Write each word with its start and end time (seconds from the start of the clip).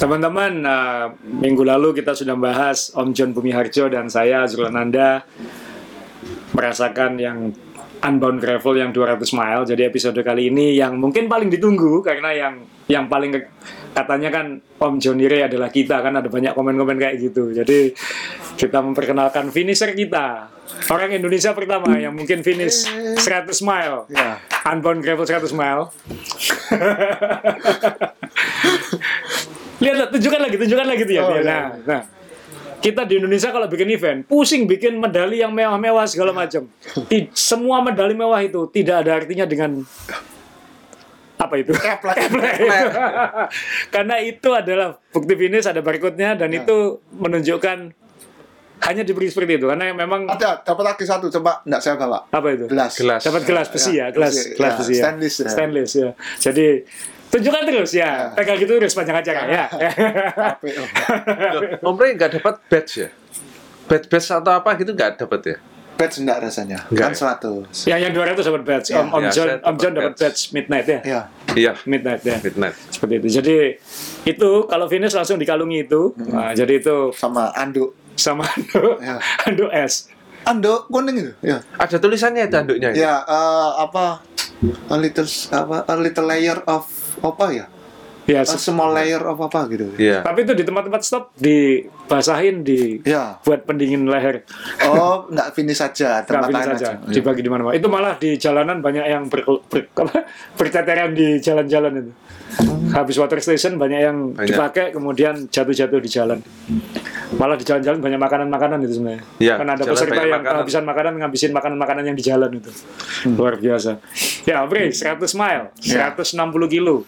Teman-teman, 0.00 0.64
uh, 0.64 1.12
minggu 1.20 1.60
lalu 1.60 1.92
kita 1.92 2.16
sudah 2.16 2.32
bahas 2.32 2.88
Om 2.96 3.12
John 3.12 3.36
Bumi 3.36 3.52
Harjo 3.52 3.84
dan 3.92 4.08
saya 4.08 4.48
Zulananda 4.48 5.28
merasakan 6.56 7.20
yang 7.20 7.52
Unbound 8.00 8.40
Gravel 8.40 8.80
yang 8.80 8.96
200 8.96 9.20
mile. 9.36 9.68
Jadi 9.68 9.84
episode 9.84 10.16
kali 10.24 10.48
ini 10.48 10.72
yang 10.72 10.96
mungkin 10.96 11.28
paling 11.28 11.52
ditunggu 11.52 12.00
karena 12.00 12.32
yang 12.32 12.64
yang 12.88 13.12
paling 13.12 13.28
ke- 13.28 13.52
katanya 13.92 14.32
kan 14.32 14.46
Om 14.80 14.96
John 14.96 15.20
Ire 15.20 15.44
adalah 15.44 15.68
kita 15.68 16.00
kan 16.00 16.16
ada 16.16 16.32
banyak 16.32 16.56
komen-komen 16.56 16.96
kayak 16.96 17.20
gitu. 17.20 17.52
Jadi 17.52 17.92
kita 18.56 18.80
memperkenalkan 18.80 19.52
finisher 19.52 19.92
kita. 19.92 20.48
Orang 20.88 21.12
Indonesia 21.12 21.52
pertama 21.52 21.92
yang 22.00 22.16
mungkin 22.16 22.40
finish 22.40 22.88
100 23.20 23.52
mile. 23.60 24.08
Ya. 24.08 24.40
Unbound 24.64 25.04
Gravel 25.04 25.28
100 25.28 25.52
mile. 25.52 25.92
Lihat, 29.80 30.12
tunjukkan 30.12 30.40
lagi, 30.40 30.56
tunjukkan 30.60 30.86
lagi 30.86 31.02
tuh 31.02 31.14
ya. 31.16 31.22
Oh, 31.24 31.28
dia. 31.32 31.40
iya. 31.40 31.44
Nah, 31.44 31.64
nah. 31.84 32.02
Kita 32.80 33.04
di 33.04 33.20
Indonesia 33.20 33.52
kalau 33.52 33.68
bikin 33.68 33.92
event, 33.92 34.24
pusing 34.24 34.64
bikin 34.64 34.96
medali 34.96 35.44
yang 35.44 35.52
mewah-mewah 35.52 36.08
segala 36.08 36.32
macam. 36.32 36.64
Semua 37.36 37.84
medali 37.84 38.16
mewah 38.16 38.40
itu 38.40 38.64
tidak 38.72 39.04
ada 39.04 39.20
artinya 39.20 39.44
dengan 39.44 39.84
apa 41.36 41.54
itu? 41.60 41.72
Karena 43.94 44.16
itu 44.20 44.48
adalah 44.52 44.96
bukti 45.12 45.32
finish 45.36 45.68
ada 45.68 45.80
barcode-nya 45.80 46.36
dan 46.36 46.48
Ya. 46.50 46.64
itu 46.64 47.00
menunjukkan 47.12 47.92
hanya 48.80 49.02
diberi 49.04 49.28
seperti 49.28 49.60
itu 49.60 49.68
karena 49.68 49.92
memang 49.92 50.24
Ada, 50.24 50.64
dapat 50.64 50.96
lagi 50.96 51.04
satu, 51.04 51.28
coba 51.28 51.60
enggak 51.68 51.84
saya 51.84 52.00
bawa. 52.00 52.24
apa 52.26 52.48
itu? 52.48 52.64
Gelas. 52.64 52.96
Gelas. 52.96 53.20
Dapat 53.20 53.42
gelas 53.44 53.68
besi 53.68 54.00
ya, 54.00 54.08
gelas 54.08 54.32
besi, 54.32 54.56
gelas 54.56 54.72
ya, 54.72 54.78
besi 54.80 54.92
ya. 54.92 55.00
stainless 55.04 55.36
ya. 55.36 55.48
Stainless 55.52 55.90
ya. 55.92 56.10
Jadi 56.40 56.66
tunjukkan 57.30 57.62
terus 57.64 57.90
ya. 57.92 58.34
Pegang 58.34 58.58
gitu 58.58 58.72
terus 58.76 58.92
panjang 58.92 59.16
acara 59.16 59.40
ya. 59.46 59.64
Apik, 60.50 60.74
oh. 60.76 60.88
Loh, 61.80 61.90
Om 61.90 61.96
Rey 61.96 62.14
nggak 62.14 62.30
dapat 62.36 62.54
badge 62.66 62.92
ya? 62.98 63.08
Badge 63.86 64.06
badge 64.06 64.28
atau 64.28 64.52
apa 64.52 64.70
gitu 64.76 64.90
nggak 64.90 65.16
dapat 65.16 65.40
ya? 65.46 65.56
Badge 65.94 66.16
enggak 66.18 66.38
rasanya. 66.40 66.78
Enggak 66.88 67.12
Kan 67.12 67.38
100. 67.44 67.84
ya 67.84 67.96
yang 67.98 68.10
200 68.10 68.40
dapat 68.40 68.62
badge. 68.64 68.88
Om, 68.90 69.06
Om 69.10 69.20
Ya, 69.20 69.30
John 69.30 69.48
Om 69.60 69.76
John 69.76 69.92
dapat 69.92 70.12
badge 70.16 70.40
midnight 70.50 70.86
ya. 70.86 70.98
Iya. 71.02 71.20
Iya, 71.50 71.72
Midnight 71.84 72.22
ya. 72.22 72.36
midnight. 72.40 72.74
Seperti 72.88 73.14
itu. 73.16 73.26
Jadi 73.36 73.56
itu 74.24 74.50
kalau 74.64 74.86
finish 74.86 75.12
langsung 75.12 75.36
dikalungi 75.36 75.84
itu. 75.84 76.14
Nah, 76.24 76.50
jadi 76.50 76.78
itu 76.78 77.10
Sama 77.12 77.50
anduk. 77.52 77.92
sama 78.14 78.44
anduk, 78.54 78.96
Ya. 78.98 79.16
anduk 79.44 79.70
es. 79.70 80.08
Anduk 80.40 80.88
kuning 80.88 81.16
itu. 81.20 81.32
Ya. 81.42 81.60
Ada 81.74 81.96
tulisannya 81.96 82.48
itu 82.48 82.56
anduknya. 82.56 82.88
itu? 82.90 83.00
Ya, 83.00 83.20
eh, 83.20 83.70
apa? 83.76 84.24
A 84.88 84.96
little 84.96 85.24
apa? 85.50 85.84
A 85.84 85.94
little 85.96 86.24
layer 86.24 86.58
of 86.64 86.84
apa 87.20 87.46
ya? 87.52 87.66
Ya, 88.30 88.40
A 88.40 88.54
small 88.54 88.94
layer 88.94 89.18
of 89.20 89.36
apa 89.36 89.66
gitu. 89.66 89.90
Iya. 89.96 90.22
tapi 90.22 90.44
itu 90.44 90.52
di 90.52 90.62
tempat-tempat 90.62 91.02
stop 91.02 91.34
dibasahin 91.34 92.62
di 92.62 93.02
Ya. 93.02 93.36
buat 93.40 93.64
pendingin 93.64 94.06
leher. 94.06 94.46
Oh, 94.84 95.26
enggak 95.26 95.50
finish 95.52 95.76
saja, 95.76 96.22
Nggak 96.22 96.28
tempat 96.28 96.46
finish 96.46 96.58
lain 96.60 96.70
saja, 96.72 96.86
aja. 96.86 97.02
Ya. 97.02 97.12
dibagi 97.12 97.40
di 97.40 97.50
mana-mana. 97.50 97.74
Itu 97.74 97.88
malah 97.88 98.14
di 98.16 98.36
jalanan 98.36 98.78
banyak 98.78 99.04
yang 99.04 99.26
ber, 99.26 99.42
ber, 99.66 99.82
apa, 99.96 100.22
berteteran 100.54 101.10
di 101.10 101.38
jalan-jalan 101.38 101.92
itu. 101.98 102.12
Habis 102.90 103.16
water 103.16 103.38
station 103.38 103.74
banyak 103.74 104.00
yang 104.00 104.16
Banyak. 104.32 104.46
dipakai 104.48 104.86
kemudian 104.90 105.46
jatuh-jatuh 105.46 105.98
di 105.98 106.10
jalan. 106.10 106.38
Malah 107.32 107.54
di 107.54 107.62
jalan-jalan 107.62 107.98
banyak 107.98 108.18
makanan-makanan 108.18 108.78
itu 108.82 108.98
sebenarnya. 108.98 109.22
Iya, 109.38 109.54
kan 109.54 109.68
ada 109.70 109.82
peserta 109.84 110.12
yang 110.16 110.34
makanan. 110.36 110.50
kehabisan 110.52 110.82
makanan 110.82 111.12
ngabisin 111.16 111.52
makanan-makanan 111.52 112.02
yang 112.04 112.16
di 112.18 112.24
jalan 112.24 112.50
itu. 112.52 112.70
Luar 113.28 113.54
biasa. 113.54 114.02
Ya, 114.42 114.66
Bre, 114.66 114.90
100 114.90 115.30
mile, 115.32 115.70
Ya. 115.80 116.10
160 116.10 116.34
kilo. 116.68 117.06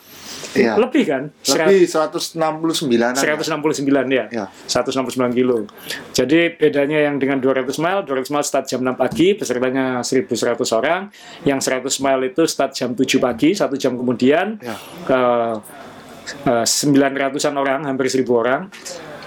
Iya. 0.53 0.77
Lebih 0.77 1.05
kan? 1.07 1.23
Lebih 1.33 1.87
169 1.89 2.37
169 3.17 4.11
ya. 4.11 4.25
Ya. 4.29 4.47
169 4.69 5.33
kilo. 5.33 5.65
Jadi 6.13 6.53
bedanya 6.55 6.99
yang 7.09 7.17
dengan 7.17 7.41
200 7.41 7.73
mile, 7.79 8.03
200 8.05 8.29
mile 8.33 8.45
start 8.45 8.67
jam 8.69 8.81
6 8.85 8.95
pagi, 8.95 9.33
pesertanya 9.33 10.03
1100 10.05 10.73
orang. 10.73 11.09
Yang 11.43 11.61
100 11.69 12.05
mile 12.05 12.23
itu 12.31 12.43
start 12.45 12.73
jam 12.75 12.93
7 12.93 13.19
pagi, 13.19 13.55
satu 13.55 13.75
jam 13.77 13.95
kemudian 13.97 14.61
Ya. 14.61 14.77
ke 15.09 15.21
eh, 16.47 16.67
900-an 16.67 17.55
orang, 17.57 17.81
hampir 17.89 18.07
1000 18.07 18.31
orang. 18.31 18.71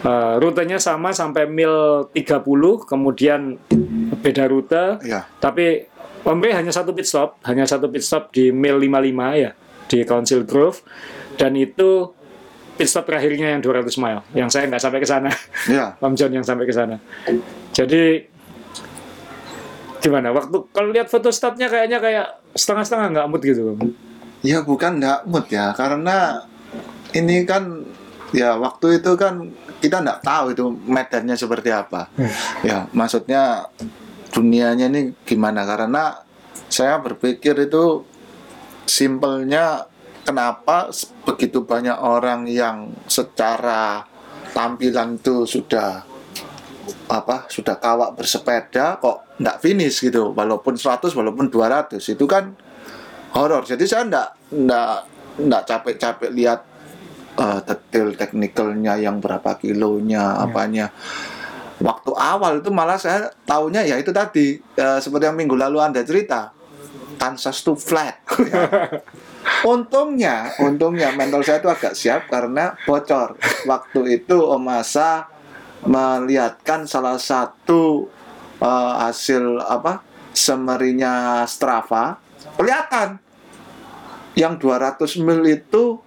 Eh, 0.06 0.34
rutenya 0.38 0.78
sama 0.78 1.10
sampai 1.12 1.50
mil 1.50 2.06
30, 2.14 2.86
kemudian 2.86 3.58
beda 4.22 4.46
rute. 4.46 5.02
Ya. 5.02 5.26
Tapi 5.42 5.90
Om 6.26 6.42
Ray 6.42 6.58
hanya 6.58 6.74
satu 6.74 6.90
pit 6.90 7.06
stop, 7.06 7.38
hanya 7.46 7.70
satu 7.70 7.86
pit 7.86 8.02
stop 8.02 8.34
di 8.34 8.50
mil 8.50 8.82
55 8.82 9.38
ya, 9.38 9.54
di 9.90 10.04
Council 10.04 10.44
Grove. 10.48 10.82
Dan 11.36 11.56
itu 11.60 12.16
pit 12.76 12.88
stop 12.92 13.08
terakhirnya 13.08 13.56
yang 13.56 13.62
200 13.64 13.88
mile, 14.04 14.22
yang 14.36 14.52
saya 14.52 14.68
nggak 14.68 14.84
sampai 14.84 15.00
ke 15.00 15.08
sana. 15.08 15.32
Ya. 15.72 15.96
Om 16.04 16.14
John 16.16 16.32
yang 16.36 16.44
sampai 16.44 16.68
ke 16.68 16.74
sana. 16.76 17.00
Jadi 17.72 18.28
gimana? 20.04 20.36
Waktu 20.36 20.58
kalau 20.76 20.90
lihat 20.92 21.08
foto 21.08 21.32
statnya 21.32 21.72
kayaknya 21.72 21.98
kayak 22.04 22.28
setengah-setengah 22.54 23.08
nggak 23.16 23.28
mood 23.32 23.42
gitu. 23.42 23.62
Ya 24.46 24.62
bukan 24.62 25.02
nggak 25.02 25.26
mood 25.26 25.48
ya, 25.50 25.74
karena 25.74 26.46
ini 27.16 27.48
kan 27.48 27.88
ya 28.36 28.60
waktu 28.60 29.00
itu 29.00 29.16
kan 29.16 29.50
kita 29.80 30.04
nggak 30.04 30.22
tahu 30.22 30.46
itu 30.52 30.64
medannya 30.86 31.36
seperti 31.40 31.72
apa. 31.72 32.12
Ya 32.62 32.92
maksudnya 32.92 33.72
dunianya 34.36 34.92
ini 34.92 35.16
gimana? 35.24 35.64
Karena 35.64 36.22
saya 36.68 37.00
berpikir 37.00 37.56
itu 37.56 38.04
simpelnya 38.86 39.86
kenapa 40.26 40.90
begitu 41.26 41.66
banyak 41.66 41.98
orang 41.98 42.50
yang 42.50 42.90
secara 43.06 44.06
tampilan 44.56 45.20
itu 45.20 45.46
sudah 45.46 46.02
apa 47.06 47.46
sudah 47.50 47.78
kawak 47.78 48.18
bersepeda 48.18 48.98
kok 48.98 49.38
nggak 49.38 49.58
finish 49.62 50.02
gitu? 50.02 50.32
Walaupun 50.34 50.78
100 50.78 51.14
walaupun 51.14 51.50
200 51.54 52.02
itu 52.02 52.26
kan 52.26 52.56
horor. 53.36 53.66
Jadi 53.68 53.84
saya 53.86 54.08
nggak 54.08 54.30
nggak 54.54 54.96
nggak 55.46 55.64
capek-capek 55.68 56.32
lihat 56.32 56.60
eh, 57.38 57.60
detail 57.68 58.16
teknikalnya 58.16 58.98
yang 58.98 59.22
berapa 59.22 59.60
kilonya 59.60 60.42
apanya. 60.42 60.90
Waktu 61.76 62.12
awal 62.16 62.64
itu 62.64 62.72
malah 62.72 62.96
saya 62.96 63.28
taunya 63.44 63.84
ya 63.84 64.00
itu 64.00 64.10
tadi 64.16 64.58
eh, 64.58 65.00
seperti 65.04 65.28
yang 65.28 65.38
minggu 65.38 65.54
lalu 65.60 65.78
anda 65.84 66.02
cerita 66.02 66.56
Kansas 67.16 67.64
to 67.64 67.74
flat. 67.76 68.20
Untungnya 69.66 70.52
untungnya 70.58 71.14
mental 71.14 71.46
saya 71.46 71.62
itu 71.62 71.70
agak 71.70 71.94
siap 71.94 72.28
karena 72.30 72.74
bocor. 72.86 73.38
Waktu 73.70 74.22
itu 74.22 74.38
Om 74.42 74.66
Asa 74.74 75.30
melihatkan 75.86 76.90
salah 76.90 77.22
satu 77.22 78.10
eh, 78.58 78.94
hasil 79.06 79.62
apa 79.62 80.02
semerinya 80.36 81.46
Strava. 81.48 82.20
Kelihatan. 82.60 83.22
Yang 84.36 84.68
200 84.68 85.24
mil 85.24 85.42
itu 85.48 86.04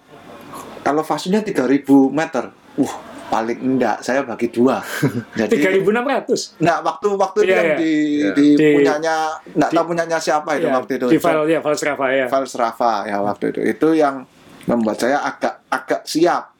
elevasinya 0.85 1.41
3000 1.41 1.89
meter. 2.13 2.53
Uh, 2.77 3.08
paling 3.29 3.59
enggak 3.61 4.01
saya 4.01 4.25
bagi 4.25 4.49
dua. 4.49 4.81
Jadi 5.39 5.79
3.600. 5.79 6.59
Enggak 6.59 6.79
waktu 6.81 7.07
waktu 7.13 7.39
itu 7.39 7.47
Iya, 7.47 7.55
yang 7.55 7.65
iya. 7.65 7.77
di 7.77 7.93
Iya. 7.93 8.29
di, 8.33 8.45
Di- 8.57 8.73
punyanya 8.73 9.15
enggak 9.47 9.69
tahu 9.71 9.85
punyanya 9.87 10.17
siapa 10.17 10.49
itu 10.57 10.65
Ya, 10.65 10.73
waktu 10.73 10.91
itu. 10.97 11.05
di 11.07 11.17
file 11.17 11.43
ya, 11.47 11.59
file 11.61 11.77
Strava 11.77 12.05
ya. 12.09 12.25
File 12.27 12.47
Strava 12.47 12.93
ya 13.05 13.17
waktu 13.21 13.45
itu. 13.51 13.59
Itu 13.63 13.87
yang 13.93 14.25
membuat 14.65 14.97
saya 14.97 15.21
agak 15.21 15.65
agak 15.67 16.01
siap. 16.03 16.51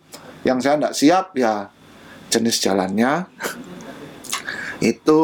Yang 0.42 0.58
saya 0.62 0.74
enggak 0.78 0.96
siap 0.96 1.26
ya 1.34 1.54
jenis 2.30 2.62
jalannya 2.62 3.26
itu 4.94 5.20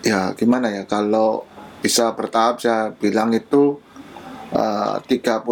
ya 0.00 0.32
gimana 0.32 0.72
ya 0.72 0.82
kalau 0.84 1.44
bisa 1.80 2.12
bertahap 2.16 2.56
saya 2.58 2.92
bilang 2.92 3.30
itu 3.32 3.76
eh, 4.50 4.96
30 5.04 5.44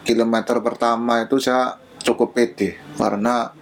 km 0.00 0.34
pertama 0.58 1.20
itu 1.20 1.36
saya 1.36 1.76
cukup 2.00 2.32
pede 2.32 2.80
karena 2.96 3.52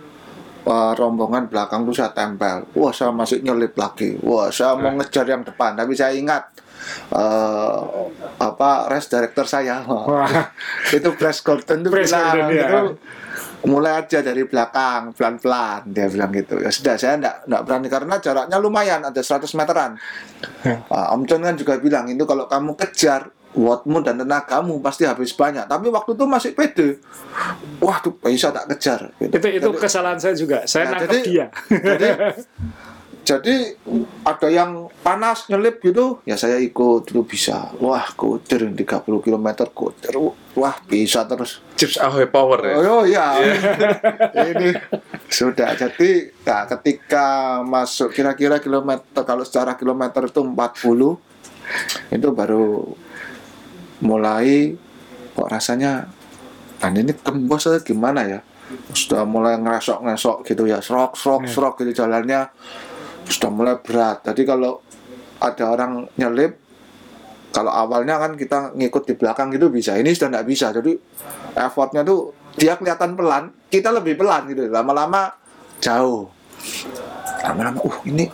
rombongan 0.68 1.48
belakang 1.48 1.88
tuh 1.88 1.96
saya 1.96 2.12
tempel. 2.12 2.68
Wah 2.76 2.92
saya 2.92 3.10
masih 3.14 3.40
nyelip 3.40 3.72
lagi. 3.78 4.16
Wah 4.20 4.52
saya 4.52 4.76
mau 4.76 4.92
ngejar 4.96 5.24
yang 5.24 5.42
depan. 5.44 5.74
Tapi 5.78 5.92
saya 5.96 6.12
ingat 6.12 6.52
eh, 7.12 7.80
apa 8.40 8.70
race 8.92 9.08
director 9.08 9.46
saya. 9.48 9.80
Wah, 9.88 10.52
itu 10.92 11.08
Bryce 11.16 11.42
Gordon 11.42 11.84
tuh 11.84 11.90
Bryce 11.92 12.12
bilang 12.12 12.36
Gordon, 12.36 12.52
ya. 12.52 12.66
itu 12.68 12.80
mulai 13.66 13.98
aja 13.98 14.22
dari 14.22 14.46
belakang 14.46 15.16
pelan-pelan 15.16 15.90
dia 15.90 16.06
bilang 16.06 16.30
gitu. 16.30 16.62
Ya 16.62 16.70
sudah 16.70 16.94
saya 16.94 17.18
enggak 17.18 17.36
enggak 17.48 17.62
berani 17.66 17.88
karena 17.90 18.14
jaraknya 18.22 18.56
lumayan 18.62 19.00
ada 19.02 19.18
100 19.18 19.48
meteran. 19.58 19.90
Ah, 20.92 21.16
Om 21.16 21.26
John 21.26 21.42
kan 21.42 21.56
juga 21.58 21.80
bilang 21.82 22.06
itu 22.06 22.22
kalau 22.22 22.46
kamu 22.46 22.78
kejar 22.78 23.34
wattmu 23.50 24.00
dan 24.00 24.16
tenagamu 24.16 24.76
pasti 24.78 25.02
habis 25.02 25.32
banyak 25.32 25.64
tapi 25.64 25.88
waktu 25.88 26.12
itu 26.12 26.24
masih 26.24 26.52
pede 26.52 27.00
wah 27.78 27.96
tuh 27.98 28.12
bisa 28.14 28.48
tak 28.48 28.68
kejar 28.72 29.08
gitu. 29.16 29.32
itu 29.32 29.48
itu 29.54 29.68
Jadi- 29.68 29.80
kesalahan 29.80 30.16
saya 30.16 30.34
juga. 30.34 30.64
Saya 30.64 30.84
Nah, 30.84 30.90
nangkep 30.94 31.08
jadi- 31.10 31.24
dia. 31.24 31.46
jadi 31.70 32.08
jadi 33.20 33.76
ada 34.22 34.48
yang 34.48 34.70
panas 34.98 35.44
nyelip 35.46 35.80
gitu 35.80 36.16
ya 36.24 36.32
saya 36.32 36.56
ikut 36.56 37.04
itu 37.06 37.20
bisa 37.22 37.76
wah 37.76 38.08
kudir 38.14 38.64
30 38.64 38.80
km 39.20 39.46
kudir 39.68 40.16
wah 40.54 40.74
bisa 40.82 41.24
terus 41.24 41.60
Chips 41.76 42.00
Ahoy 42.00 42.24
Power 42.26 42.58
ya. 42.58 42.74
Oh 42.80 43.04
iya, 43.04 43.38
ini 44.50 44.74
sudah. 45.30 45.78
Jadi, 45.78 46.26
nah, 46.42 46.66
ketika 46.66 47.26
masuk 47.62 48.10
kira-kira 48.10 48.58
kilometer, 48.58 49.22
kalau 49.22 49.46
secara 49.46 49.78
kilometer 49.78 50.26
itu 50.26 50.42
40, 50.42 51.14
itu 52.10 52.28
baru 52.34 52.82
mulai 54.02 54.74
kok 55.34 55.48
rasanya, 55.48 56.06
nah 56.82 56.88
ini 56.90 57.14
tembus 57.14 57.70
gimana 57.86 58.26
ya? 58.26 58.40
Sudah 58.92 59.24
mulai 59.24 59.56
ngeresok-ngesok 59.56 60.44
gitu 60.44 60.68
ya, 60.68 60.82
serok, 60.84 61.16
serok, 61.16 61.48
serok 61.48 61.74
gitu 61.80 62.04
jalannya, 62.04 62.52
sudah 63.24 63.50
mulai 63.50 63.74
berat. 63.80 64.20
Jadi 64.28 64.42
kalau 64.44 64.84
ada 65.40 65.64
orang 65.72 66.04
nyelip, 66.18 66.58
kalau 67.48 67.72
awalnya 67.72 68.20
kan 68.20 68.36
kita 68.36 68.76
ngikut 68.76 69.08
di 69.08 69.14
belakang 69.16 69.48
gitu 69.54 69.72
bisa 69.72 69.96
ini 69.96 70.12
sudah 70.12 70.28
nggak 70.36 70.46
bisa. 70.46 70.68
Jadi 70.74 70.92
effortnya 71.56 72.04
tuh 72.04 72.36
dia 72.58 72.76
kelihatan 72.76 73.16
pelan 73.16 73.54
kita 73.72 73.88
lebih 73.94 74.20
pelan 74.20 74.50
gitu. 74.52 74.68
Lama-lama 74.68 75.32
jauh. 75.80 76.28
Lama-lama 77.40 77.78
uh 77.80 77.98
ini 78.04 78.28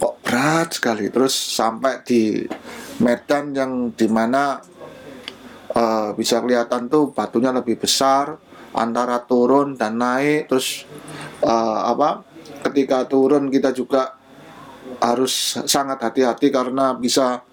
kok 0.00 0.14
berat 0.24 0.68
sekali. 0.72 1.12
Terus 1.12 1.34
sampai 1.36 2.00
di 2.06 2.48
medan 3.02 3.52
yang 3.52 3.72
di 3.92 4.08
mana 4.08 4.56
eh, 5.76 6.10
bisa 6.16 6.40
kelihatan 6.40 6.88
tuh 6.88 7.12
batunya 7.12 7.52
lebih 7.52 7.76
besar 7.76 8.40
antara 8.72 9.20
turun 9.28 9.76
dan 9.76 10.00
naik. 10.00 10.48
Terus 10.48 10.88
eh, 11.44 11.80
apa 11.84 12.24
ketika 12.64 13.04
turun 13.04 13.52
kita 13.52 13.76
juga 13.76 14.16
harus 15.02 15.60
sangat 15.68 16.00
hati-hati 16.00 16.48
karena 16.48 16.96
bisa 16.96 17.44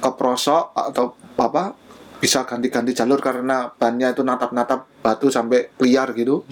keprosok 0.00 0.72
atau 0.72 1.12
apa 1.36 1.76
bisa 2.20 2.44
ganti-ganti 2.44 2.92
jalur 2.96 3.20
karena 3.20 3.68
bannya 3.68 4.12
itu 4.12 4.24
natap-natap 4.24 5.00
batu 5.04 5.28
sampai 5.28 5.76
liar 5.80 6.12
gitu. 6.16 6.44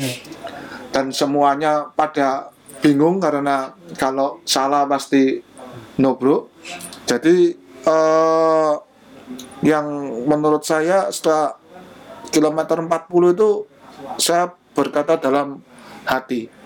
Dan 0.88 1.12
semuanya 1.12 1.88
pada 1.92 2.52
bingung 2.78 3.18
karena 3.18 3.74
kalau 3.98 4.40
salah 4.46 4.86
pasti 4.86 5.42
nobruk 5.98 6.54
jadi 7.08 7.36
eh, 7.82 8.74
yang 9.62 9.86
menurut 10.26 10.62
saya 10.62 11.10
setelah 11.10 11.56
kilometer 12.28 12.78
40 12.80 13.34
itu 13.34 13.50
saya 14.20 14.52
berkata 14.76 15.18
dalam 15.18 15.58
hati 16.06 16.58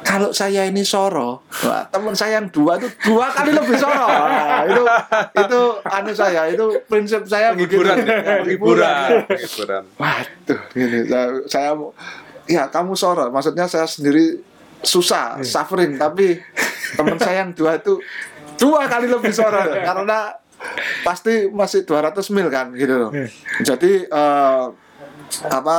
kalau 0.00 0.32
saya 0.32 0.64
ini 0.64 0.80
soro, 0.80 1.44
teman 1.92 2.16
saya 2.16 2.40
yang 2.40 2.48
dua 2.48 2.80
itu 2.80 2.88
dua 3.04 3.28
kali 3.30 3.52
lebih 3.52 3.76
soro. 3.76 4.08
Nah, 4.30 4.64
itu 4.64 4.82
itu 5.36 5.60
anu 5.86 6.12
saya, 6.16 6.48
itu 6.48 6.66
prinsip 6.88 7.22
saya 7.28 7.52
begitu. 7.52 7.84
ya. 7.84 7.94
penghiburan, 8.42 9.28
penghiburan. 9.28 9.82
Waduh, 10.00 10.60
ini 10.76 10.98
saya, 11.04 11.28
saya 11.46 11.70
ya 12.48 12.62
kamu 12.72 12.96
soro, 12.96 13.28
maksudnya 13.28 13.68
saya 13.68 13.84
sendiri 13.84 14.40
susah, 14.80 15.38
suffering, 15.44 16.00
tapi 16.00 16.40
teman 16.96 17.20
saya 17.20 17.44
yang 17.44 17.52
dua 17.52 17.76
itu 17.76 18.00
dua 18.56 18.88
kali 18.88 19.06
lebih 19.08 19.32
soro 19.32 19.60
karena 19.88 20.32
pasti 21.00 21.48
masih 21.48 21.82
200 21.82 22.12
mil 22.30 22.48
kan 22.48 22.70
gitu 22.72 22.94
loh. 22.96 23.10
Jadi 23.60 24.04
eh, 24.04 24.64
apa 25.46 25.78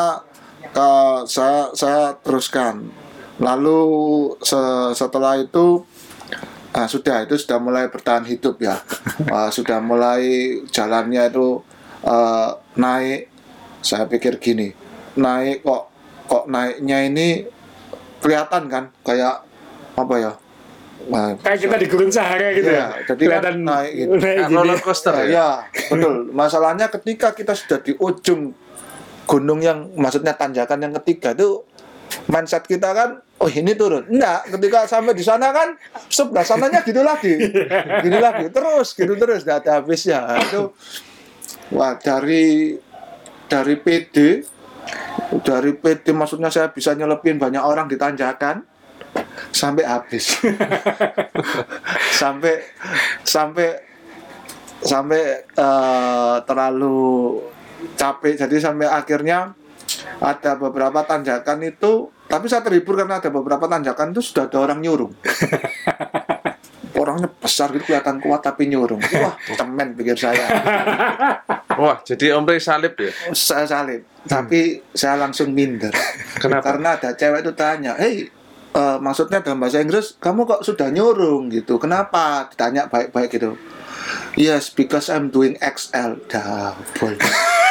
eh, 0.63 1.19
saya 1.25 1.69
saya 1.74 2.16
teruskan. 2.19 2.89
Lalu 3.42 3.81
se- 4.42 4.94
setelah 4.94 5.33
itu 5.36 5.81
ah, 6.72 6.86
sudah 6.86 7.25
itu 7.25 7.36
sudah 7.36 7.57
mulai 7.57 7.89
bertahan 7.89 8.24
hidup 8.24 8.62
ya. 8.62 8.78
Ah, 9.28 9.50
sudah 9.56 9.81
mulai 9.81 10.22
jalannya 10.69 11.30
itu 11.30 11.62
eh, 12.04 12.50
naik. 12.78 13.30
Saya 13.81 14.06
pikir 14.06 14.38
gini, 14.38 14.69
naik 15.18 15.66
kok 15.66 15.89
kok 16.30 16.45
naiknya 16.45 17.10
ini 17.10 17.42
kelihatan 18.22 18.69
kan 18.69 18.83
kayak 19.01 19.42
apa 19.98 20.16
ya? 20.22 20.31
Nah, 21.07 21.33
Kayak 21.36 21.59
kita 21.59 21.75
di 21.77 21.88
Gurun 21.88 22.12
Sahara 22.12 22.51
gitu 22.51 22.68
Iya, 22.68 22.77
ya. 22.77 22.88
jadi 23.07 23.24
kan 23.24 23.42
Kelihatan 23.42 23.56
naik 23.63 23.92
gitu. 23.95 24.12
naik 24.13 24.21
Nah, 24.21 24.45
gini. 24.45 24.56
roller 24.56 24.80
coaster 24.80 25.13
ya. 25.18 25.25
Ya, 25.25 25.50
betul. 25.89 26.15
Masalahnya 26.30 26.88
ketika 26.88 27.31
kita 27.31 27.53
sudah 27.53 27.80
di 27.80 27.95
ujung 27.95 28.53
gunung 29.24 29.59
yang 29.59 29.89
maksudnya 29.95 30.33
tanjakan 30.33 30.80
yang 30.81 30.94
ketiga 31.00 31.31
itu 31.31 31.63
mindset 32.27 32.63
kita 32.63 32.92
kan 32.92 33.09
oh 33.38 33.48
ini 33.48 33.74
turun. 33.74 34.03
Enggak, 34.06 34.51
ketika 34.51 34.83
sampai 34.86 35.13
di 35.13 35.24
sana 35.24 35.50
kan 35.50 35.74
sebelah 36.06 36.44
sananya 36.44 36.83
gitu 36.83 37.01
lagi. 37.01 37.39
Gini 38.04 38.19
lagi 38.19 38.51
terus, 38.51 38.92
gitu 38.92 39.15
terus 39.15 39.42
enggak 39.42 39.65
ada 39.65 39.80
habisnya. 39.80 40.19
Nah, 40.21 40.38
Itu 40.38 40.62
wah 41.71 41.95
dari 41.95 42.75
dari 43.47 43.75
PD 43.75 44.44
dari 45.42 45.71
PD 45.74 46.12
maksudnya 46.12 46.51
saya 46.51 46.68
bisa 46.69 46.92
nyelepin 46.92 47.39
banyak 47.39 47.59
orang 47.59 47.88
di 47.88 47.95
tanjakan 47.95 48.68
sampai 49.51 49.83
habis. 49.86 50.38
Sampai 52.22 52.62
sampai 53.25 53.69
sampai 54.81 55.22
eh, 55.45 56.36
terlalu 56.45 57.42
capek. 57.98 58.38
Jadi 58.38 58.56
sampai 58.62 58.88
akhirnya 58.89 59.57
ada 60.22 60.51
beberapa 60.56 61.01
tanjakan 61.04 61.66
itu 61.66 62.13
tapi 62.31 62.48
saya 62.48 62.63
terhibur 62.63 62.95
karena 62.95 63.19
ada 63.19 63.28
beberapa 63.28 63.68
tanjakan 63.68 64.16
itu 64.16 64.22
sudah 64.24 64.48
ada 64.48 64.57
orang 64.63 64.80
nyurung 64.80 65.12
orangnya 67.01 67.28
besar 67.28 67.74
gitu 67.75 67.92
kelihatan 67.92 68.24
kuat 68.24 68.39
tapi 68.45 68.72
nyurung 68.72 69.01
wah 69.01 69.36
cemen 69.60 69.98
pikir 69.98 70.16
saya. 70.16 70.45
Wah, 71.75 71.98
jadi 72.06 72.38
Om 72.38 72.45
Rey 72.45 72.62
salib 72.62 72.94
ya? 72.95 73.12
saya 73.33 73.66
salib 73.66 74.06
tapi 74.30 74.78
saya 74.94 75.18
langsung 75.18 75.50
minder. 75.50 75.89
Kenapa? 76.38 76.62
karena 76.72 76.89
ada 76.95 77.10
cewek 77.18 77.42
itu 77.42 77.51
tanya 77.57 77.98
hey 77.98 78.30
eh, 78.75 78.97
maksudnya 79.00 79.39
dalam 79.44 79.59
bahasa 79.59 79.83
Inggris 79.83 80.15
kamu 80.18 80.47
kok 80.47 80.62
sudah 80.63 80.88
nyurung? 80.91 81.51
gitu. 81.51 81.77
Kenapa? 81.77 82.47
Ditanya 82.51 82.88
baik-baik 82.88 83.31
gitu. 83.31 83.56
Yes 84.35 84.71
because 84.71 85.12
I'm 85.12 85.29
doing 85.29 85.59
XL 85.59 86.18
double. 86.27 87.15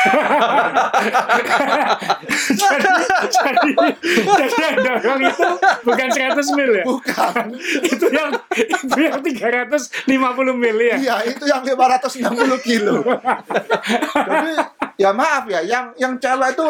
Jadi, 2.50 2.88
jadi, 3.28 3.70
jadi 4.16 4.56
yang 4.56 4.76
dorong 4.80 5.20
itu 5.28 5.48
bukan 5.84 6.08
100 6.08 6.56
mil 6.56 6.70
ya? 6.72 6.84
bukan. 6.88 7.44
Itu 7.92 8.06
yang 8.08 8.30
itu 8.56 8.96
yang 8.96 9.20
350 9.20 10.08
mil 10.56 10.76
ya? 10.80 10.96
iya 10.96 11.16
itu 11.28 11.44
yang 11.44 11.60
560 11.60 12.16
kilo. 12.64 13.04
Jadi 14.30 14.52
ya 15.00 15.16
maaf 15.16 15.48
ya 15.48 15.64
yang 15.64 15.96
yang 15.96 16.12
cewek 16.20 16.52
itu 16.52 16.68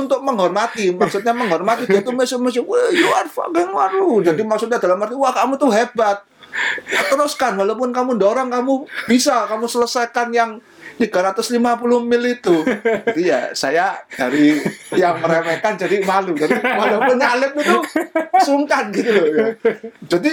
untuk 0.00 0.24
menghormati 0.24 0.88
maksudnya 0.96 1.36
menghormati 1.36 1.84
dia 1.84 2.00
tuh 2.00 2.16
mesum-mesum 2.16 2.64
wah 2.64 2.88
you 2.88 3.04
are 3.12 3.28
fucking 3.28 3.68
waru 3.68 4.24
jadi 4.24 4.40
maksudnya 4.40 4.80
dalam 4.80 4.96
arti 5.04 5.12
wah 5.12 5.32
kamu 5.36 5.60
tuh 5.60 5.68
hebat. 5.68 6.24
Teruskan 7.08 7.56
walaupun 7.56 7.96
kamu 7.96 8.20
dorong 8.20 8.52
kamu 8.52 8.84
bisa 9.08 9.48
kamu 9.48 9.64
selesaikan 9.64 10.28
yang 10.36 10.60
350 11.00 11.48
mil 12.04 12.22
itu. 12.28 12.60
Jadi 13.08 13.22
ya 13.24 13.56
saya 13.56 13.96
dari 14.12 14.60
yang 14.92 15.16
meremehkan 15.16 15.80
jadi 15.80 16.04
malu. 16.04 16.36
Jadi 16.36 16.52
walaupun 16.60 17.16
nyalip 17.16 17.56
itu 17.56 17.76
sungkan 18.44 18.92
gitu 18.92 19.10
loh 19.16 19.26
ya. 19.32 19.46
jadi 20.12 20.32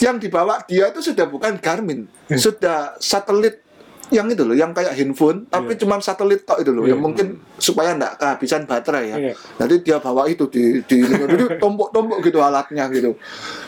yang 0.00 0.16
dibawa 0.16 0.64
dia 0.64 0.88
itu 0.88 1.12
sudah 1.12 1.28
bukan 1.28 1.60
Garmin 1.60 2.08
sudah 2.32 2.96
satelit 2.98 3.60
yang 4.10 4.26
itu 4.26 4.42
loh 4.42 4.52
yang 4.52 4.74
kayak 4.74 4.90
handphone 4.92 5.46
tapi 5.46 5.78
cuma 5.78 5.98
satelit 5.98 6.42
tok 6.42 6.60
itu 6.60 6.70
loh 6.70 6.82
Iya. 6.82 6.92
yang 6.94 7.00
mungkin 7.00 7.26
supaya 7.56 7.94
enggak 7.94 8.18
kehabisan 8.18 8.66
baterai 8.66 9.04
ya. 9.06 9.16
Iya. 9.16 9.34
jadi 9.62 9.74
dia 9.80 9.96
bawa 9.98 10.26
itu 10.26 10.50
di 10.50 10.82
di 10.82 10.98
jadi 11.30 11.56
tombok-tombok 11.56 12.18
gitu 12.20 12.42
alatnya 12.42 12.90
gitu. 12.90 13.14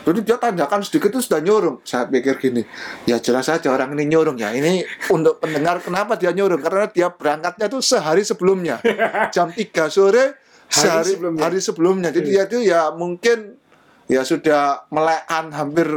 Jadi 0.03 0.19
dia 0.21 0.35
tanjakan 0.35 0.83
sedikit 0.83 1.15
itu 1.15 1.23
sudah 1.23 1.39
nyurung 1.39 1.79
saya 1.81 2.05
pikir 2.05 2.35
gini 2.37 2.61
ya 3.07 3.17
jelas 3.17 3.47
saja 3.47 3.71
orang 3.71 3.95
ini 3.95 4.11
nyurung 4.11 4.35
ya 4.35 4.51
ini 4.51 4.83
untuk 5.07 5.39
pendengar 5.39 5.79
kenapa 5.79 6.19
dia 6.19 6.35
nyurung 6.35 6.59
karena 6.59 6.91
dia 6.91 7.07
berangkatnya 7.07 7.71
tuh 7.71 7.79
sehari 7.79 8.21
sebelumnya. 8.21 8.83
Jam 9.35 9.47
3 9.47 9.63
sore 9.87 10.35
sehari 10.67 11.15
sebelumnya. 11.15 11.41
hari 11.41 11.59
sebelumnya. 11.63 12.09
Jadi 12.11 12.27
dia 12.27 12.43
itu 12.43 12.59
ya 12.59 12.91
mungkin 12.91 13.55
ya 14.11 14.27
sudah 14.27 14.83
melekan 14.91 15.55
hampir 15.55 15.87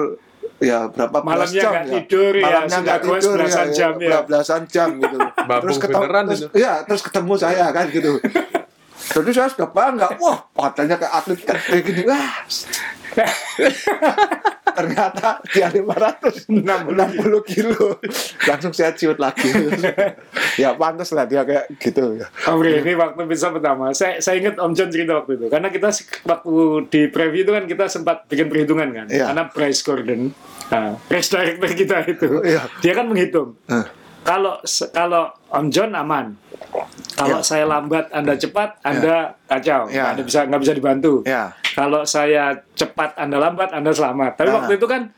ya 0.57 0.89
berapa 0.89 1.19
belas 1.21 1.53
Malamnya 1.53 1.63
jam 1.63 1.73
nggak 1.73 1.85
ya. 1.85 1.93
tidur 2.01 2.33
ya, 2.33 2.45
malamnya 2.49 2.79
nggak 2.81 2.99
goes 3.05 3.21
tidur 3.21 3.37
belasan 3.37 3.69
jam 3.77 3.93
ya. 4.01 4.09
ya 4.09 4.19
belasan 4.25 4.63
jam 4.65 4.89
gitu 4.97 5.17
Babung 5.49 5.79
beneran 5.79 6.25
terus, 6.33 6.41
itu. 6.41 6.49
ya 6.57 6.73
terus 6.89 7.03
ketemu 7.05 7.35
saya 7.37 7.67
kan 7.77 7.87
gitu 7.93 8.13
jadi 9.13 9.31
saya 9.31 9.49
sudah 9.53 9.69
bangga 9.71 10.09
wah 10.19 10.39
badannya 10.53 10.97
kayak 10.99 11.13
atlet 11.13 11.41
kayak 11.45 11.83
gini 11.85 12.03
wah 12.07 12.33
ternyata 14.77 15.41
dia 15.49 15.73
560 15.73 16.53
kilo 17.49 17.97
langsung 18.45 18.77
saya 18.77 18.93
ciut 18.93 19.17
lagi 19.17 19.49
ya 20.61 20.77
pantas 20.77 21.17
lah 21.17 21.25
dia 21.25 21.49
kayak 21.49 21.73
gitu 21.81 22.21
ya 22.21 22.29
Om 22.47 22.61
Ri, 22.61 22.85
ini 22.85 22.93
waktu 22.95 23.25
bisa 23.27 23.49
pertama. 23.51 23.91
Saya 23.91 24.21
saya 24.23 24.39
ingat 24.39 24.61
Om 24.61 24.73
John 24.77 24.89
cerita 24.93 25.19
waktu 25.19 25.35
itu. 25.35 25.47
Karena 25.51 25.69
kita 25.69 25.91
waktu 26.25 26.55
di 26.89 27.01
preview 27.11 27.43
itu 27.43 27.53
kan 27.53 27.65
kita 27.67 27.85
sempat 27.91 28.29
bikin 28.31 28.47
perhitungan 28.47 28.89
kan. 28.95 29.07
Iya. 29.11 29.33
Karena 29.33 29.45
Bryce 29.51 29.83
Gordon, 29.83 30.31
nah, 30.71 30.95
race 31.11 31.29
director 31.33 31.71
kita 31.75 31.97
itu, 32.07 32.29
Iya. 32.47 32.63
dia 32.81 32.93
kan 32.95 33.11
menghitung. 33.11 33.59
Eh. 33.67 33.87
Kalau 34.27 34.59
kalau 34.91 35.31
Om 35.49 35.67
John 35.71 35.95
aman. 35.95 36.35
Kalau 37.17 37.41
Iya. 37.41 37.47
saya 37.47 37.65
lambat, 37.65 38.11
Anda 38.11 38.35
cepat, 38.37 38.77
Anda 38.83 39.39
kacau. 39.47 39.87
Iya. 39.89 40.13
Anda 40.13 40.23
bisa 40.27 40.45
nggak 40.45 40.61
bisa 40.61 40.75
dibantu. 40.75 41.23
ya 41.23 41.55
Kalau 41.73 42.03
saya 42.03 42.57
cepat, 42.73 43.15
Anda 43.17 43.37
lambat, 43.39 43.71
Anda 43.71 43.93
selamat. 43.93 44.37
Tapi 44.37 44.49
Ah. 44.51 44.55
waktu 44.61 44.73
itu 44.77 44.87
kan 44.89 45.13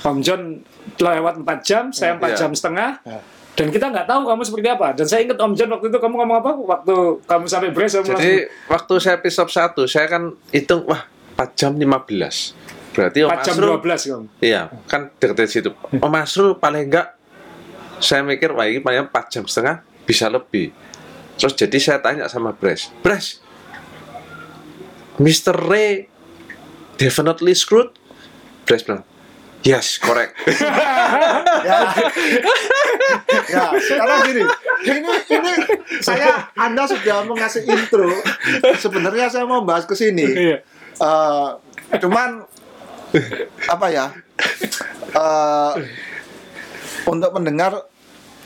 Om 0.00 0.18
John 0.24 0.64
lewat 0.96 1.34
4 1.44 1.60
jam, 1.62 1.84
saya 1.92 2.16
4 2.16 2.32
Iya. 2.32 2.38
jam 2.44 2.50
setengah. 2.52 2.90
Ya. 3.04 3.20
Dan 3.52 3.68
kita 3.68 3.92
nggak 3.92 4.08
tahu 4.08 4.24
kamu 4.24 4.42
seperti 4.42 4.68
apa. 4.72 4.88
Dan 4.96 5.04
saya 5.04 5.20
ingat 5.22 5.36
Om 5.36 5.52
John 5.52 5.70
waktu 5.70 5.86
itu 5.92 5.98
kamu 6.00 6.14
ngomong 6.16 6.38
apa? 6.40 6.52
Waktu 6.56 6.94
kamu 7.28 7.44
sampai 7.44 7.68
kamu 7.70 8.16
Jadi 8.16 8.32
waktu 8.66 8.94
saya 8.96 9.16
pit 9.20 9.32
stop 9.32 9.52
satu, 9.52 9.84
saya 9.84 10.08
kan 10.08 10.32
hitung 10.48 10.88
wah 10.88 11.04
4 11.36 11.52
jam 11.52 11.76
15. 11.76 12.56
Berarti 12.90 13.22
Om 13.22 13.30
4 13.30 13.44
jam 13.44 13.54
Asrul 13.54 13.68
12 13.76 14.02
kamu. 14.08 14.24
Iya, 14.40 14.62
kan 14.88 15.12
deket 15.20 15.48
situ. 15.52 15.70
Om 15.92 16.14
Asrul 16.16 16.56
paling 16.56 16.88
enggak 16.88 17.19
saya 18.00 18.24
mikir 18.24 18.50
wah 18.56 18.66
ini 18.66 18.80
paling 18.80 19.06
4 19.08 19.32
jam 19.32 19.44
setengah 19.46 19.84
bisa 20.08 20.26
lebih. 20.26 20.72
Terus 21.36 21.54
jadi 21.56 21.78
saya 21.80 21.98
tanya 22.02 22.28
sama 22.28 22.52
Bres, 22.52 22.92
Bres, 23.00 23.40
Mr. 25.20 25.56
Ray 25.56 26.08
definitely 26.96 27.52
screwed? 27.56 27.92
Bres 28.68 28.84
bilang, 28.84 29.04
yes, 29.64 29.96
correct. 29.96 30.36
ya 31.68 31.78
ya 33.50 33.64
sekarang 33.76 34.18
gini 34.26 34.42
ini 34.86 35.12
ini 35.28 35.52
saya 36.00 36.48
anda 36.56 36.86
sudah 36.86 37.26
mengasih 37.26 37.66
intro 37.68 38.08
sebenarnya 38.78 39.28
saya 39.28 39.44
mau 39.44 39.60
bahas 39.66 39.84
ke 39.84 39.92
sini 39.92 40.24
Iya. 40.24 40.56
Eh, 41.00 41.48
cuman 42.00 42.46
apa 43.68 43.86
ya 43.90 44.06
Eh, 45.10 45.72
untuk 47.06 47.30
mendengar 47.32 47.86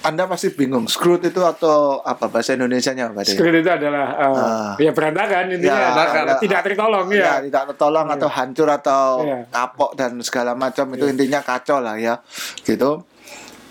anda 0.00 0.28
pasti 0.28 0.52
bingung 0.52 0.84
screwed 0.84 1.24
itu 1.24 1.40
atau 1.40 2.04
apa 2.04 2.28
bahasa 2.28 2.52
Indonesia-nya 2.52 3.08
apa 3.08 3.24
deh? 3.24 3.32
Screen 3.32 3.56
itu 3.56 3.70
adalah 3.72 4.12
uh, 4.12 4.36
Ah. 4.36 4.72
ya 4.76 4.92
berantakan 4.92 5.48
intinya. 5.48 5.64
Ya, 5.66 5.76
berantakan. 5.80 6.22
ada- 6.22 6.38
tidak 6.38 6.60
tertolong 6.62 7.06
ya, 7.08 7.16
ya. 7.16 7.34
tidak 7.42 7.62
tertolong 7.72 8.06
atau 8.10 8.28
hancur 8.28 8.68
atau 8.68 9.04
Iya. 9.24 9.38
kapok 9.48 9.90
dan 9.94 10.10
segala 10.20 10.52
macam 10.52 10.92
itu 10.92 11.04
intinya 11.06 11.40
kacau 11.40 11.80
lah 11.80 11.96
ya 11.96 12.20
gitu 12.60 13.00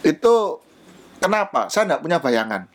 itu 0.02 0.34
kenapa 1.18 1.70
saya 1.70 1.86
tidak 1.86 2.02
punya 2.02 2.18
bayangan 2.18 2.66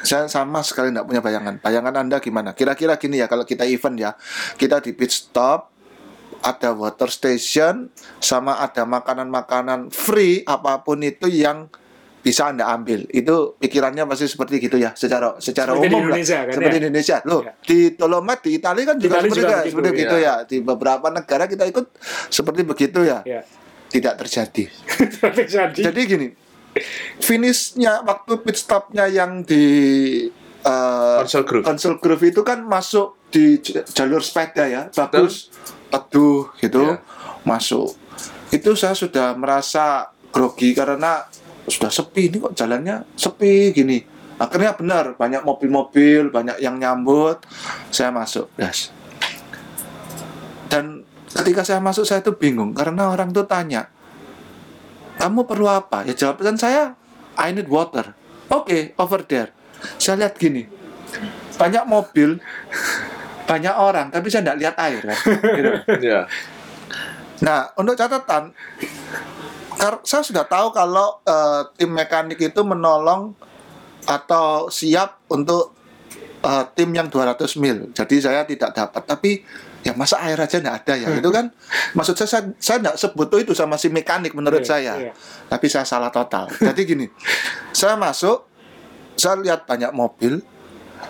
saya 0.00 0.28
sama 0.28 0.60
sekali 0.60 0.92
tidak 0.92 1.04
punya 1.04 1.20
bayangan 1.20 1.56
bayangan 1.58 1.94
anda 1.98 2.16
gimana 2.18 2.52
kira-kira 2.52 2.94
gini 2.94 3.16
ya 3.16 3.26
kalau 3.26 3.42
kita 3.42 3.64
event 3.64 3.96
ya 3.98 4.10
kita 4.54 4.78
di 4.78 4.92
pit 4.92 5.08
stop 5.08 5.72
ada 6.40 6.72
water 6.72 7.06
station 7.06 7.88
sama 8.16 8.56
ada 8.58 8.82
makanan-makanan 8.82 9.88
free 9.88 10.40
apa 10.42 10.80
pun 10.80 11.00
itu 11.00 11.26
yang 11.26 11.68
bisa 12.20 12.48
anda 12.48 12.68
ambil 12.68 13.08
itu 13.08 13.56
pikirannya 13.56 14.04
pasti 14.04 14.28
seperti 14.28 14.60
gitu 14.60 14.76
ya 14.76 14.92
secara 14.92 15.36
secara 15.36 15.72
Seperti 15.72 15.84
di 15.84 15.88
umum 15.88 16.00
lah. 16.02 16.08
Indonesia 16.14 16.38
kan, 16.38 16.52
seperti 16.52 16.68
ya? 16.68 16.72
di 16.72 16.80
Indonesia 16.82 17.16
loh 17.24 17.40
Ya. 17.40 17.52
di 17.58 17.78
Dolomit 17.94 18.38
di 18.40 18.50
Italia 18.52 18.84
kan 18.84 18.96
Di 18.96 19.02
juga 19.02 19.14
Italia 19.14 19.24
seperti, 19.26 19.40
juga 19.40 19.48
itu, 19.48 19.56
begitu, 19.56 19.72
seperti 19.72 19.88
ya. 19.88 20.00
gitu 20.00 20.16
ya 20.18 20.34
di 20.44 20.56
beberapa 20.60 21.06
negara 21.08 21.44
kita 21.46 21.64
ikut 21.66 21.86
seperti 22.28 22.60
begitu 22.62 23.00
ya 23.02 23.18
Ya. 23.24 23.40
tidak 23.88 24.14
terjadi 24.16 24.64
Terjadi. 25.40 25.80
jadi 25.82 26.00
gini 26.06 26.28
finishnya 27.18 28.00
waktu 28.02 28.32
pit 28.38 28.56
stopnya 28.58 29.04
yang 29.06 29.42
di 29.42 29.64
eh, 30.60 31.16
Council 31.18 31.42
Grove. 31.42 31.64
Council 31.64 31.94
Grove 31.96 32.24
itu 32.26 32.40
kan 32.42 32.60
masuk 32.62 33.16
di 33.28 33.58
jalur 33.88 34.20
sepeda 34.20 34.66
ya 34.66 34.82
bagus 34.90 35.48
teduh 35.90 36.48
gitu 36.62 36.94
Iya. 36.94 37.02
masuk. 37.42 37.92
Itu 38.54 38.74
saya 38.78 38.94
sudah 38.94 39.34
merasa 39.34 40.10
grogi 40.30 40.72
karena 40.72 41.26
sudah 41.66 41.90
sepi 41.90 42.30
ini 42.30 42.36
kok 42.38 42.54
jalannya 42.54 43.04
sepi 43.14 43.74
gini. 43.74 43.98
Akhirnya 44.40 44.72
benar 44.72 45.04
banyak 45.20 45.44
mobil-mobil 45.44 46.32
banyak 46.32 46.64
yang 46.64 46.80
nyambut 46.80 47.44
saya 47.92 48.08
masuk 48.08 48.48
yes. 48.56 48.88
dan 50.72 51.04
ketika 51.28 51.60
saya 51.60 51.76
masuk 51.82 52.08
saya 52.08 52.24
tuh 52.24 52.40
bingung 52.40 52.72
karena 52.72 53.12
orang 53.12 53.36
tuh 53.36 53.44
tanya 53.44 53.92
kamu 55.20 55.44
perlu 55.44 55.68
apa? 55.68 56.08
Ya 56.08 56.16
jawaban 56.16 56.56
saya 56.56 56.96
I 57.36 57.52
need 57.52 57.68
water. 57.68 58.16
Oke 58.48 58.96
over 58.96 59.20
there. 59.28 59.52
Saya 60.00 60.24
lihat 60.24 60.40
gini 60.40 60.64
banyak 61.60 61.84
mobil 61.84 62.40
banyak 63.50 63.74
orang 63.74 64.14
tapi 64.14 64.30
saya 64.30 64.46
tidak 64.46 64.58
lihat 64.62 64.74
air 64.78 65.02
kan 65.02 65.18
gitu. 65.58 65.70
ya. 66.14 66.22
Nah, 67.40 67.72
untuk 67.74 67.96
catatan, 67.96 68.52
saya 70.04 70.22
sudah 70.22 70.44
tahu 70.44 70.76
kalau 70.76 71.24
eh, 71.24 71.62
tim 71.80 71.88
mekanik 71.88 72.36
itu 72.36 72.60
menolong 72.60 73.32
atau 74.04 74.68
siap 74.68 75.24
untuk 75.32 75.72
eh, 76.44 76.64
tim 76.76 76.92
yang 76.92 77.08
200 77.08 77.40
mil. 77.56 77.88
Jadi 77.96 78.16
saya 78.20 78.44
tidak 78.44 78.76
dapat. 78.76 79.02
Tapi 79.08 79.30
ya 79.80 79.96
masa 79.96 80.20
air 80.20 80.36
aja 80.36 80.60
nggak 80.60 80.76
ada 80.84 80.94
ya. 81.00 81.08
Itu 81.16 81.32
kan 81.32 81.48
maksud 81.96 82.12
saya 82.12 82.28
saya, 82.28 82.42
saya 82.60 82.76
nggak 82.84 82.96
sebutuh 83.00 83.40
itu 83.40 83.52
sama 83.56 83.80
si 83.80 83.88
mekanik 83.88 84.36
menurut 84.36 84.60
Iya, 84.60 84.68
saya. 84.68 84.92
iya. 85.00 85.12
Tapi 85.48 85.66
saya 85.72 85.88
salah 85.88 86.12
total. 86.12 86.52
Jadi 86.52 86.80
gini, 86.84 87.06
saya 87.72 87.96
masuk, 87.96 88.44
saya 89.16 89.40
lihat 89.40 89.64
banyak 89.64 89.90
mobil. 89.96 90.44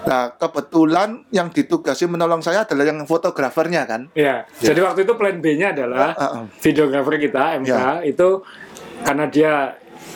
Nah, 0.01 0.33
kebetulan 0.33 1.29
yang 1.29 1.49
ditugasi 1.49 2.07
menolong 2.07 2.41
saya 2.41 2.65
adalah 2.65 2.85
yang 2.85 3.05
fotografernya 3.05 3.85
kan. 3.85 4.09
Ya, 4.13 4.49
jadi 4.55 4.81
waktu 4.81 5.05
itu 5.05 5.13
plan 5.15 5.37
B-nya 5.39 5.71
adalah 5.71 6.13
Ah, 6.13 6.25
ah. 6.41 6.45
videografer 6.59 7.21
kita 7.21 7.61
MK 7.61 7.69
Ya. 7.69 8.01
itu 8.03 8.41
karena 9.01 9.27
dia 9.27 9.53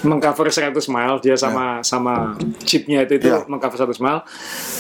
mengcover 0.01 0.49
100 0.49 0.73
mile 0.87 1.17
dia 1.19 1.33
sama 1.35 1.81
sama 1.81 2.33
chipnya 2.61 3.05
itu 3.05 3.17
itu 3.17 3.29
Ya. 3.29 3.45
mengcover 3.45 3.77
100 3.79 4.01
mile. 4.01 4.21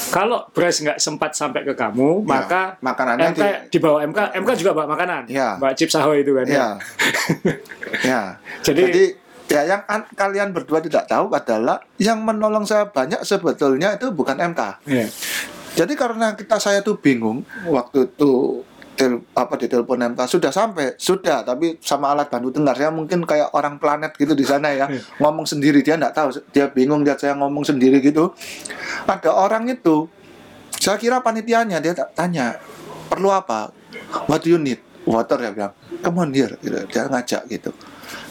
Kalau 0.08 0.48
Bryce 0.50 0.80
nggak 0.80 0.98
sempat 0.98 1.32
sampai 1.32 1.64
ke 1.64 1.72
kamu, 1.72 2.24
maka 2.24 2.76
makanannya 2.80 3.32
MK 3.32 3.44
di 3.68 3.78
bawah 3.78 4.00
MK 4.02 4.36
MK 4.36 4.50
juga 4.56 4.72
bawa 4.72 4.88
makanan. 4.90 5.28
Ya. 5.28 5.56
Bawa 5.56 5.72
chip 5.72 5.88
saho 5.88 6.12
itu 6.12 6.32
kan. 6.32 6.44
Ya. 6.44 6.66
ya. 8.02 8.22
Jadi- 8.66 8.84
Jadi, 8.84 9.04
ya 9.48 9.62
yang 9.64 9.82
an- 9.86 10.08
kalian 10.16 10.50
berdua 10.50 10.80
tidak 10.80 11.04
tahu 11.04 11.28
adalah 11.30 11.80
yang 12.00 12.24
menolong 12.24 12.64
saya 12.64 12.88
banyak 12.88 13.20
sebetulnya 13.22 13.96
itu 13.96 14.08
bukan 14.10 14.40
MK. 14.40 14.60
Iya. 14.88 15.06
Jadi 15.74 15.92
karena 15.98 16.38
kita 16.38 16.56
saya 16.62 16.80
tuh 16.86 16.96
bingung 16.96 17.42
waktu 17.66 18.06
itu 18.06 18.62
tel, 18.94 19.26
apa 19.34 19.58
di 19.58 19.66
telepon 19.66 19.98
MK 20.14 20.20
sudah 20.30 20.54
sampai 20.54 20.94
sudah 20.94 21.42
tapi 21.42 21.76
sama 21.82 22.14
alat 22.14 22.30
bantu 22.30 22.54
dengar. 22.54 22.78
Saya 22.78 22.94
mungkin 22.94 23.26
kayak 23.26 23.50
orang 23.52 23.82
planet 23.82 24.14
gitu 24.14 24.38
di 24.38 24.46
sana 24.46 24.70
ya 24.70 24.86
ngomong 25.18 25.44
sendiri. 25.44 25.82
Dia 25.82 25.98
nggak 25.98 26.14
tahu 26.14 26.28
dia 26.54 26.70
bingung 26.70 27.02
lihat 27.02 27.18
saya 27.18 27.34
ngomong 27.34 27.66
sendiri 27.66 27.98
gitu. 28.00 28.32
Ada 29.04 29.34
orang 29.34 29.66
itu 29.66 30.06
saya 30.78 30.96
kira 30.96 31.20
panitianya 31.20 31.82
dia 31.82 31.92
tanya 32.14 32.56
perlu 33.10 33.34
apa? 33.34 33.74
What 34.30 34.46
do 34.46 34.54
you 34.54 34.60
need? 34.62 34.78
Water 35.04 35.36
ya 35.42 35.50
bilang. 35.52 35.74
Come 36.00 36.16
on 36.22 36.30
here 36.32 36.54
gitu. 36.62 36.80
dia 36.88 37.10
ngajak 37.10 37.44
gitu 37.50 37.74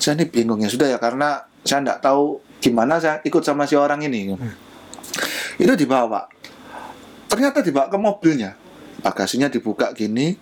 saya 0.03 0.13
ini 0.13 0.27
bingung 0.27 0.60
ya. 0.60 0.67
Sudah 0.67 0.86
ya 0.86 0.98
karena 0.98 1.39
saya 1.62 1.79
nggak 1.81 2.00
tahu 2.01 2.36
gimana 2.60 3.00
saya 3.00 3.24
ikut 3.24 3.39
sama 3.39 3.63
si 3.63 3.74
orang 3.74 4.03
ini. 4.03 4.36
Itu 5.55 5.74
dibawa. 5.74 6.27
Ternyata 7.25 7.60
dibawa 7.60 7.88
ke 7.88 7.95
mobilnya. 7.95 8.51
Bagasinya 9.00 9.48
dibuka 9.48 9.91
gini 9.91 10.36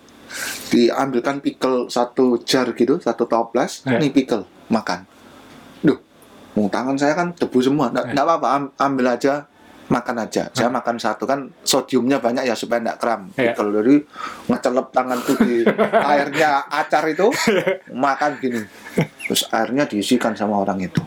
diambilkan 0.66 1.38
pickle 1.38 1.86
satu 1.86 2.40
jar 2.40 2.72
gitu 2.72 2.96
satu 2.96 3.26
toples 3.26 3.84
Ya. 3.84 3.98
ini 3.98 4.08
pickle 4.08 4.42
makan. 4.66 5.04
Duh 5.80 5.98
mau 6.52 6.66
tangan 6.66 6.96
saya 6.96 7.12
kan 7.12 7.30
debu 7.32 7.58
semua. 7.58 7.86
Nggak 7.88 8.12
nggak 8.12 8.24
apa-apa 8.24 8.48
am- 8.50 8.72
ambil 8.80 9.12
aja 9.12 9.44
makan 9.88 10.16
aja. 10.18 10.48
Saya 10.50 10.70
makan 10.70 10.96
satu 10.96 11.24
kan 11.24 11.52
sodiumnya 11.60 12.16
banyak 12.16 12.44
ya 12.44 12.54
supaya 12.54 12.80
nggak 12.80 12.96
kram. 12.96 13.28
Ya. 13.34 13.52
pickle 13.52 13.70
jadi 13.74 13.94
ngecelep 14.48 14.86
tangan 14.88 15.18
tuh 15.20 15.36
di 15.38 15.56
airnya 16.12 16.50
acar 16.66 17.04
itu 17.06 17.28
makan 17.94 18.32
gini 18.38 18.60
terus 19.26 19.46
airnya 19.50 19.84
diisikan 19.86 20.34
sama 20.34 20.58
orang 20.58 20.82
itu. 20.82 21.02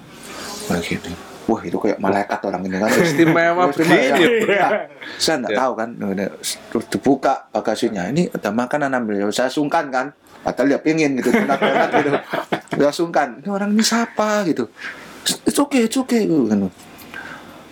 Gini 0.65 1.13
wah 1.45 1.61
itu 1.61 1.77
kayak 1.77 2.01
malaikat 2.01 2.39
orang 2.41 2.61
ini 2.65 2.77
kan. 2.81 2.89
Istimewa 2.89 3.69
Istimewa, 3.69 4.01
ya. 4.01 4.15
begini. 4.17 4.49
Nah, 4.49 4.71
saya 5.21 5.35
nggak 5.45 5.53
Ya. 5.53 5.57
tahu 5.61 5.71
kan. 5.77 5.89
Terus 6.73 6.85
dibuka 6.89 7.33
bagasinya. 7.53 8.09
Ini 8.09 8.33
ada 8.33 8.49
makanan 8.49 8.89
ambil. 8.97 9.21
Ya 9.21 9.25
saya 9.29 9.49
sungkan 9.53 9.93
kan. 9.93 10.09
Padahal 10.41 10.77
ya 10.77 10.79
pingin 10.81 11.17
gitu. 11.21 11.29
Gitu. 11.29 12.09
Ya 12.81 12.89
sungkan. 12.89 13.41
Ini 13.45 13.49
orang 13.49 13.73
ini 13.73 13.85
siapa 13.85 14.41
gitu. 14.49 14.69
It's 15.45 15.57
okay 15.57 15.85
it's 15.85 15.97
okay. 15.97 16.25
Gitu. 16.25 16.49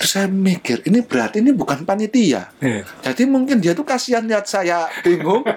Terus 0.04 0.12
saya 0.14 0.28
mikir 0.28 0.84
ini 0.84 1.00
berarti 1.00 1.40
ini 1.40 1.56
bukan 1.56 1.88
panitia 1.88 2.52
Iya. 2.60 2.84
jadi 3.02 3.24
mungkin 3.24 3.64
dia 3.64 3.72
tuh 3.72 3.88
kasihan 3.88 4.20
lihat 4.22 4.44
saya 4.44 4.84
bingung 5.00 5.48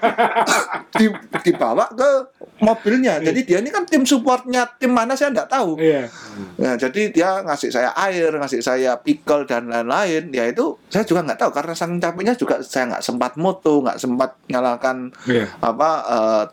di- 0.99 1.11
dibawa 1.43 1.91
ke 1.91 2.11
mobilnya. 2.57 3.19
Jadi 3.19 3.43
dia 3.43 3.59
ini 3.59 3.69
kan 3.69 3.85
tim 3.85 4.03
supportnya 4.03 4.65
tim 4.73 4.89
mana 4.89 5.13
saya 5.13 5.29
nggak 5.29 5.51
tahu. 5.51 5.77
Iya. 5.77 6.09
Nah, 6.57 6.75
jadi 6.75 7.03
dia 7.11 7.43
ngasih 7.43 7.69
saya 7.69 7.93
air, 7.93 8.33
ngasih 8.33 8.61
saya 8.61 8.97
pickle 8.97 9.45
dan 9.45 9.69
lain-lain. 9.69 10.31
Ya 10.31 10.47
itu 10.47 10.79
saya 10.89 11.03
juga 11.03 11.21
nggak 11.23 11.37
tahu 11.37 11.51
karena 11.53 11.75
saking 11.75 12.01
capeknya 12.01 12.33
juga 12.33 12.63
saya 12.63 12.89
nggak 12.89 13.05
sempat 13.05 13.37
moto, 13.37 13.85
nggak 13.85 13.99
sempat 13.99 14.41
nyalakan 14.47 15.13
Iya. 15.27 15.53
apa 15.59 15.91
eh, 16.07 16.45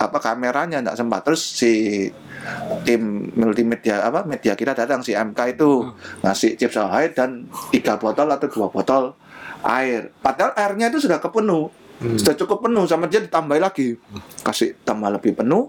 apa 0.00 0.16
kameranya 0.16 0.80
nggak 0.80 0.96
sempat. 0.96 1.20
Terus 1.28 1.42
si 1.44 1.72
tim 2.88 3.28
multimedia 3.36 4.00
apa 4.00 4.24
media 4.24 4.56
kita 4.56 4.72
datang 4.72 5.04
si 5.04 5.12
MK 5.12 5.60
itu 5.60 5.92
ngasih 6.24 6.56
chips 6.56 6.80
ahoy 6.80 7.12
dan 7.12 7.44
tiga 7.68 8.00
botol 8.00 8.32
atau 8.32 8.48
dua 8.48 8.72
botol 8.72 9.12
air. 9.60 10.08
Padahal 10.24 10.56
airnya 10.56 10.88
itu 10.88 11.04
sudah 11.04 11.20
kepenuh, 11.20 11.68
sudah 12.16 12.32
cukup 12.32 12.64
penuh 12.64 12.88
sama 12.88 13.12
dia 13.12 13.20
ditambahin 13.20 13.60
lagi, 13.60 13.92
kasih 14.40 14.72
tambah 14.80 15.12
lebih 15.12 15.36
penuh 15.36 15.68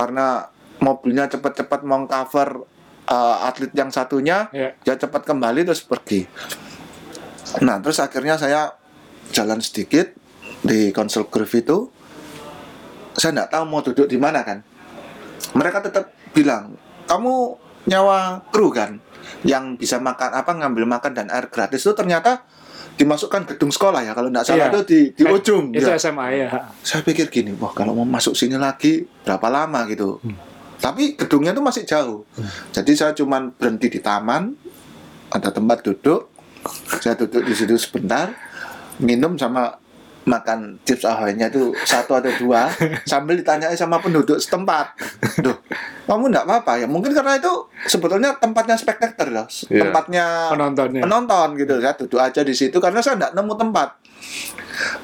karena 0.00 0.48
mobilnya 0.80 1.28
cepat-cepat 1.28 1.84
mau 1.84 2.08
cover 2.08 2.64
eh, 3.04 3.36
atlet 3.44 3.72
yang 3.76 3.92
satunya, 3.92 4.48
Iya. 4.48 4.72
dia 4.80 4.96
cepat 4.96 5.28
kembali 5.28 5.68
terus 5.68 5.84
pergi. 5.84 6.24
Nah 7.64 7.80
terus 7.80 8.00
akhirnya 8.00 8.40
saya 8.40 8.72
jalan 9.32 9.60
sedikit 9.60 10.12
di 10.64 10.88
konsol 10.92 11.28
groove 11.28 11.52
itu, 11.60 11.78
saya 13.18 13.34
nggak 13.34 13.50
tahu 13.50 13.64
mau 13.66 13.82
duduk 13.82 14.06
di 14.06 14.16
mana 14.16 14.40
kan. 14.40 14.62
Mereka 15.50 15.82
tetap 15.82 16.04
bilang, 16.30 16.78
kamu 17.04 17.58
nyawa 17.84 18.46
kru 18.48 18.70
kan, 18.70 19.02
yang 19.42 19.74
bisa 19.74 19.98
makan 19.98 20.30
apa 20.32 20.50
ngambil 20.54 20.84
makan 20.86 21.12
dan 21.12 21.26
air 21.28 21.48
gratis 21.48 21.80
itu 21.80 21.92
ternyata 21.92 22.44
dimasukkan 22.94 23.46
gedung 23.46 23.70
sekolah 23.70 24.02
ya 24.02 24.10
kalau 24.10 24.26
nggak 24.26 24.42
salah 24.42 24.66
Iya. 24.66 24.72
itu 24.72 24.80
di 24.84 25.00
di 25.14 25.22
Eh, 25.22 25.30
ujung. 25.30 25.70
Itu 25.70 25.86
ya 25.86 25.94
SMA 25.96 26.26
ya. 26.32 26.48
saya 26.80 27.02
pikir 27.02 27.26
gini, 27.28 27.54
wah 27.54 27.70
kalau 27.70 27.94
mau 27.94 28.02
masuk 28.04 28.34
sini 28.34 28.54
lagi 28.54 29.06
berapa 29.22 29.46
lama 29.48 29.86
gitu. 29.86 30.18
Hmm. 30.18 30.34
Tapi 30.78 31.14
gedungnya 31.14 31.50
tuh 31.50 31.62
masih 31.62 31.82
jauh. 31.84 32.22
Jadi 32.70 32.92
saya 32.94 33.10
cuman 33.10 33.50
berhenti 33.50 33.86
di 33.88 33.98
taman, 33.98 34.54
ada 35.28 35.50
tempat 35.50 35.82
duduk. 35.82 36.30
Saya 36.98 37.14
duduk 37.14 37.42
di 37.42 37.54
situ 37.54 37.74
sebentar, 37.74 38.34
minum 38.98 39.34
sama 39.34 39.78
makan 40.28 40.76
chips 40.84 41.08
ahoynya 41.08 41.48
itu 41.48 41.72
satu 41.88 42.20
atau 42.20 42.28
dua 42.36 42.68
sambil 43.10 43.40
ditanyai 43.40 43.72
sama 43.72 43.96
penduduk 43.98 44.36
setempat. 44.36 44.92
Duh, 45.40 45.56
kamu 46.04 46.28
enggak 46.28 46.44
apa-apa 46.44 46.84
ya? 46.84 46.86
Mungkin 46.86 47.16
karena 47.16 47.40
itu 47.40 47.50
sebetulnya 47.88 48.36
tempatnya 48.36 48.76
spektator 48.76 49.32
loh. 49.32 49.48
Iya. 49.72 49.88
Tempatnya 49.88 50.52
Penontonnya. 50.52 51.00
penonton 51.04 51.48
gitu 51.56 51.74
saya 51.80 51.94
duduk 51.96 52.20
aja 52.20 52.40
di 52.44 52.54
situ 52.54 52.76
karena 52.78 53.00
saya 53.00 53.16
nggak 53.16 53.32
nemu 53.32 53.54
tempat 53.56 53.88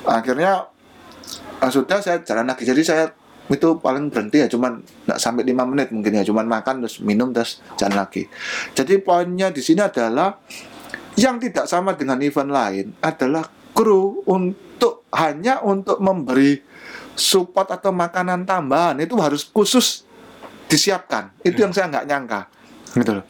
akhirnya 0.05 0.67
sudah 1.65 1.99
saya 2.03 2.21
jalan 2.21 2.45
lagi 2.45 2.69
jadi 2.69 2.83
saya 2.85 3.05
itu 3.49 3.77
paling 3.81 4.09
berhenti 4.09 4.41
ya 4.41 4.49
cuman 4.49 4.81
nggak 5.05 5.21
sampai 5.21 5.45
lima 5.45 5.69
menit 5.69 5.93
mungkin 5.93 6.17
ya 6.17 6.25
cuman 6.25 6.49
makan 6.49 6.85
terus 6.85 7.01
minum 7.05 7.29
terus 7.33 7.61
jalan 7.77 8.05
lagi 8.05 8.25
jadi 8.73 9.01
poinnya 9.05 9.53
di 9.53 9.61
sini 9.61 9.85
adalah 9.85 10.41
yang 11.21 11.37
tidak 11.37 11.69
sama 11.69 11.93
dengan 11.95 12.21
event 12.25 12.51
lain 12.51 12.87
adalah 13.05 13.45
kru 13.77 14.25
untuk 14.25 14.64
hanya 15.15 15.63
untuk 15.63 16.03
memberi 16.03 16.59
support 17.15 17.71
atau 17.71 17.95
makanan 17.95 18.43
tambahan 18.43 18.99
itu 18.99 19.15
harus 19.23 19.47
khusus 19.47 20.03
disiapkan. 20.67 21.31
Itu 21.47 21.63
yang 21.63 21.73
saya 21.73 21.91
nggak 21.91 22.07
nyangka. 22.11 22.41
Gitu 22.95 23.11
loh. 23.11 23.27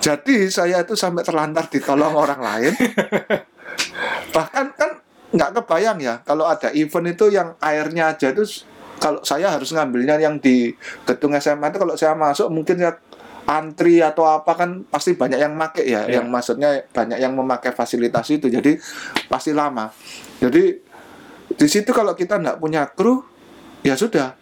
Jadi 0.00 0.48
saya 0.48 0.84
itu 0.84 0.96
sampai 0.96 1.24
terlantar 1.24 1.68
ditolong 1.68 2.16
orang 2.16 2.40
lain. 2.40 2.72
Bahkan 4.36 4.66
kan 4.76 4.90
nggak 5.30 5.62
kebayang 5.62 5.98
ya 6.02 6.14
kalau 6.26 6.42
ada 6.42 6.74
event 6.74 7.14
itu 7.14 7.30
yang 7.30 7.54
airnya 7.62 8.10
aja 8.10 8.34
itu 8.34 8.42
kalau 8.98 9.22
saya 9.22 9.46
harus 9.46 9.70
ngambilnya 9.70 10.18
yang 10.18 10.42
di 10.42 10.74
gedung 11.06 11.38
SMA 11.38 11.70
itu 11.70 11.78
kalau 11.78 11.94
saya 11.94 12.18
masuk 12.18 12.50
mungkin 12.50 12.82
ya 12.82 12.98
antri 13.48 13.98
atau 13.98 14.28
apa 14.28 14.52
kan 14.54 14.84
pasti 14.86 15.16
banyak 15.16 15.40
yang 15.40 15.56
make 15.56 15.82
ya. 15.82 16.06
Iya. 16.06 16.20
yang 16.20 16.30
maksudnya 16.30 16.84
banyak 16.92 17.18
yang 17.18 17.32
memakai 17.34 17.72
fasilitas 17.74 18.28
itu. 18.30 18.46
Jadi 18.46 18.76
pasti 19.26 19.50
lama. 19.50 19.90
Jadi 20.38 20.89
di 21.50 21.66
situ 21.66 21.90
kalau 21.90 22.12
kita 22.12 22.36
nggak 22.36 22.58
punya 22.58 22.86
kru 22.86 23.22
ya 23.80 23.94
sudah 23.94 24.36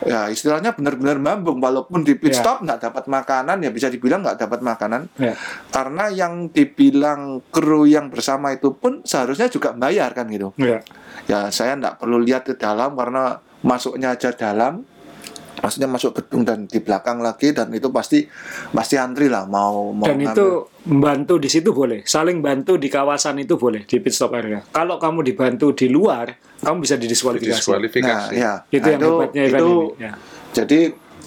ya 0.00 0.26
istilahnya 0.26 0.72
benar-benar 0.72 1.20
mambung 1.20 1.60
walaupun 1.60 2.00
di 2.00 2.16
pit 2.16 2.32
Iya. 2.32 2.40
stop 2.40 2.64
nggak 2.64 2.80
dapat 2.80 3.04
makanan 3.06 3.60
ya 3.60 3.68
bisa 3.68 3.86
dibilang 3.86 4.24
nggak 4.24 4.40
dapat 4.40 4.60
makanan 4.60 5.12
Ya. 5.14 5.36
karena 5.68 6.08
yang 6.08 6.48
dibilang 6.48 7.44
kru 7.52 7.84
yang 7.84 8.08
bersama 8.08 8.48
itu 8.50 8.72
pun 8.72 9.04
seharusnya 9.04 9.46
juga 9.46 9.76
bayar 9.76 10.16
kan 10.16 10.24
gitu 10.26 10.56
Ya. 10.56 10.80
ya 11.28 11.52
saya 11.52 11.76
nggak 11.76 12.00
perlu 12.00 12.16
lihat 12.16 12.48
ke 12.48 12.56
dalam 12.56 12.96
karena 12.96 13.36
masuknya 13.60 14.16
aja 14.16 14.32
dalam 14.32 14.88
maksudnya 15.60 15.86
masuk 15.86 16.16
gedung 16.16 16.42
dan 16.42 16.64
di 16.64 16.80
belakang 16.80 17.20
lagi 17.20 17.52
dan 17.52 17.68
itu 17.70 17.92
pasti 17.92 18.24
pasti 18.72 18.96
antri 18.96 19.28
lah 19.28 19.44
mau 19.44 19.92
mau 19.92 20.08
Dan 20.08 20.20
ngambil. 20.20 20.32
itu 20.32 20.46
membantu 20.88 21.34
di 21.36 21.48
situ 21.52 21.70
boleh, 21.70 22.00
saling 22.04 22.40
bantu 22.40 22.80
di 22.80 22.88
kawasan 22.88 23.38
itu 23.38 23.60
boleh 23.60 23.84
di 23.84 24.00
pit 24.00 24.16
stop 24.16 24.32
area. 24.32 24.64
Kalau 24.72 24.96
kamu 24.96 25.20
dibantu 25.22 25.76
di 25.76 25.92
luar, 25.92 26.32
kamu 26.58 26.76
bisa 26.80 26.96
didiskualifikasi. 26.96 27.68
nah 28.00 28.32
ya 28.32 28.52
Itu 28.66 28.80
Nah, 28.80 28.92
yang 28.96 29.00
hebatnya 29.04 29.42
event 29.44 29.60
itu 29.60 29.68
ini. 29.70 30.02
Ya. 30.02 30.12
jadi 30.50 30.80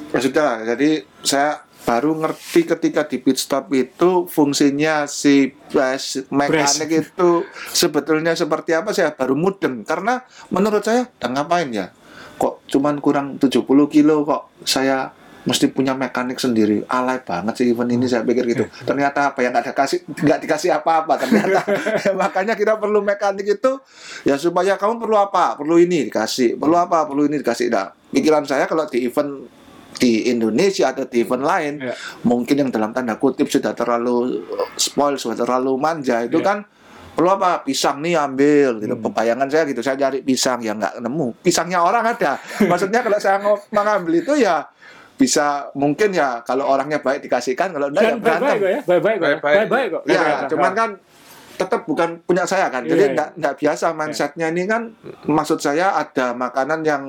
ya 0.10 0.20
sudah 0.20 0.50
jadi 0.66 0.90
saya 1.22 1.52
baru 1.84 2.16
ngerti 2.16 2.64
ketika 2.64 3.04
di 3.04 3.20
pit 3.20 3.36
stop 3.36 3.68
itu 3.76 4.24
fungsinya 4.26 5.04
si 5.04 5.52
brass 5.68 6.24
mekanik 6.32 6.90
itu 6.90 7.44
sebetulnya 7.76 8.34
seperti 8.34 8.72
apa 8.72 8.96
saya 8.96 9.12
baru 9.12 9.36
mudeng 9.36 9.84
karena 9.84 10.24
menurut 10.48 10.80
saya 10.80 11.12
dan 11.20 11.36
ngapain 11.36 11.68
ya 11.76 11.92
kok 12.44 12.68
cuman 12.68 13.00
kurang 13.00 13.40
70 13.40 13.64
kilo 13.88 14.28
kok 14.28 14.52
saya 14.68 15.08
mesti 15.44 15.72
punya 15.72 15.92
mekanik 15.92 16.40
sendiri. 16.40 16.88
Alay 16.88 17.20
banget 17.24 17.60
sih 17.60 17.72
event 17.72 17.92
ini 17.92 18.08
saya 18.08 18.24
pikir 18.24 18.44
gitu. 18.48 18.64
Ternyata 18.88 19.32
apa 19.32 19.40
yang 19.44 19.52
nggak 19.52 19.72
ada 19.72 19.74
kasih 19.76 20.00
nggak 20.08 20.40
dikasih 20.44 20.72
apa-apa 20.76 21.20
ternyata. 21.20 21.60
Makanya 22.20 22.56
kita 22.56 22.80
perlu 22.80 23.04
mekanik 23.04 23.60
itu 23.60 23.72
ya 24.24 24.36
supaya 24.36 24.76
kamu 24.76 25.00
perlu 25.00 25.16
apa? 25.20 25.56
Perlu 25.56 25.80
ini 25.80 26.08
dikasih. 26.08 26.56
Perlu 26.60 26.76
apa? 26.76 27.08
Perlu 27.08 27.28
ini 27.28 27.40
dikasih. 27.40 27.68
Nah 27.72 27.92
pikiran 28.12 28.44
saya 28.44 28.68
kalau 28.68 28.88
di 28.88 29.04
event 29.04 29.64
di 29.94 30.32
Indonesia 30.32 30.90
atau 30.90 31.06
di 31.06 31.22
event 31.22 31.46
lain 31.46 31.74
Ya. 31.80 31.94
mungkin 32.26 32.56
yang 32.58 32.70
dalam 32.74 32.92
tanda 32.92 33.16
kutip 33.16 33.46
sudah 33.46 33.78
terlalu 33.78 34.42
spoil 34.74 35.16
sudah 35.16 35.38
terlalu 35.38 35.78
manja 35.78 36.24
itu 36.26 36.42
Ya. 36.42 36.44
kan 36.44 36.58
perlu 37.14 37.30
apa 37.30 37.62
pisang 37.62 38.02
nih 38.02 38.18
ambil 38.18 38.82
gitu 38.82 38.94
bayangan 39.08 39.46
saya 39.46 39.64
gitu 39.66 39.80
saya 39.80 39.96
cari 39.96 40.20
pisang 40.22 40.60
ya 40.60 40.74
nggak 40.74 40.98
nemu 40.98 41.28
pisangnya 41.40 41.80
orang 41.80 42.10
ada 42.10 42.42
maksudnya 42.70 43.02
kalau 43.02 43.18
saya 43.18 43.38
mau 43.38 43.54
mengambil 43.70 44.18
itu 44.18 44.34
ya 44.36 44.66
bisa 45.14 45.70
mungkin 45.78 46.10
ya 46.10 46.42
kalau 46.42 46.66
orangnya 46.66 46.98
baik 46.98 47.22
dikasihkan 47.22 47.70
kalau 47.70 47.88
enggak 47.88 48.02
ya 48.02 48.10
Dan 48.10 48.18
baik-baik 48.18 48.34
berantem 48.42 48.58
kok 48.58 48.66
ya, 48.66 48.82
baik-baik 48.84 49.18
kok. 49.18 49.30
ya. 49.30 49.38
Baik-baik. 49.40 49.88
Kok. 49.88 50.04
ya 50.04 50.10
Baik-baik. 50.18 50.50
cuman 50.50 50.72
kan 50.74 50.90
tetap 51.54 51.82
bukan 51.86 52.10
punya 52.26 52.44
saya 52.44 52.66
kan 52.68 52.82
jadi 52.82 52.98
Iya, 52.98 53.06
iya. 53.06 53.14
nggak 53.14 53.30
nggak 53.38 53.56
biasa 53.56 53.86
mindsetnya 53.94 54.48
ini 54.50 54.64
kan 54.66 54.82
maksud 55.24 55.62
saya 55.62 55.94
ada 55.94 56.34
makanan 56.34 56.82
yang 56.82 57.04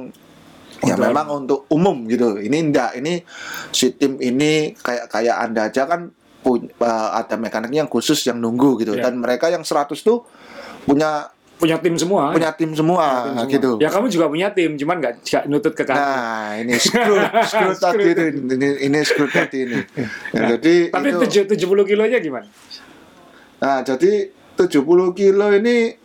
ya 0.84 1.00
memang 1.00 1.26
untuk 1.32 1.64
umum 1.70 2.04
gitu 2.04 2.36
ini 2.36 2.68
enggak 2.68 2.92
ini 2.92 3.24
si 3.72 3.96
tim 3.96 4.20
ini 4.20 4.76
kayak 4.76 5.08
kayak 5.08 5.36
anda 5.40 5.64
aja 5.64 5.88
kan 5.88 6.12
punya 6.44 6.68
ada 7.16 7.40
mekaniknya 7.40 7.82
yang 7.82 7.90
khusus 7.90 8.20
yang 8.22 8.36
nunggu 8.36 8.76
gitu 8.78 8.92
Iya. 8.92 9.08
dan 9.08 9.16
mereka 9.16 9.48
yang 9.48 9.64
100 9.64 9.96
tuh 9.98 10.28
punya 10.84 11.32
punya 11.54 11.80
tim 11.80 11.96
semua. 11.96 12.34
punya 12.34 12.50
tim 12.52 12.76
semua, 12.76 13.24
Tim 13.24 13.30
semua. 13.32 13.48
gitu 13.48 13.70
Ya 13.80 13.88
kamu 13.88 14.06
juga 14.12 14.26
punya 14.28 14.52
tim, 14.52 14.76
cuman 14.76 15.00
nggak 15.00 15.14
nggak 15.24 15.44
nutut 15.48 15.72
ke 15.72 15.86
kamu. 15.86 15.96
Nah, 15.96 16.50
ini 16.60 16.74
screw, 16.82 17.16
screw 17.46 17.72
tadi 17.72 18.04
itu, 18.12 18.22
ini, 18.52 18.68
ini 18.84 18.98
screw 19.00 19.30
tadi 19.30 19.58
ini. 19.64 19.78
Ya, 20.34 20.58
jadi 20.58 20.74
Tapi 20.92 21.08
itu, 21.08 21.18
tujuh 21.24 21.42
tujuh 21.48 21.66
puluh 21.66 21.86
kilonya 21.88 22.20
gimana? 22.20 22.44
nah 23.54 23.80
jadi 23.80 24.28
70 24.60 24.84
kilo 25.16 25.46
ini 25.50 25.96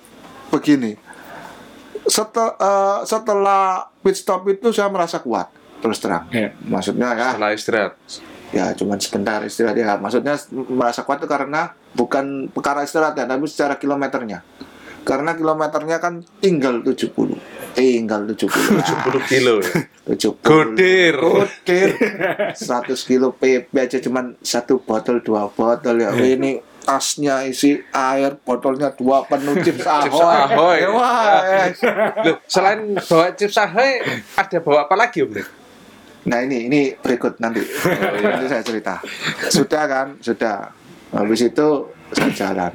begini. 0.48 0.96
Setel, 2.08 2.56
eh, 2.56 3.00
setelah 3.04 3.86
pit 4.00 4.16
stop 4.16 4.48
itu 4.48 4.72
saya 4.72 4.88
merasa 4.88 5.20
kuat 5.20 5.52
terus 5.78 6.00
terang. 6.00 6.26
Ya. 6.32 6.56
Maksudnya 6.64 7.14
ya, 7.14 7.36
Setelah 7.36 7.52
istirahat. 7.52 7.94
Ya 8.50 8.74
cuman 8.74 8.98
sebentar 8.98 9.40
istirahat 9.44 9.78
ya. 9.78 9.96
Maksudnya 9.98 10.36
merasa 10.70 11.06
kuat 11.06 11.22
itu 11.22 11.30
karena 11.30 11.74
bukan 11.94 12.50
perkara 12.50 12.84
istirahat 12.84 13.18
ya, 13.18 13.26
tapi 13.26 13.46
secara 13.46 13.78
kilometernya. 13.78 14.42
Karena 15.00 15.34
kilometernya 15.34 15.98
kan 15.98 16.22
tinggal 16.38 16.84
70. 16.84 17.34
Tinggal 17.74 18.30
70. 18.30 18.46
70 18.46 19.26
kilo. 19.32 19.54
ya. 19.64 19.74
70. 20.06 20.44
Godir. 20.44 21.16
Godir. 21.18 21.90
100 22.54 23.10
kilo 23.10 23.32
PP 23.34 23.72
aja 23.74 23.98
cuman 24.04 24.36
satu 24.44 24.84
botol 24.84 25.24
dua 25.24 25.48
botol 25.50 26.04
ya. 26.04 26.12
Wih, 26.14 26.36
Ini 26.38 26.52
tasnya 26.84 27.46
isi 27.46 27.78
air, 27.94 28.38
botolnya 28.42 28.90
dua 28.94 29.22
penuh 29.26 29.62
chips 29.62 29.86
ahoy. 29.86 30.10
Chips 30.10 30.20
Ahoy. 30.26 30.78
Ya, 30.82 30.90
Wah, 30.90 31.38
eh. 31.46 31.68
Loh, 32.26 32.36
selain 32.50 32.80
bawa 32.98 33.28
chips 33.38 33.58
ahoy, 33.62 34.02
ada 34.36 34.58
bawa 34.60 34.90
apa 34.90 34.96
lagi 34.98 35.22
Om? 35.22 35.32
Nah 36.22 36.40
ini 36.42 36.68
ini 36.68 36.80
berikut 36.94 37.40
nanti. 37.40 37.64
nanti 38.24 38.46
saya 38.46 38.60
cerita. 38.60 39.00
Sudah 39.48 39.84
kan, 39.86 40.08
sudah. 40.20 40.68
Habis 41.10 41.42
itu 41.46 41.68
saya 42.12 42.32
jalan. 42.32 42.72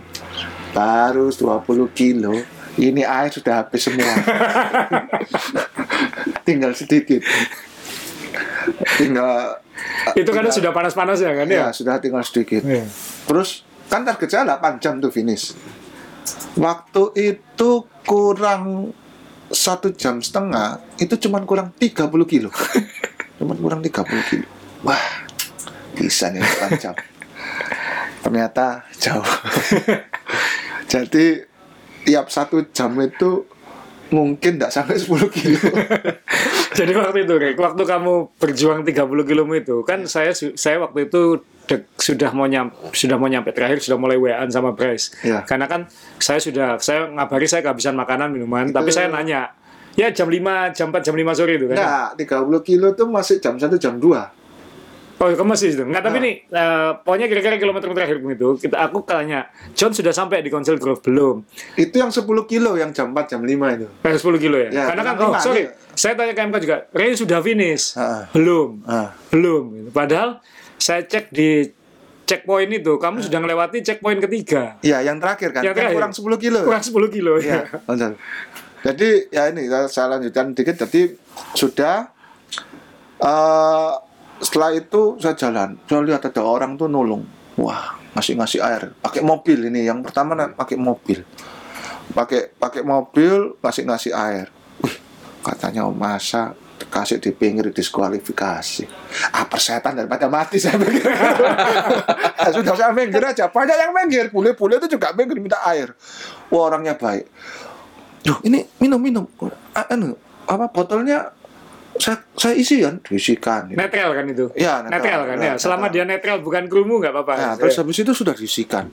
Baru 0.71 1.29
20 1.29 1.61
kilo. 1.93 2.35
Ini 2.75 3.03
air 3.03 3.31
sudah 3.31 3.63
habis 3.63 3.85
semua. 3.85 4.03
Tinggal 6.43 6.73
sedikit. 6.73 7.23
tinggal 8.97 9.61
Itu 10.15 10.31
kan 10.31 10.43
tinggal- 10.43 10.53
sudah 10.53 10.73
panas-panas 10.73 11.19
ya 11.19 11.33
kan 11.33 11.47
ya 11.47 11.69
ya? 11.69 11.69
sudah 11.71 11.99
tinggal 11.99 12.23
sedikit 12.23 12.63
Iya. 12.63 12.87
terus 13.25 13.63
kan 13.87 14.03
target 14.03 14.27
saya 14.27 14.45
8 14.49 14.81
jam 14.81 14.99
tuh 14.99 15.11
finish 15.11 15.53
waktu 16.57 17.03
itu 17.15 17.71
kurang 18.03 18.95
satu 19.47 19.93
jam 19.93 20.19
setengah 20.19 20.81
itu 20.97 21.15
cuman 21.19 21.45
kurang 21.45 21.69
30 21.71 22.09
kilo 22.25 22.49
cuman 23.45 23.57
kurang 23.61 23.81
30 23.85 24.31
kilo 24.33 24.49
wah 24.81 25.05
bisa 25.93 26.33
nih 26.33 26.41
8 26.41 26.81
jam 26.81 26.97
ternyata 28.25 28.89
jauh 28.97 29.29
jadi 30.93 31.45
tiap 32.09 32.33
satu 32.33 32.65
jam 32.73 32.97
itu 33.05 33.45
mungkin 34.09 34.57
tidak 34.57 34.73
sampai 34.73 34.97
10 34.97 35.29
kilo 35.29 35.71
Jadi 36.75 36.91
waktu 36.91 37.23
itu, 37.23 37.35
Rek, 37.39 37.55
waktu 37.55 37.83
kamu 37.87 38.35
berjuang 38.35 38.83
30 38.83 39.31
km 39.31 39.53
itu, 39.55 39.77
kan 39.87 40.11
saya 40.11 40.35
saya 40.35 40.83
waktu 40.83 41.07
itu 41.07 41.39
dek- 41.71 41.87
sudah 41.95 42.35
mau 42.35 42.51
nyampe 42.51 42.75
sudah 42.91 43.15
mau 43.15 43.31
nyampe 43.31 43.55
terakhir 43.55 43.79
sudah 43.79 43.95
mulai 43.95 44.19
WA-an 44.19 44.51
sama 44.51 44.75
Bryce. 44.75 45.15
Iya. 45.23 45.47
Karena 45.47 45.71
kan 45.71 45.87
saya 46.19 46.43
sudah 46.43 46.83
saya 46.83 47.07
ngabari 47.15 47.47
saya 47.47 47.63
kehabisan 47.63 47.95
makanan 47.95 48.35
minuman, 48.35 48.75
tapi 48.75 48.91
saya 48.91 49.07
nanya, 49.07 49.55
ya 49.95 50.11
jam 50.11 50.27
5, 50.27 50.39
jam 50.71 50.87
4, 50.89 51.01
jam 51.01 51.15
5 51.15 51.35
sore 51.35 51.53
itu 51.55 51.67
kan. 51.67 51.77
nah 51.77 52.07
30 52.13 52.25
kilo 52.61 52.93
tuh 52.93 53.07
masih 53.07 53.39
jam 53.39 53.55
1 53.55 53.67
jam 53.77 53.97
2 53.97 54.43
Oh, 55.15 55.31
kamu 55.31 55.47
masih 55.49 55.71
itu. 55.71 55.81
Enggak, 55.81 56.03
tapi 56.03 56.19
Nah. 56.19 56.25
nih 56.27 56.35
eh, 56.45 56.91
pokoknya 57.01 57.27
kira-kira 57.31 57.55
kilometer 57.55 57.87
terakhir 57.89 58.19
itu 58.19 58.49
kita 58.59 58.77
aku 58.77 58.99
tanya, 59.01 59.47
John 59.73 59.95
sudah 59.95 60.11
sampai 60.11 60.43
di 60.43 60.51
Council 60.51 60.75
Grove 60.75 60.99
belum? 61.01 61.37
itu 61.77 61.95
yang 61.95 62.11
10 62.11 62.27
kilo 62.45 62.75
yang 62.75 62.91
jam 62.91 63.09
4 63.09 63.25
jam 63.25 63.41
5 63.41 63.49
itu 63.73 63.87
Eh, 64.03 64.11
10 64.13 64.37
kilo 64.37 64.59
ya? 64.59 64.69
Ya, 64.69 64.85
Karena 64.85 65.03
kan, 65.07 65.15
oh 65.17 65.33
sorry, 65.39 65.65
saya 65.93 66.13
tanya 66.13 66.35
ke 66.35 66.43
MK 66.43 66.57
juga, 66.61 66.77
Ray 66.91 67.15
sudah 67.15 67.39
finish? 67.41 67.95
Ah. 67.95 68.27
Belum. 68.29 68.83
Ah. 68.85 69.15
Belum. 69.31 69.87
Padahal 69.89 70.43
saya 70.75 71.01
cek 71.01 71.31
di 71.31 71.71
checkpoint 72.25 72.75
itu, 72.75 72.99
kamu 72.99 73.23
sudah 73.23 73.39
melewati 73.39 73.81
checkpoint 73.81 74.19
ketiga. 74.19 74.83
Iya, 74.83 74.99
yang 75.05 75.23
terakhir 75.23 75.53
kan, 75.53 75.63
Yang 75.63 75.65
yang 75.65 75.77
terakhir. 75.79 75.97
kurang 75.97 76.13
10 76.13 76.37
kilo. 76.43 76.61
Kurang 76.65 76.83
10 76.83 77.09
kilo 77.09 77.33
Iya, 77.39 77.71
ya. 77.87 78.11
Jadi 78.85 79.33
ya 79.33 79.49
ini 79.49 79.65
saya, 79.89 80.21
lanjutkan 80.21 80.53
dikit. 80.53 80.77
Jadi 80.85 81.17
sudah 81.57 82.13
eh 83.25 83.93
setelah 84.45 84.71
itu 84.77 85.17
saya 85.17 85.33
jalan, 85.33 85.81
saya 85.89 86.05
lihat 86.05 86.29
ada 86.29 86.45
orang 86.45 86.77
tuh 86.77 86.93
nolong. 86.93 87.25
Wah, 87.57 87.97
ngasih 88.13 88.37
ngasih 88.37 88.61
air, 88.61 88.93
pakai 89.01 89.25
mobil 89.25 89.73
ini. 89.73 89.89
Yang 89.89 90.11
pertama 90.11 90.37
pakai 90.53 90.77
mobil, 90.77 91.25
pakai 92.13 92.53
pakai 92.61 92.83
mobil 92.85 93.57
ngasih 93.65 93.83
ngasih 93.89 94.13
air. 94.13 94.53
Wih, 94.85 94.97
katanya 95.41 95.89
oh, 95.89 95.95
masa 95.97 96.53
kasih 96.93 97.19
di 97.23 97.33
pinggir 97.33 97.73
diskualifikasi. 97.73 98.85
Ah 99.33 99.49
persetan 99.49 99.97
daripada 99.97 100.29
mati 100.29 100.61
saya 100.61 100.77
pikir. 100.77 101.09
Ya 101.09 102.51
sudah 102.57 102.75
saya 102.77 102.93
minggir 102.93 103.23
aja. 103.23 103.49
Banyak 103.49 103.77
yang 103.79 103.93
minggir. 103.95 104.29
Bule-bule 104.29 104.79
itu 104.79 104.99
juga 104.99 105.15
minggir 105.17 105.39
minta 105.41 105.59
air. 105.67 105.95
Wah 106.51 106.71
orangnya 106.71 106.99
baik. 106.99 107.27
Duh, 108.25 108.41
ini 108.49 108.65
minum 108.81 108.97
minum. 108.97 109.25
Anu, 109.77 110.17
apa 110.49 110.73
botolnya 110.73 111.29
saya 112.01 112.19
saya 112.35 112.55
isi 112.59 112.83
kan, 112.83 112.99
diisikan. 113.07 113.71
gitu. 113.71 113.79
Netral 113.79 114.11
kan 114.17 114.25
itu? 114.27 114.47
Iya, 114.59 114.83
netral, 114.83 114.99
netral, 114.99 115.21
kan 115.29 115.37
ya, 115.39 115.47
ya. 115.47 115.55
Selama 115.61 115.87
netral. 115.87 115.95
dia 115.95 116.05
netral 116.09 116.37
bukan 116.43 116.65
krumu 116.67 116.99
nggak 116.99 117.13
apa-apa. 117.15 117.33
Nah, 117.39 117.55
terus 117.55 117.77
habis 117.79 118.01
itu 118.03 118.13
sudah 118.17 118.35
diisikan. 118.35 118.91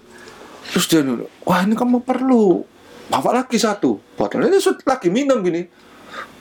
Terus 0.69 0.85
dia 0.85 1.01
dulu, 1.01 1.25
wah 1.47 1.65
ini 1.65 1.73
kamu 1.73 2.05
perlu 2.05 2.61
bawa 3.09 3.41
lagi 3.41 3.57
satu 3.57 3.97
botol. 4.13 4.45
Ini 4.45 4.59
sudah 4.61 4.85
lagi 4.85 5.09
minum 5.09 5.41
gini. 5.41 5.65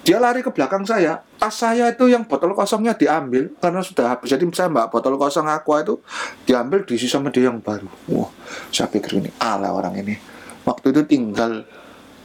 Dia 0.00 0.16
lari 0.16 0.40
ke 0.40 0.48
belakang 0.48 0.84
saya. 0.84 1.20
Tas 1.36 1.60
saya 1.60 1.92
itu 1.92 2.08
yang 2.08 2.24
botol 2.24 2.56
kosongnya 2.56 2.96
diambil 2.96 3.52
karena 3.60 3.80
sudah 3.84 4.16
habis. 4.16 4.32
Jadi 4.32 4.48
saya 4.52 4.72
mbak 4.72 4.88
botol 4.92 5.16
kosong 5.16 5.48
aqua 5.48 5.84
itu 5.84 6.00
diambil 6.48 6.84
diisi 6.84 7.08
sama 7.08 7.28
dia 7.28 7.48
yang 7.48 7.60
baru. 7.60 7.88
Wah, 8.12 8.30
saya 8.72 8.88
pikir 8.88 9.20
ini 9.20 9.30
ala 9.40 9.72
orang 9.72 9.96
ini. 10.00 10.16
Waktu 10.64 10.92
itu 10.92 11.02
tinggal 11.04 11.64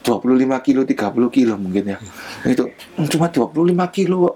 25 0.05 0.21
kilo, 0.61 0.85
30 0.85 1.27
kilo 1.27 1.53
mungkin 1.57 1.83
ya. 1.83 1.97
Itu 2.45 2.69
"Hmm, 2.93 3.09
cuma 3.09 3.27
25 3.27 3.89
kilo 3.89 4.29
kok. 4.29 4.35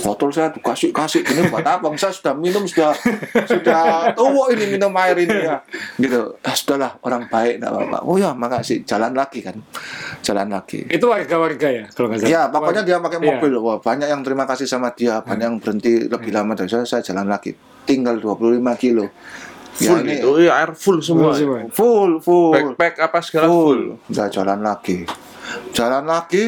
Botol 0.00 0.32
saya 0.32 0.48
tuh 0.48 0.64
kasih 0.64 0.96
ini 1.20 1.44
buat 1.52 1.60
apa? 1.60 1.92
Saya 2.00 2.08
sudah 2.08 2.32
minum 2.32 2.64
sudah 2.64 2.96
sudah 3.44 4.16
tua 4.16 4.48
ini 4.48 4.64
minum 4.70 4.88
air 4.96 5.12
ini 5.20 5.44
ya. 5.44 5.60
Gitu. 6.00 6.40
Ah, 6.40 6.56
sudahlah 6.56 6.96
orang 7.04 7.28
baik 7.28 7.60
enggak 7.60 7.76
apa-apa. 7.76 7.98
Oh 8.00 8.16
ya 8.16 8.32
makasih. 8.32 8.88
Jalan 8.88 9.12
lagi 9.12 9.44
kan. 9.44 9.60
Jalan 10.24 10.48
lagi. 10.48 10.88
Itu 10.88 11.12
warga-warga 11.12 11.68
ya 11.68 11.84
kalau 11.92 12.08
nggak 12.08 12.24
salah. 12.24 12.32
ya 12.32 12.42
pokoknya 12.48 12.80
dia 12.80 12.96
pakai 12.96 13.18
Iya. 13.20 13.28
mobil. 13.36 13.52
Wah 13.60 13.76
banyak 13.76 14.08
yang 14.08 14.22
terima 14.24 14.48
kasih 14.48 14.64
sama 14.64 14.88
dia. 14.96 15.20
Banyak 15.20 15.44
yang 15.44 15.58
berhenti 15.60 16.08
lebih 16.08 16.32
lama. 16.32 16.56
Dari 16.56 16.70
saya 16.72 16.88
saya 16.88 17.02
jalan 17.04 17.28
lagi. 17.28 17.52
Tinggal 17.84 18.16
25 18.16 18.72
kilo. 18.72 19.04
ya 19.04 19.12
full 19.78 20.02
ini 20.02 20.18
itu 20.18 20.30
iya, 20.42 20.52
air 20.58 20.70
full 20.74 20.98
semua 20.98 21.30
Semua. 21.32 21.62
full 21.70 22.18
full 22.18 22.50
backpack 22.74 22.94
apa 22.98 23.18
segala 23.22 23.46
full 23.46 23.54
full 23.54 23.82
udah 24.10 24.26
jalan 24.26 24.58
lagi 24.60 24.98
jalan 25.70 26.04
lagi 26.04 26.44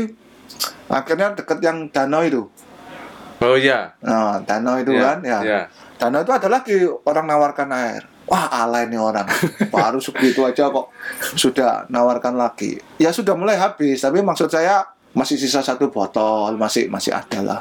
akhirnya 0.87 1.39
deket 1.39 1.59
yang 1.63 1.87
danau 1.89 2.21
itu 2.21 2.43
oh 3.41 3.57
iya 3.57 3.95
Nah, 4.03 4.43
danau 4.43 4.77
itu 4.77 4.93
Iya, 4.93 5.01
kan, 5.01 5.19
ya. 5.23 5.39
iya. 5.41 5.61
Danau 5.97 6.21
itu 6.21 6.33
ada 6.33 6.49
lagi 6.49 6.77
orang 6.85 7.25
nawarkan 7.25 7.69
air. 7.73 8.03
Wah, 8.25 8.47
alay 8.53 8.89
nih 8.89 9.01
orang. 9.01 9.25
Baru 9.75 9.97
segitu 9.97 10.45
aja 10.45 10.69
kok 10.69 10.89
sudah 11.37 11.85
nawarkan 11.89 12.37
lagi. 12.37 12.77
Ya 12.97 13.13
sudah 13.13 13.33
mulai 13.37 13.57
habis, 13.57 14.01
tapi 14.01 14.21
maksud 14.21 14.49
saya 14.49 14.85
masih 15.13 15.37
sisa 15.37 15.61
satu 15.61 15.89
botol, 15.89 16.57
masih 16.57 16.89
masih 16.89 17.13
ada 17.13 17.41
lah. 17.41 17.61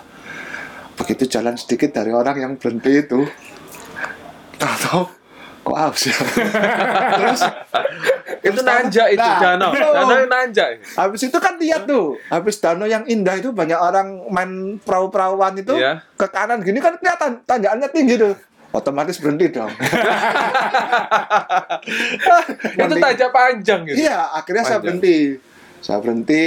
Begitu 0.96 1.28
jalan 1.32 1.56
sedikit 1.56 1.96
dari 1.96 2.12
orang 2.12 2.36
yang 2.38 2.54
berhenti 2.56 3.08
itu, 3.08 3.24
tahu 4.62 5.08
kok 5.60 5.76
haus 5.76 6.02
ya. 6.06 6.16
Terus 7.12 7.42
itu 8.48 8.60
nanjak 8.60 9.08
itu 9.10 9.20
Nah, 9.22 9.40
danau 9.40 9.70
belum. 9.70 9.92
danau 9.92 10.16
yang 10.18 10.30
nanjak 10.30 10.70
Habis 10.94 11.22
itu 11.24 11.38
kan 11.38 11.56
lihat 11.56 11.84
tuh, 11.84 12.16
habis 12.28 12.58
danau 12.58 12.86
yang 12.86 13.04
indah 13.06 13.36
itu 13.36 13.52
banyak 13.52 13.76
orang 13.76 14.08
main 14.28 14.52
perahu-perahuan 14.80 15.54
itu 15.56 15.74
Iya. 15.74 16.02
ke 16.14 16.26
kanan 16.26 16.60
gini 16.60 16.78
kan 16.78 16.96
kelihatan 16.96 17.44
tanjakannya 17.44 17.90
tinggi 17.90 18.16
tuh. 18.18 18.34
Otomatis 18.70 19.18
berhenti 19.18 19.50
dong. 19.50 19.70
itu 22.76 22.96
tajam 22.96 23.30
panjang 23.30 23.80
gitu 23.84 23.98
Iya, 24.00 24.30
akhirnya 24.32 24.64
saya 24.64 24.78
Panjang. 24.78 25.00
berhenti. 25.02 25.18
Saya 25.80 25.98
berhenti, 25.98 26.44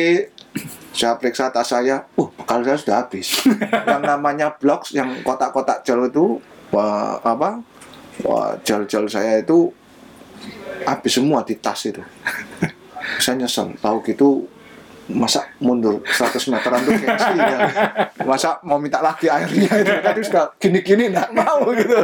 saya 0.92 1.12
periksa 1.16 1.48
tas 1.48 1.64
saya, 1.66 2.04
uh, 2.12 2.28
bekal 2.30 2.60
saya 2.62 2.76
sudah 2.76 2.96
habis. 3.00 3.42
yang 3.88 4.02
namanya 4.02 4.52
blocks, 4.52 4.92
yang 4.92 5.08
kotak-kotak 5.22 5.82
gel 5.82 6.04
itu, 6.04 6.36
wah, 6.68 7.16
apa, 7.18 7.64
wah, 8.20 8.52
gel-gel 8.60 9.08
saya 9.08 9.40
itu 9.40 9.72
habis 10.84 11.12
semua 11.16 11.40
di 11.46 11.56
tas 11.56 11.80
itu. 11.88 12.02
saya 13.22 13.34
nyesel, 13.40 13.72
tahu 13.80 14.02
gitu 14.04 14.46
masa 15.12 15.42
mundur 15.58 15.98
100 16.06 16.52
meteran 16.54 16.80
tuh 16.86 16.94
gengsi 16.94 17.34
ya. 17.36 17.58
Masa 18.22 18.56
mau 18.62 18.78
minta 18.78 19.02
lagi 19.02 19.26
airnya 19.26 19.72
itu 19.82 19.92
tadi 19.98 20.20
sudah 20.22 20.46
gini-gini 20.56 21.10
nggak 21.10 21.30
mau 21.34 21.66
gitu. 21.74 21.98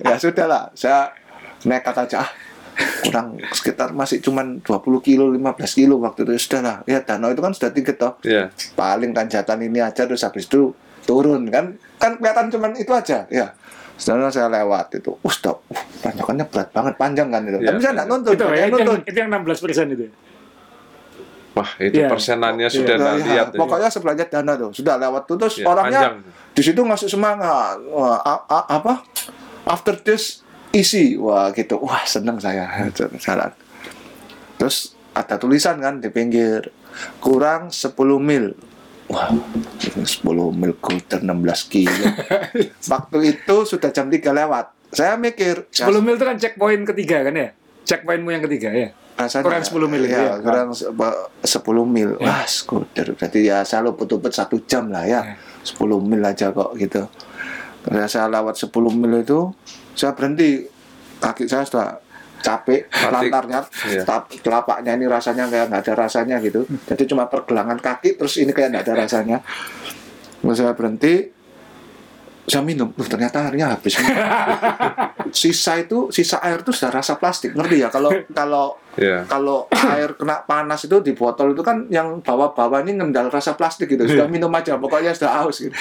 Ya 0.00 0.14
sudahlah, 0.16 0.70
saya 0.72 1.10
nekat 1.66 1.96
aja 2.06 2.22
ah, 2.22 2.30
kurang 3.02 3.38
sekitar 3.52 3.90
masih 3.94 4.20
cuman 4.20 4.60
20 4.62 5.00
kilo 5.00 5.30
15 5.32 5.78
kilo 5.78 5.96
waktu 6.02 6.26
itu 6.28 6.32
sudahlah 6.46 6.82
ya 6.84 7.00
danau 7.00 7.30
itu 7.32 7.40
kan 7.40 7.52
sudah 7.54 7.70
tinggi 7.72 7.94
toh 7.96 8.18
Iya. 8.26 8.50
paling 8.74 9.14
tanjakan 9.14 9.64
ini 9.64 9.80
aja 9.80 10.04
terus 10.04 10.26
habis 10.26 10.44
itu 10.44 10.74
turun 11.04 11.48
kan 11.48 11.76
kan 11.96 12.16
kelihatan 12.18 12.50
cuman 12.52 12.72
itu 12.76 12.92
aja 12.92 13.24
ya 13.30 13.52
setelah 13.94 14.28
saya 14.28 14.48
lewat 14.48 14.96
itu. 14.96 15.14
Sudah 15.22 15.54
uh, 15.54 15.84
tanjakannya 16.00 16.44
berat 16.46 16.68
banget 16.70 16.94
panjang 16.94 17.28
kan 17.28 17.42
itu. 17.42 17.58
Iya, 17.58 17.68
tapi 17.68 17.78
saya 17.78 17.92
nggak 17.94 18.08
nuntut 18.08 18.32
Itu 18.32 18.44
ya, 18.44 18.64
itu 18.64 18.78
yang, 18.78 19.00
itu 19.02 19.16
yang 19.16 19.30
16 19.32 19.64
persen 19.64 19.86
itu. 19.90 20.04
ya? 20.04 20.12
wah 21.54 21.70
itu 21.78 21.94
Iya. 21.94 22.10
persenannya 22.10 22.66
sudah 22.66 22.94
Ya, 22.94 22.98
nggak 22.98 23.14
ya, 23.14 23.24
lihat 23.24 23.48
ini. 23.48 23.58
pokoknya 23.62 23.86
sebelahnya 23.86 24.26
dana 24.26 24.52
tuh. 24.58 24.70
Sudah 24.74 24.98
lewat 24.98 25.22
tuh 25.24 25.36
terus 25.38 25.54
Ya, 25.56 25.64
orangnya 25.64 26.00
panjang. 26.02 26.16
di 26.50 26.62
situ 26.62 26.80
ngasih 26.82 27.06
semangat. 27.08 27.78
Wah 27.86 28.18
a- 28.18 28.42
a- 28.44 28.68
apa? 28.74 29.06
After 29.64 29.94
this 29.96 30.42
isi. 30.70 31.14
Wah 31.14 31.54
gitu. 31.54 31.78
Wah 31.78 32.02
seneng 32.02 32.42
saya. 32.42 32.66
Jalan. 33.22 33.54
Terus 34.58 34.76
ada 35.12 35.38
tulisan 35.38 35.78
kan 35.78 36.02
di 36.02 36.10
pinggir. 36.10 36.74
Kurang 37.18 37.70
10 37.70 37.94
mil 38.18 38.58
wah 39.06 39.28
10 39.28 40.00
mil 40.52 40.72
kuter 40.76 41.20
16 41.20 41.34
kilo 41.66 42.06
waktu 42.92 43.18
itu 43.30 43.56
sudah 43.64 43.90
jam 43.90 44.06
3 44.06 44.20
lewat 44.20 44.66
saya 44.90 45.14
mikir 45.14 45.66
10 45.68 45.90
mil 46.00 46.14
itu 46.14 46.24
kan 46.24 46.36
checkpoint 46.36 46.86
ketiga 46.86 47.22
kan 47.22 47.34
ya? 47.34 47.48
Checkpointmu 47.84 48.30
yang 48.30 48.40
ketiga 48.40 48.70
ya? 48.70 48.88
rasanya 49.14 49.44
Kurang 49.44 49.62
10 49.62 49.86
mil 49.88 50.04
ya, 50.04 50.18
ya. 50.18 50.32
kurang 50.38 50.68
se- 50.70 50.88
apa, 50.88 51.30
10 51.38 51.62
mil 51.86 52.10
wah 52.16 52.42
skuter 52.44 53.12
berarti 53.12 53.44
ya 53.44 53.62
saya 53.62 53.84
luput-luput 53.84 54.30
satu 54.30 54.58
jam 54.64 54.88
lah 54.88 55.04
ya 55.04 55.20
Ya. 55.22 55.34
10 55.62 55.80
mil 56.00 56.20
aja 56.20 56.50
kok 56.50 56.74
gitu 56.74 57.06
Ketika 57.80 58.06
saya 58.06 58.26
lewat 58.28 58.56
10 58.56 58.72
mil 58.90 59.12
itu 59.16 59.52
saya 59.92 60.12
berhenti 60.12 60.66
kaki 61.16 61.44
saya 61.44 61.62
sudah 61.62 62.00
capek 62.44 62.84
lantarnya 62.92 63.64
Iya. 63.88 64.04
telapaknya 64.44 64.92
ini 64.94 65.08
rasanya 65.08 65.48
kayak 65.48 65.72
nggak 65.72 65.80
ada 65.80 65.94
rasanya 65.96 66.36
gitu 66.38 66.68
jadi 66.84 67.02
cuma 67.08 67.24
pergelangan 67.24 67.80
kaki 67.80 68.20
terus 68.20 68.36
ini 68.36 68.52
kayak 68.52 68.68
nggak 68.76 68.84
ada 68.84 68.94
rasanya 69.00 69.40
Terus 70.44 70.60
saya 70.60 70.76
berhenti 70.76 71.32
saya 72.44 72.60
minum, 72.60 72.92
Loh, 72.92 73.08
ternyata 73.08 73.48
airnya 73.48 73.72
habis. 73.72 73.96
sisa 75.32 75.80
itu, 75.80 76.12
sisa 76.12 76.36
air 76.44 76.60
itu 76.60 76.70
sudah 76.70 77.00
rasa 77.00 77.16
plastik, 77.16 77.56
ngerti 77.56 77.80
ya? 77.80 77.88
Kalau 77.88 78.12
kalau 78.30 78.76
Iya. 78.94 79.24
kalau 79.24 79.64
air 79.72 80.12
kena 80.12 80.44
panas 80.44 80.84
itu 80.84 81.00
di 81.00 81.16
botol 81.16 81.50
itu 81.50 81.64
kan 81.64 81.88
yang 81.88 82.20
bawa-bawa 82.20 82.84
ini 82.84 82.94
ngendal 82.94 83.32
rasa 83.32 83.56
plastik 83.56 83.88
gitu. 83.88 84.04
Sudah 84.04 84.28
minum 84.28 84.52
aja, 84.52 84.76
pokoknya 84.76 85.10
sudah 85.10 85.40
haus 85.40 85.64
gitu. 85.64 85.74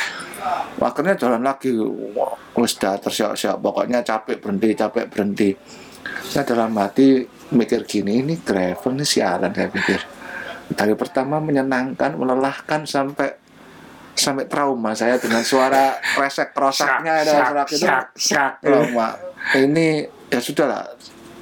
Akhirnya 0.79 1.13
jalan 1.13 1.43
lagi, 1.43 1.75
wah, 2.15 2.31
wis 2.55 2.79
dah 2.79 2.95
tersiap-siap. 2.95 3.59
Pokoknya 3.59 3.99
capek 3.99 4.39
berhenti, 4.39 4.71
capek 4.73 5.05
berhenti. 5.11 5.51
Saya 6.21 6.43
dalam 6.45 6.73
hati 6.77 7.25
mikir 7.53 7.85
gini, 7.85 8.21
ini 8.21 8.37
gravel 8.41 8.97
ini 8.97 9.05
siaran 9.05 9.53
saya 9.53 9.69
pikir. 9.69 10.01
Dari 10.73 10.93
pertama 10.93 11.37
menyenangkan, 11.41 12.17
melelahkan 12.17 12.85
sampai 12.85 13.41
sampai 14.13 14.45
trauma 14.45 14.93
saya 14.93 15.17
dengan 15.17 15.41
suara 15.41 15.97
resek 16.21 16.53
krosaknya 16.53 17.25
ada 17.25 17.33
serak 17.49 17.67
itu 17.73 17.87
syak. 18.13 18.61
trauma. 18.61 19.17
Ini 19.57 20.05
ya 20.29 20.39
sudah 20.39 20.65
lah. 20.69 20.85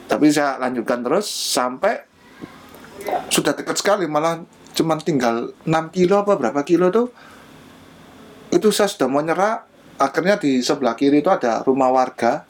Tapi 0.07 0.27
saya 0.31 0.60
lanjutkan 0.60 1.03
terus 1.03 1.27
sampai 1.27 2.03
sudah 3.31 3.55
dekat 3.55 3.79
sekali 3.79 4.05
malah 4.07 4.43
cuman 4.71 4.99
tinggal 5.03 5.51
6 5.67 5.95
kilo 5.95 6.23
apa 6.23 6.39
berapa 6.39 6.62
kilo 6.63 6.88
tuh 6.93 7.12
itu 8.51 8.67
saya 8.71 8.88
sudah 8.88 9.07
mau 9.07 9.23
nyerah 9.23 9.63
akhirnya 9.99 10.39
di 10.39 10.60
sebelah 10.63 10.95
kiri 10.95 11.23
itu 11.23 11.31
ada 11.31 11.63
rumah 11.63 11.91
warga 11.91 12.43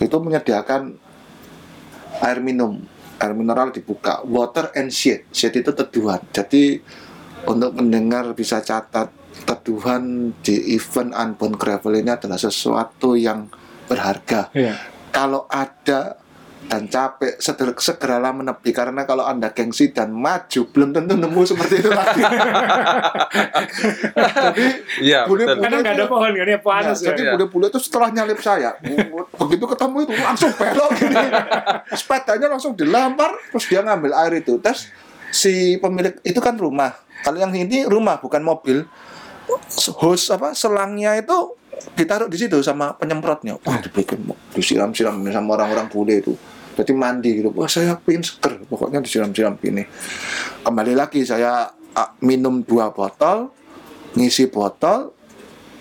itu 0.00 0.16
menyediakan 0.20 0.96
air 2.22 2.38
minum. 2.40 2.82
Air 3.16 3.32
mineral 3.32 3.72
dibuka. 3.72 4.20
Water 4.28 4.72
and 4.76 4.92
shade. 4.92 5.24
Shade 5.32 5.64
itu 5.64 5.72
teduhan. 5.72 6.20
Jadi 6.32 6.80
untuk 7.48 7.78
mendengar 7.78 8.32
bisa 8.36 8.60
catat 8.60 9.08
teduhan 9.46 10.34
di 10.42 10.74
event 10.74 11.14
Unbound 11.14 11.56
Gravel 11.60 12.00
ini 12.00 12.10
adalah 12.10 12.40
sesuatu 12.40 13.14
yang 13.14 13.46
berharga. 13.86 14.50
Iya. 14.50 14.74
kalau 15.14 15.48
ada 15.48 16.20
dan 16.66 16.86
capek 16.86 17.38
seder- 17.38 17.76
segeralah 17.76 18.30
menepi. 18.30 18.70
Karena 18.70 19.02
kalau 19.02 19.22
anda 19.22 19.50
gengsi 19.50 19.90
dan 19.90 20.10
maju 20.10 20.60
belum 20.66 20.90
tentu 20.90 21.14
nemu 21.14 21.42
seperti 21.42 21.74
itu 21.78 21.90
lagi. 21.90 22.22
Jadi 24.16 24.66
Iya, 24.98 25.24
Boleh, 25.24 25.44
betul. 25.46 25.62
Karena 25.62 25.76
nggak 25.80 25.94
ada 25.94 26.06
pohon 26.06 26.30
kan 26.30 26.42
ya, 26.42 26.44
Ya, 26.48 26.58
panas 26.58 26.98
ya. 26.98 27.12
jadi 27.12 27.22
ya. 27.22 27.32
bule-bule 27.34 27.66
itu 27.68 27.78
setelah 27.78 28.08
nyalip 28.08 28.38
saya 28.38 28.70
begitu 29.36 29.64
ketemu 29.66 29.96
itu 30.02 30.12
langsung 30.16 30.50
belok 30.52 30.90
gini. 30.94 31.24
Sepedanya 31.92 32.46
langsung 32.48 32.72
dilempar 32.72 33.30
terus 33.50 33.66
dia 33.66 33.80
ngambil 33.80 34.12
air 34.16 34.32
itu. 34.40 34.56
Terus 34.58 34.88
si 35.28 35.76
pemilik 35.76 36.16
itu 36.22 36.38
kan 36.38 36.56
rumah. 36.56 36.96
Kalau 37.20 37.36
yang 37.36 37.52
ini 37.52 37.84
rumah 37.84 38.16
bukan 38.16 38.40
mobil. 38.40 38.86
Hose 39.96 40.32
apa 40.32 40.52
selangnya 40.52 41.14
itu 41.14 41.54
ditaruh 41.94 42.26
di 42.26 42.34
situ 42.34 42.58
sama 42.60 42.96
penyemprotnya. 42.96 43.54
Wah 43.60 43.78
dibikin 43.78 44.26
disiram-siram 44.50 45.22
sama 45.22 45.54
orang-orang 45.54 45.86
bule 45.86 46.18
itu 46.18 46.34
jadi 46.76 46.92
mandi 46.92 47.40
gitu. 47.40 47.48
Wah 47.56 47.66
saya 47.66 47.96
pengen 47.96 48.22
seger. 48.22 48.60
Pokoknya 48.68 49.00
disiram-siram 49.00 49.56
gini. 49.56 49.88
Kembali 50.60 50.92
lagi 50.92 51.24
saya 51.24 51.72
ah, 51.96 52.10
minum 52.20 52.60
dua 52.60 52.92
botol 52.92 53.48
ngisi 54.12 54.52
botol 54.52 55.16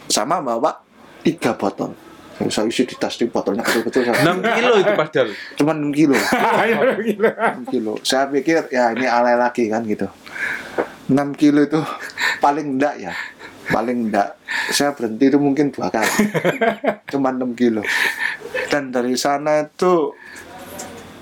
sama 0.07 0.39
bawa 0.39 0.79
tiga 1.21 1.59
botol. 1.59 1.91
Saya 2.51 2.67
isi 2.67 2.83
di 2.83 2.99
tas 2.99 3.15
di 3.15 3.31
botolnya 3.31 3.63
saya 3.63 3.79
6 3.87 4.43
kilo 4.43 4.73
itu 4.75 4.91
padahal. 4.91 5.27
cuma 5.55 5.71
6 5.71 5.95
kilo. 5.95 6.19
Ayo, 6.35 6.99
gila. 6.99 7.31
6 7.63 7.71
kilo. 7.71 7.93
Saya 8.03 8.27
pikir 8.27 8.67
ya 8.75 8.91
ini 8.91 9.07
alay 9.07 9.39
lagi 9.39 9.71
kan 9.71 9.87
gitu. 9.87 10.11
6 11.07 11.15
kilo 11.39 11.63
itu 11.63 11.79
paling 12.43 12.75
enggak 12.75 12.99
ya. 12.99 13.15
Paling 13.71 14.11
enggak 14.11 14.35
saya 14.75 14.91
berhenti 14.91 15.31
itu 15.31 15.39
mungkin 15.39 15.71
dua 15.71 15.87
kali. 15.87 16.11
Cuma 17.15 17.31
6 17.31 17.55
kilo. 17.55 17.87
Dan 18.67 18.91
dari 18.91 19.15
sana 19.15 19.63
itu 19.63 20.11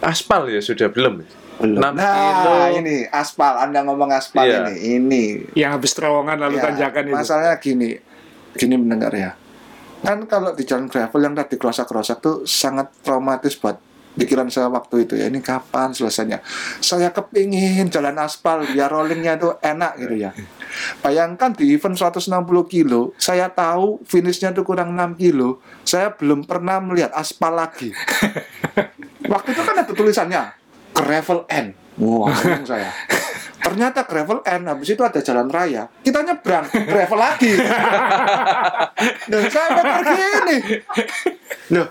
Aspal 0.03 0.47
ya 0.47 0.59
sudah 0.59 0.87
belum. 0.87 1.23
belum 1.53 1.79
6 1.79 1.79
nah 1.79 1.93
kilo. 1.93 2.55
ini 2.75 3.05
aspal 3.07 3.55
anda 3.55 3.81
ngomong 3.81 4.09
aspal 4.09 4.41
Iya. 4.41 4.67
ini 4.67 4.73
ini 4.97 5.23
Yang 5.53 5.71
habis 5.71 5.91
terowongan 5.93 6.37
lalu 6.37 6.57
Ya, 6.57 6.63
tanjakan 6.65 7.03
itu. 7.07 7.15
Masalahnya 7.15 7.55
gini, 7.57 7.89
gini 8.53 8.75
mendengar 8.75 9.13
ya. 9.13 9.31
Kan 10.01 10.25
kalau 10.25 10.51
di 10.51 10.61
jalan 10.61 10.85
gravel 10.85 11.21
yang 11.21 11.31
tadi 11.31 11.55
kerosak-kerosak 11.55 12.19
tuh 12.19 12.43
sangat 12.43 12.91
traumatis 12.99 13.55
buat 13.55 13.77
pikiran 14.17 14.49
saya 14.49 14.69
waktu 14.69 15.05
itu 15.05 15.13
ya. 15.17 15.29
Ini 15.29 15.39
kapan 15.41 15.93
selesainya? 15.93 16.39
Saya 16.79 17.09
kepingin 17.13 17.89
jalan 17.89 18.17
aspal 18.21 18.65
biar 18.65 18.89
rollingnya 18.89 19.37
tuh 19.37 19.57
enak 19.59 19.99
gitu 20.01 20.15
ya. 20.17 20.31
Bayangkan 21.01 21.53
di 21.53 21.73
event 21.77 21.97
160 21.97 22.29
kilo, 22.69 23.13
saya 23.17 23.49
tahu 23.49 24.01
finishnya 24.05 24.53
tuh 24.53 24.65
kurang 24.65 24.93
6 24.93 25.21
kilo. 25.21 25.61
Saya 25.85 26.13
belum 26.13 26.45
pernah 26.45 26.81
melihat 26.81 27.13
aspal 27.13 27.53
lagi. 27.53 27.93
Waktu 29.33 29.49
itu 29.53 29.61
kan 29.61 29.75
ada 29.81 29.93
tulisannya 29.93 30.43
gravel 30.93 31.45
N. 31.49 31.73
Wah, 32.01 32.33
bingung 32.41 32.65
saya. 32.65 32.89
Ternyata 33.63 34.03
gravel 34.03 34.43
N, 34.43 34.65
habis 34.67 34.91
itu 34.91 35.01
ada 35.05 35.23
jalan 35.23 35.47
raya. 35.47 35.87
Kita 36.03 36.25
nyebrang, 36.25 36.67
gravel 36.67 37.19
lagi. 37.21 37.53
Dan 39.31 39.43
saya 39.47 39.67
mikir 39.77 40.17
gini. 40.17 40.57
Loh, 41.71 41.87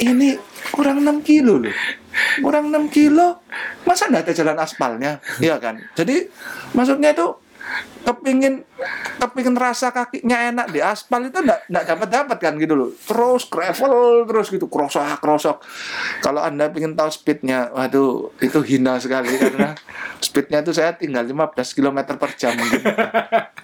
ini 0.00 0.38
kurang 0.72 1.04
6 1.04 1.20
kilo 1.26 1.60
loh. 1.60 1.74
Kurang 2.40 2.70
6 2.70 2.88
kilo, 2.94 3.42
masa 3.84 4.08
nggak 4.08 4.30
ada 4.30 4.32
jalan 4.32 4.58
aspalnya? 4.62 5.12
Iya 5.42 5.58
kan? 5.58 5.82
Jadi, 5.98 6.30
maksudnya 6.72 7.12
itu 7.12 7.44
kepingin 8.04 8.60
kepingin 9.16 9.56
rasa 9.56 9.88
kakinya 9.88 10.52
enak 10.52 10.66
di 10.68 10.84
aspal 10.84 11.24
itu 11.24 11.40
enggak 11.40 11.64
enggak 11.72 11.84
dapat 11.88 12.08
dapat 12.12 12.38
kan 12.38 12.54
gitu 12.60 12.76
loh 12.76 12.90
terus 12.92 13.48
gravel 13.48 14.28
terus 14.28 14.52
gitu 14.52 14.68
krosok 14.68 15.16
krosok 15.24 15.64
kalau 16.20 16.44
anda 16.44 16.68
ingin 16.76 16.92
tahu 16.92 17.08
speednya 17.08 17.72
waduh 17.72 18.28
itu 18.44 18.60
hina 18.60 19.00
sekali 19.00 19.32
karena 19.40 19.72
speednya 20.20 20.60
itu 20.60 20.76
saya 20.76 20.92
tinggal 20.92 21.24
15 21.24 21.56
km 21.56 21.98
per 22.20 22.30
jam 22.36 22.52
mungkin 22.52 22.84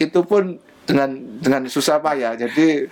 itu 0.01 0.21
pun 0.25 0.57
dengan 0.89 1.11
dengan 1.39 1.63
susah 1.69 2.01
payah 2.01 2.41
jadi 2.41 2.89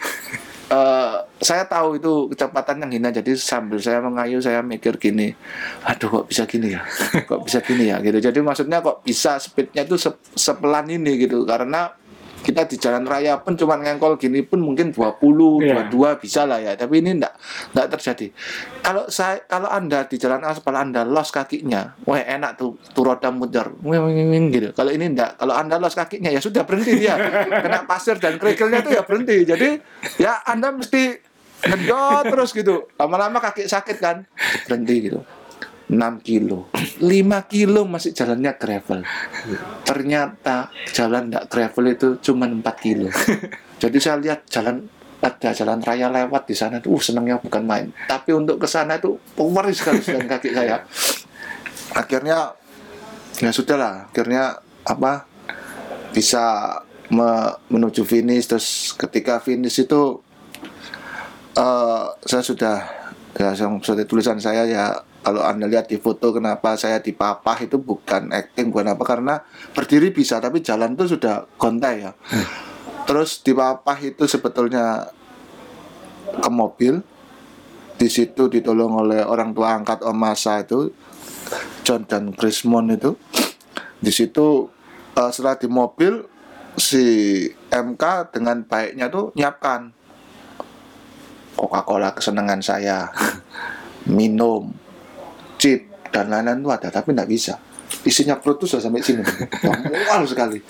eh, 0.69 1.17
saya 1.41 1.65
tahu 1.65 1.97
itu 1.99 2.29
kecepatan 2.33 2.85
yang 2.85 2.91
hina. 2.93 3.09
Jadi 3.11 3.37
sambil 3.37 3.81
saya 3.81 4.05
mengayu 4.05 4.39
saya 4.41 4.61
mikir 4.61 4.97
gini 5.01 5.33
aduh 5.85 6.23
kok 6.23 6.27
bisa 6.29 6.45
gini 6.45 6.77
ya? 6.77 6.83
Kok 7.29 7.45
bisa 7.49 7.59
gini 7.65 7.89
ya? 7.89 7.99
Gitu. 8.01 8.19
Jadi 8.21 8.39
maksudnya 8.45 8.85
kok 8.85 9.03
bisa 9.03 9.41
speednya 9.41 9.85
itu 9.85 9.97
se- 9.97 10.21
sepelan 10.37 10.89
ini 10.89 11.17
gitu. 11.25 11.45
Karena 11.49 11.93
kita 12.43 12.65
di 12.65 12.77
jalan 12.77 13.05
raya 13.05 13.39
pun 13.39 13.55
cuma 13.55 13.77
ngengkol 13.77 14.17
gini 14.17 14.41
pun 14.41 14.63
mungkin 14.63 14.91
20 14.91 15.61
Iya. 15.63 15.89
22 15.91 16.23
bisa 16.23 16.49
lah 16.49 16.59
ya. 16.59 16.73
Tapi 16.75 17.03
ini 17.03 17.19
enggak 17.21 17.35
enggak 17.75 17.89
terjadi. 17.99 18.27
Kalau 18.81 19.05
saya 19.09 19.43
kalau 19.45 19.69
anda 19.69 20.09
di 20.09 20.17
jalan 20.17 20.43
aspal 20.45 20.75
anda 20.75 21.05
los 21.05 21.29
kakinya 21.29 21.95
wah 22.07 22.19
enak 22.19 22.57
tuh 22.57 22.79
tuh 22.93 23.03
roda 23.05 23.29
muter. 23.29 23.69
Gitu. 24.49 24.69
Kalau 24.73 24.91
ini 24.91 25.13
enggak 25.13 25.37
kalau 25.37 25.55
anda 25.55 25.77
los 25.77 25.95
kakinya 25.95 26.29
ya 26.33 26.41
sudah 26.41 26.65
berhenti 26.65 27.05
dia. 27.05 27.15
Kena 27.65 27.85
pasir 27.85 28.17
dan 28.17 28.37
kerikilnya 28.37 28.81
tuh 28.81 28.93
ya 28.97 29.03
berhenti. 29.05 29.45
Jadi 29.45 29.69
ya 30.19 30.41
anda 30.45 30.73
mesti 30.73 31.21
ngedot 31.59 32.25
terus 32.33 32.51
gitu. 32.55 32.87
Lama-lama 32.97 33.43
kaki 33.43 33.67
sakit 33.67 33.97
kan 33.99 34.25
berhenti 34.67 35.11
gitu 35.11 35.21
6 35.89 35.97
kilo. 36.21 36.69
5 37.01 37.09
kilo 37.49 37.89
masih 37.89 38.13
jalannya 38.13 38.53
gravel. 38.61 39.01
Ternyata 39.89 40.69
jalan 40.93 41.33
enggak 41.33 41.49
gravel 41.49 41.85
itu 41.89 42.09
cuma 42.21 42.45
4 42.45 42.61
kilo. 42.77 43.09
Jadi 43.83 43.97
saya 43.97 44.21
lihat 44.21 44.45
jalan 44.53 44.85
ada 45.19 45.51
jalan 45.51 45.83
raya 45.83 46.07
lewat 46.07 46.47
di 46.47 46.55
sana 46.55 46.79
tuh 46.79 46.95
uh, 46.95 47.03
senangnya 47.03 47.43
bukan 47.43 47.67
main. 47.67 47.91
Tapi 48.07 48.31
untuk 48.37 48.63
ke 48.63 48.69
sana 48.71 49.03
itu 49.03 49.19
power 49.35 49.67
sekali 49.75 49.99
dengan 49.99 50.31
kaki 50.31 50.55
saya. 50.55 50.87
Akhirnya 51.97 52.55
ya 53.43 53.51
sudahlah. 53.51 54.13
Akhirnya 54.13 54.63
apa 54.87 55.27
bisa 56.15 56.79
me- 57.11 57.57
menuju 57.67 58.07
finish. 58.07 58.47
Terus 58.47 58.95
ketika 58.95 59.43
finish 59.43 59.83
itu 59.83 60.23
eh 61.59 62.05
saya 62.23 62.43
sudah 62.45 62.77
ya 63.35 63.51
sudah 63.59 64.07
tulisan 64.07 64.39
saya 64.39 64.63
ya 64.71 64.85
kalau 65.19 65.43
anda 65.43 65.67
lihat 65.67 65.91
di 65.91 65.99
foto 65.99 66.31
kenapa 66.31 66.79
saya 66.79 67.03
dipapah 67.03 67.59
itu 67.59 67.77
bukan 67.77 68.31
acting 68.31 68.71
bukan 68.71 68.95
apa 68.95 69.03
karena 69.03 69.35
berdiri 69.75 70.15
bisa 70.15 70.39
tapi 70.39 70.63
jalan 70.63 70.95
itu 70.95 71.19
sudah 71.19 71.45
gontai 71.59 72.07
ya. 72.07 72.13
Terus 73.05 73.43
dipapah 73.43 73.99
itu 73.99 74.25
sebetulnya 74.31 75.11
ke 76.39 76.51
mobil 76.53 77.03
di 77.99 78.07
situ 78.07 78.47
ditolong 78.47 79.03
oleh 79.03 79.27
orang 79.27 79.51
tua 79.51 79.75
angkat 79.75 80.07
Om 80.07 80.15
Masa 80.15 80.63
itu 80.63 80.95
John 81.83 82.07
dan 82.07 82.31
Krismon 82.31 82.95
itu. 82.95 83.19
Di 83.99 84.15
situ 84.15 84.71
eh, 85.19 85.31
setelah 85.35 85.59
di 85.59 85.67
mobil 85.67 86.23
si 86.79 87.43
MK 87.75 88.31
dengan 88.31 88.63
baiknya 88.63 89.11
tuh 89.11 89.35
nyiapkan 89.35 89.91
Coca-Cola 91.59 92.15
kesenangan 92.15 92.63
saya. 92.63 93.11
Minum 94.07 94.78
chip 95.59 95.91
dan 96.09 96.33
lain-lain 96.33 96.65
itu 96.65 96.71
ada 96.73 96.89
tapi 96.89 97.13
nggak 97.13 97.29
bisa. 97.29 97.59
Isinya 98.07 98.39
perut 98.39 98.63
tuh 98.63 98.69
sudah 98.71 98.89
sampai 98.89 99.05
sini. 99.05 99.23
Mual 100.09 100.25
sekali. 100.25 100.61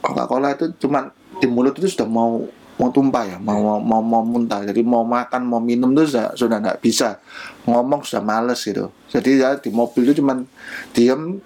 Coca-Cola 0.00 0.54
itu 0.54 0.70
cuman 0.86 1.10
di 1.42 1.46
mulut 1.50 1.76
itu 1.76 1.90
sudah 1.90 2.08
mau 2.08 2.46
mau 2.76 2.92
tumpah 2.92 3.24
ya 3.24 3.38
mau 3.40 3.56
mau 3.56 3.80
mau, 3.80 4.00
mau 4.00 4.22
muntah. 4.22 4.62
Jadi 4.62 4.80
mau 4.84 5.02
makan 5.02 5.42
mau 5.48 5.60
minum 5.60 5.92
tuh 5.92 6.06
sudah 6.06 6.32
sudah 6.38 6.56
nggak 6.62 6.80
bisa. 6.80 7.18
Ngomong 7.66 8.06
sudah 8.06 8.22
males 8.22 8.62
gitu. 8.62 8.92
Jadi 9.10 9.42
ya 9.42 9.58
di 9.58 9.68
mobil 9.72 10.06
itu 10.08 10.22
cuman 10.22 10.46
diem 10.94 11.40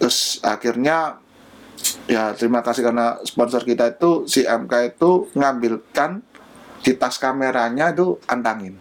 terus 0.00 0.42
akhirnya 0.42 1.22
ya 2.10 2.34
terima 2.34 2.62
kasih 2.62 2.82
karena 2.82 3.18
sponsor 3.22 3.62
kita 3.62 3.94
itu 3.94 4.26
si 4.26 4.42
MK 4.46 4.98
itu 4.98 5.30
ngambilkan 5.34 6.22
di 6.82 6.92
tas 6.98 7.18
kameranya 7.18 7.94
itu 7.94 8.18
antangin. 8.26 8.78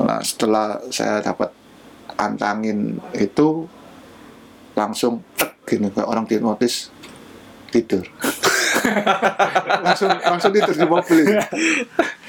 Nah 0.00 0.20
setelah 0.24 0.80
saya 0.88 1.20
dapat 1.20 1.57
antangin 2.16 3.02
itu 3.12 3.68
langsung 4.72 5.20
tek 5.34 5.58
gini 5.66 5.90
kayak 5.90 6.08
orang 6.08 6.24
di 6.24 6.38
notis 6.38 6.88
tidur 7.68 8.06
langsung 9.84 10.08
langsung 10.08 10.52
tidur 10.54 10.72
di 10.72 10.86
mobil 10.86 11.18
itu. 11.26 11.36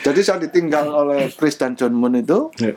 jadi 0.03 0.19
saya 0.19 0.39
ditinggal 0.43 0.85
oleh 0.89 1.31
Chris 1.31 1.55
dan 1.55 1.77
John 1.79 1.95
Moon 1.95 2.17
itu 2.17 2.51
Ya. 2.59 2.75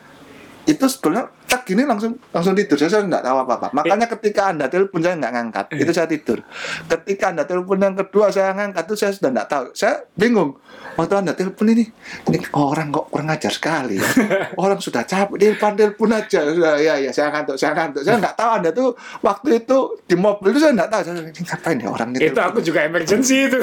itu 0.64 0.84
sebenarnya 0.86 1.32
tak 1.52 1.68
gini 1.68 1.84
langsung 1.84 2.16
langsung 2.32 2.56
tidur. 2.56 2.80
Saya 2.80 2.96
saya 2.96 3.04
nggak 3.04 3.24
tahu 3.28 3.36
apa 3.44 3.52
apa 3.60 3.68
makanya 3.76 4.08
ketika 4.08 4.48
anda 4.48 4.72
telepon 4.72 5.04
saya 5.04 5.20
nggak 5.20 5.32
ngangkat. 5.36 5.66
Itu 5.76 5.92
saya 5.92 6.08
tidur. 6.08 6.40
Ketika 6.88 7.24
anda 7.28 7.44
telepon 7.44 7.76
yang 7.76 7.92
kedua 7.92 8.32
saya 8.32 8.56
ngangkat 8.56 8.88
itu 8.88 8.96
saya 8.96 9.12
sudah 9.12 9.30
nggak 9.36 9.48
tahu. 9.52 9.64
Saya 9.76 10.00
bingung. 10.16 10.56
Waktu 10.96 11.14
anda 11.20 11.36
telepon 11.36 11.68
ini 11.76 11.84
ini 12.32 12.38
orang 12.56 12.88
kok 12.88 13.12
kurang 13.12 13.28
ajar 13.28 13.52
sekali 13.52 14.00
ya. 14.00 14.08
orang 14.64 14.80
sudah 14.80 15.04
capek 15.04 15.36
telepon 15.36 15.76
telepon 15.76 16.08
aja. 16.16 16.40
Sudah 16.48 16.80
ya 16.80 16.96
ya 16.96 17.12
saya 17.12 17.28
ngantuk 17.28 17.60
saya 17.60 17.76
ngantuk. 17.76 18.00
Saya 18.00 18.16
nggak 18.16 18.36
tahu 18.40 18.50
anda 18.56 18.70
tuh 18.72 18.88
waktu 19.20 19.48
itu 19.60 19.76
di 20.08 20.16
mobil 20.16 20.56
itu 20.56 20.60
saya 20.64 20.72
nggak 20.72 20.88
tahu. 20.88 21.00
Saya 21.04 21.14
ini 21.20 21.40
ngapain 21.44 21.76
ya 21.76 21.88
orang 21.92 22.08
itu 22.16 22.40
aku 22.40 22.58
juga 22.64 22.80
emergency 22.88 23.36
itu. 23.44 23.60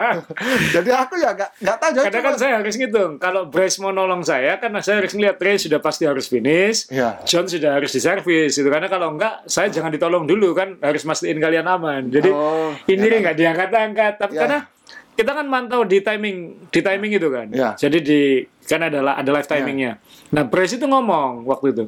Jadi 0.78 0.90
aku 0.94 1.18
ya 1.18 1.34
nggak 1.34 1.50
nggak 1.66 1.76
tahu. 1.82 1.90
Karena 1.98 2.20
kan 2.22 2.34
saya 2.38 2.52
harus 2.62 2.74
ngitung. 2.78 3.18
Kalau 3.18 3.50
Bryce 3.50 3.82
mau 3.82 3.90
nolong 3.90 4.22
saya 4.22 4.62
karena 4.62 4.78
saya 4.78 5.02
harus 5.02 5.10
melihat 5.18 5.34
Ray 5.42 5.58
sudah 5.58 5.82
pasti 5.82 6.06
harus 6.06 6.30
finish. 6.30 6.86
Ya 6.94 7.07
John 7.24 7.44
sudah 7.44 7.76
harus 7.76 7.90
diservis 7.90 8.52
itu 8.54 8.68
karena 8.68 8.86
kalau 8.86 9.14
enggak 9.14 9.44
saya 9.44 9.68
jangan 9.68 9.90
ditolong 9.90 10.24
dulu 10.24 10.52
kan 10.52 10.76
harus 10.78 11.02
mastiin 11.02 11.38
kalian 11.38 11.64
aman. 11.64 12.08
Jadi 12.08 12.30
Oh, 12.30 12.72
ini 12.86 13.06
ya. 13.06 13.18
nggak 13.20 13.36
diangkat-angkat. 13.36 14.12
Tapi 14.16 14.32
Ya. 14.34 14.40
karena 14.44 14.58
kita 15.14 15.30
kan 15.34 15.46
mantau 15.46 15.82
di 15.82 15.98
timing 15.98 16.36
di 16.70 16.80
timing 16.80 17.12
itu 17.14 17.28
kan. 17.28 17.46
Ya. 17.50 17.74
jadi 17.74 17.98
di 17.98 18.20
kan 18.64 18.84
adalah 18.84 19.18
ada 19.18 19.30
live 19.30 19.48
timingnya. 19.48 19.98
Nah 20.30 20.44
Bryce 20.44 20.76
itu 20.76 20.84
ngomong 20.84 21.42
waktu 21.44 21.72
itu 21.74 21.84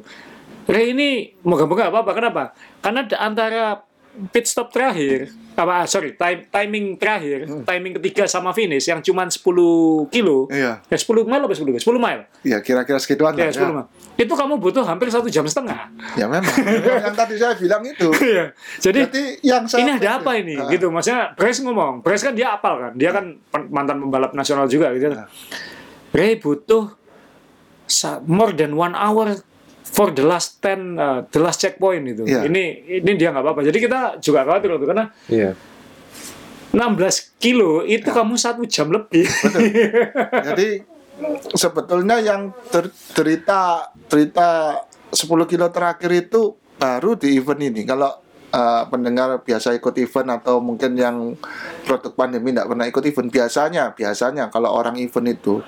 Ray 0.65 0.93
ini 0.93 1.09
moga-moga 1.41 1.89
apa 1.89 2.05
apa 2.05 2.11
kenapa? 2.13 2.43
Karena 2.79 3.01
di 3.01 3.15
antara 3.17 3.81
pit 4.29 4.45
stop 4.45 4.69
terakhir 4.69 5.31
apa 5.61 5.73
ah, 5.81 5.85
sorry 5.85 6.17
time, 6.17 6.49
timing 6.49 6.97
terakhir 6.97 7.45
timing 7.61 8.01
ketiga 8.01 8.25
sama 8.25 8.49
finish 8.51 8.89
yang 8.89 8.99
cuman 9.05 9.29
10 9.29 9.45
kilo 10.09 10.49
iya 10.49 10.81
ya 10.81 10.97
10 10.97 11.29
mile 11.29 11.43
apa 11.45 11.53
10 11.53 11.77
10 11.77 11.85
mile 12.01 12.21
ya 12.41 12.57
kira-kira 12.65 12.97
segituan 12.97 13.37
ya 13.37 13.53
lah, 13.53 13.53
10 13.53 13.77
mile 13.77 13.87
itu 14.17 14.33
kamu 14.33 14.57
butuh 14.57 14.81
hampir 14.81 15.13
satu 15.13 15.29
jam 15.29 15.45
setengah 15.45 15.93
ya 16.17 16.25
memang 16.25 16.53
yang, 16.65 17.13
tadi 17.13 17.37
saya 17.37 17.53
bilang 17.53 17.85
itu 17.85 18.09
Iya. 18.31 18.45
Jadi 18.79 18.99
Jadi 19.07 19.23
yang 19.43 19.63
saya 19.67 19.81
ini 19.83 19.91
ada 19.97 20.09
apa 20.21 20.31
ini? 20.37 20.55
Ah. 20.55 20.69
Gitu. 20.71 20.87
Maksudnya 20.87 21.33
Bryce 21.35 21.59
ngomong. 21.65 22.05
Bryce 22.05 22.23
kan 22.23 22.33
dia 22.37 22.55
apal 22.55 22.73
kan. 22.79 22.91
Dia 22.95 23.11
kan 23.11 23.25
pen- 23.51 23.69
mantan 23.69 23.97
pembalap 23.99 24.31
nasional 24.31 24.65
juga 24.69 24.93
gitu. 24.95 25.11
Ah. 25.11 25.27
Ray 26.11 26.39
butuh 26.39 26.95
more 28.27 28.55
than 28.55 28.75
one 28.75 28.95
hour 28.95 29.35
for 29.91 30.15
the 30.15 30.23
last 30.23 30.63
ten 30.63 30.95
uh, 30.95 31.27
the 31.27 31.37
last 31.37 31.59
checkpoint 31.59 32.07
itu. 32.07 32.23
Iya. 32.23 32.47
Ini 32.47 32.63
ini 33.03 33.11
dia 33.19 33.29
nggak 33.29 33.43
apa-apa. 33.43 33.61
Jadi 33.61 33.77
kita 33.77 33.99
juga 34.17 34.47
khawatir 34.47 34.71
itu, 34.71 34.87
karena 34.87 35.05
Iya. 35.27 35.51
16 36.71 37.35
kilo 37.35 37.83
itu 37.83 38.07
Ya. 38.07 38.15
kamu 38.15 38.39
satu 38.39 38.63
jam 38.63 38.87
lebih. 38.87 39.27
Jadi 40.47 40.79
sebetulnya 41.51 42.23
yang 42.23 42.55
ter- 42.71 42.95
cerita 43.11 43.91
cerita 44.07 44.79
10 45.11 45.43
kilo 45.45 45.67
terakhir 45.67 46.11
itu 46.15 46.55
baru 46.79 47.19
di 47.19 47.35
event 47.35 47.59
ini. 47.61 47.83
Kalau 47.83 48.07
uh, 48.55 48.83
pendengar 48.87 49.43
biasa 49.43 49.75
ikut 49.75 49.99
event 49.99 50.39
atau 50.39 50.63
mungkin 50.63 50.95
yang 50.95 51.35
produk 51.83 52.15
pandemi 52.15 52.55
tidak 52.55 52.71
pernah 52.71 52.85
ikut 52.87 53.03
event, 53.03 53.27
biasanya 53.27 53.83
biasanya 53.91 54.47
kalau 54.47 54.71
orang 54.71 54.95
event 54.95 55.27
itu 55.27 55.59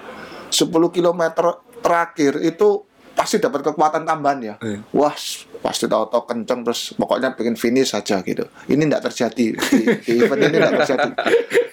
10 0.50 0.72
kilometer 0.88 1.60
terakhir 1.84 2.40
itu 2.40 2.88
pasti 3.14 3.38
dapat 3.38 3.62
kekuatan 3.62 4.04
tambahan 4.04 4.40
ya. 4.42 4.56
Iya. 4.60 4.82
Wah, 4.92 5.14
pasti 5.62 5.86
tahu-tahu 5.86 6.26
kenceng 6.28 6.66
terus 6.66 6.98
pokoknya 6.98 7.38
pengen 7.38 7.56
finish 7.56 7.94
saja 7.94 8.20
gitu. 8.26 8.44
Ini 8.68 8.84
tidak 8.90 9.10
terjadi 9.10 9.48
di, 9.54 9.80
di 10.02 10.12
event 10.20 10.42
ini 10.42 10.56
tidak 10.58 10.74
terjadi. 10.84 11.10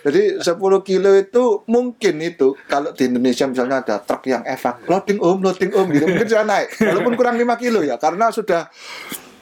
Jadi 0.00 0.22
10 0.40 0.88
kilo 0.88 1.10
itu 1.12 1.44
mungkin 1.68 2.14
itu 2.24 2.56
kalau 2.64 2.92
di 2.96 3.08
Indonesia 3.08 3.44
misalnya 3.44 3.84
ada 3.84 3.96
truk 4.00 4.24
yang 4.28 4.44
evak 4.48 4.84
loading 4.88 5.20
om, 5.20 5.40
loading 5.44 5.72
om 5.76 5.88
gitu 5.92 6.06
mungkin 6.08 6.28
saya 6.28 6.44
naik. 6.44 6.76
Walaupun 6.80 7.14
kurang 7.16 7.36
5 7.36 7.44
kilo 7.60 7.80
ya 7.84 7.96
karena 8.00 8.32
sudah 8.32 8.68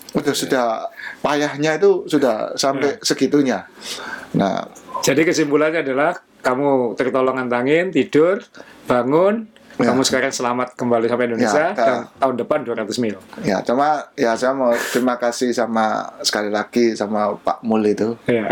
sudah 0.08 0.34
sudah 0.34 0.66
payahnya 1.20 1.76
itu 1.76 2.08
sudah 2.08 2.56
sampai 2.56 2.96
segitunya. 3.04 3.68
Nah, 4.34 4.64
Jadi 4.98 5.22
kesimpulannya 5.22 5.86
adalah 5.86 6.10
kamu 6.42 6.98
tertolong 6.98 7.38
antangin, 7.38 7.94
tidur, 7.94 8.42
bangun, 8.88 9.46
Ya. 9.78 9.94
kamu 9.94 10.02
sekarang 10.02 10.34
selamat 10.34 10.74
kembali 10.74 11.06
sampai 11.06 11.26
Indonesia 11.30 11.70
Ya, 11.70 11.78
dan 11.78 11.96
tahun 12.18 12.34
depan 12.34 12.58
200 12.66 12.98
mil. 12.98 13.14
ya 13.46 13.62
cuma 13.62 14.10
ya 14.18 14.34
saya 14.34 14.50
mau 14.50 14.74
terima 14.90 15.14
kasih 15.14 15.54
sama 15.54 16.02
sekali 16.18 16.50
lagi 16.50 16.98
sama 16.98 17.38
Pak 17.38 17.62
Mul 17.62 17.86
itu. 17.86 18.18
Ya. 18.26 18.50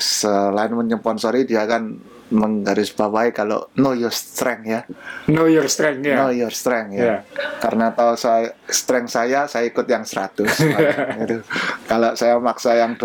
Selain 0.00 0.72
menyponsori 0.72 1.44
dia 1.44 1.68
kan 1.68 2.00
menggarisbawahi 2.24 3.30
kalau 3.30 3.68
know 3.74 3.92
your 3.92 4.08
strength 4.08 4.64
ya. 4.64 4.80
Know 5.26 5.44
your 5.44 5.68
strength 5.68 6.00
ya. 6.00 6.16
Know 6.16 6.30
your 6.30 6.48
strength 6.48 6.92
ya. 6.92 7.04
Ya. 7.04 7.16
Karena 7.60 7.92
tahu 7.92 8.16
saya 8.16 8.56
strength 8.64 9.12
saya, 9.12 9.44
saya 9.44 9.68
ikut 9.68 9.84
yang 9.84 10.02
100. 10.02 10.40
gitu. 11.20 11.44
Kalau 11.84 12.16
saya 12.16 12.40
maksa 12.40 12.74
yang 12.74 12.96
200 12.96 13.04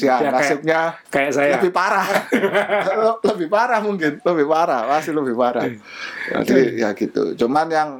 ya, 0.00 0.16
Ya, 0.16 0.16
kayak- 0.16 0.32
nasibnya 0.32 0.80
Kayak 1.12 1.32
saya. 1.32 1.52
lebih 1.56 1.72
parah. 1.72 2.08
lebih 3.30 3.48
parah 3.48 3.80
mungkin, 3.80 4.12
lebih 4.18 4.46
parah, 4.46 4.82
pasti 4.88 5.10
lebih 5.12 5.34
parah. 5.34 5.68
Jadi 6.40 6.80
ya 6.80 6.96
gitu. 6.96 7.36
Cuman 7.36 7.66
yang 7.68 7.90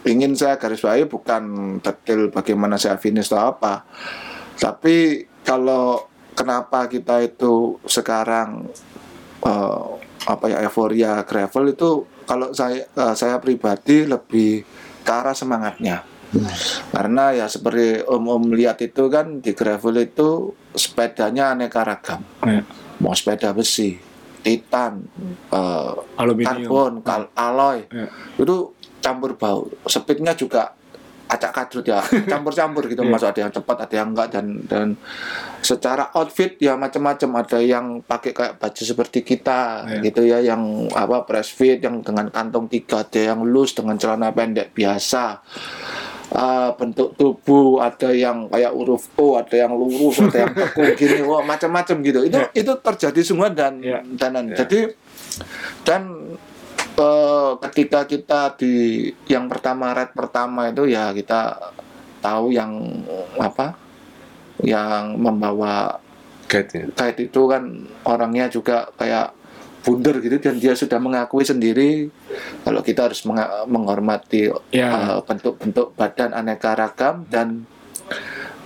ingin 0.00 0.32
saya 0.32 0.56
garis 0.56 0.80
bawahi 0.80 1.04
bukan 1.04 1.42
detail 1.78 2.32
bagaimana 2.32 2.80
saya 2.80 2.96
finish 2.96 3.28
atau 3.28 3.52
apa. 3.52 3.84
Tapi 4.56 4.96
kalau 5.40 6.08
kenapa 6.32 6.88
kita 6.88 7.20
itu 7.20 7.76
sekarang 7.84 8.64
eh, 9.40 9.86
apa 10.22 10.44
ya 10.46 10.60
euforia 10.60 11.24
gravel 11.24 11.72
itu 11.72 11.90
kalau 12.24 12.52
saya 12.52 12.84
eh, 12.84 13.14
saya 13.14 13.36
pribadi 13.38 14.04
lebih 14.04 14.62
ke 15.00 15.10
arah 15.10 15.32
semangatnya. 15.32 16.04
Karena 16.90 17.34
ya 17.34 17.50
seperti 17.50 18.06
om-om 18.06 18.54
lihat 18.54 18.78
itu 18.78 19.10
kan 19.10 19.42
di 19.42 19.50
gravel 19.50 19.98
itu 19.98 20.54
sepedanya 20.70 21.50
aneka 21.50 21.82
ragam. 21.82 22.22
Ya. 22.46 22.62
Mau 23.00 23.10
sepeda 23.10 23.50
besi, 23.50 23.98
titan, 24.38 25.02
eh, 25.50 25.92
Aluminium. 26.14 26.46
karbon, 26.46 26.92
kal- 27.02 27.32
alloy, 27.34 27.82
Ya. 27.90 28.06
itu 28.36 28.70
campur 29.00 29.34
bau. 29.34 29.66
Speednya 29.84 30.36
juga 30.36 30.76
acak 31.30 31.52
kadrut 31.54 31.86
ya, 31.86 32.02
campur-campur 32.30 32.84
gitu. 32.86 33.00
Iya. 33.00 33.10
Masuk 33.10 33.28
ada 33.30 33.40
yang 33.40 33.52
cepat, 33.52 33.76
ada 33.80 33.94
yang 33.94 34.08
enggak 34.10 34.28
dan 34.30 34.46
dan 34.66 34.86
secara 35.60 36.10
outfit 36.12 36.58
ya 36.58 36.74
macam-macam. 36.74 37.30
Ada 37.40 37.58
yang 37.60 37.86
pakai 38.02 38.32
kayak 38.32 38.54
baju 38.58 38.82
seperti 38.82 39.22
kita 39.22 39.86
Iya. 39.86 39.98
gitu 40.02 40.22
ya, 40.22 40.38
yang 40.42 40.62
apa 40.90 41.22
press 41.22 41.48
fit, 41.48 41.78
yang 41.78 42.02
dengan 42.02 42.26
kantong 42.28 42.66
tiga, 42.66 43.00
ada 43.00 43.20
yang 43.30 43.40
loose 43.42 43.72
dengan 43.72 43.94
celana 43.94 44.28
pendek 44.30 44.74
biasa. 44.74 45.38
Ah, 46.30 46.70
bentuk 46.74 47.18
tubuh 47.18 47.82
ada 47.82 48.14
yang 48.14 48.46
kayak 48.46 48.70
huruf 48.70 49.10
O, 49.18 49.34
ada 49.34 49.50
yang 49.50 49.74
lurus, 49.74 50.22
ada 50.22 50.46
yang 50.46 50.54
tekuk 50.54 50.94
gini, 51.02 51.26
wah 51.26 51.42
macam-macam 51.42 51.96
gitu. 52.00 52.22
Itu 52.22 52.38
itu 52.54 52.72
terjadi 52.78 53.20
semua 53.26 53.50
dan 53.50 53.82
Ya. 53.82 53.98
dan 54.06 54.38
Ya. 54.46 54.62
jadi 54.62 54.94
dan 55.82 56.02
eh, 57.00 57.50
ketika 57.68 58.04
kita 58.04 58.40
di 58.54 58.72
yang 59.26 59.48
pertama 59.48 59.90
red 59.90 60.12
pertama 60.12 60.68
itu 60.68 60.84
ya 60.84 61.10
kita 61.10 61.56
tahu 62.20 62.52
yang 62.52 62.76
apa 63.36 63.74
yang 64.60 65.16
membawa 65.16 65.96
guide 66.92 67.24
itu 67.24 67.40
kan 67.48 67.62
orangnya 68.04 68.46
juga 68.46 68.92
kayak 68.94 69.32
bunder 69.80 70.20
gitu 70.20 70.36
dan 70.36 70.60
dia 70.60 70.76
sudah 70.76 71.00
mengakui 71.00 71.40
sendiri 71.40 72.12
kalau 72.60 72.84
kita 72.84 73.08
harus 73.08 73.24
menghormati 73.64 74.52
Ya. 74.68 75.16
eh, 75.16 75.18
bentuk-bentuk 75.24 75.96
badan 75.96 76.36
aneka 76.36 76.76
ragam 76.76 77.24
dan 77.32 77.64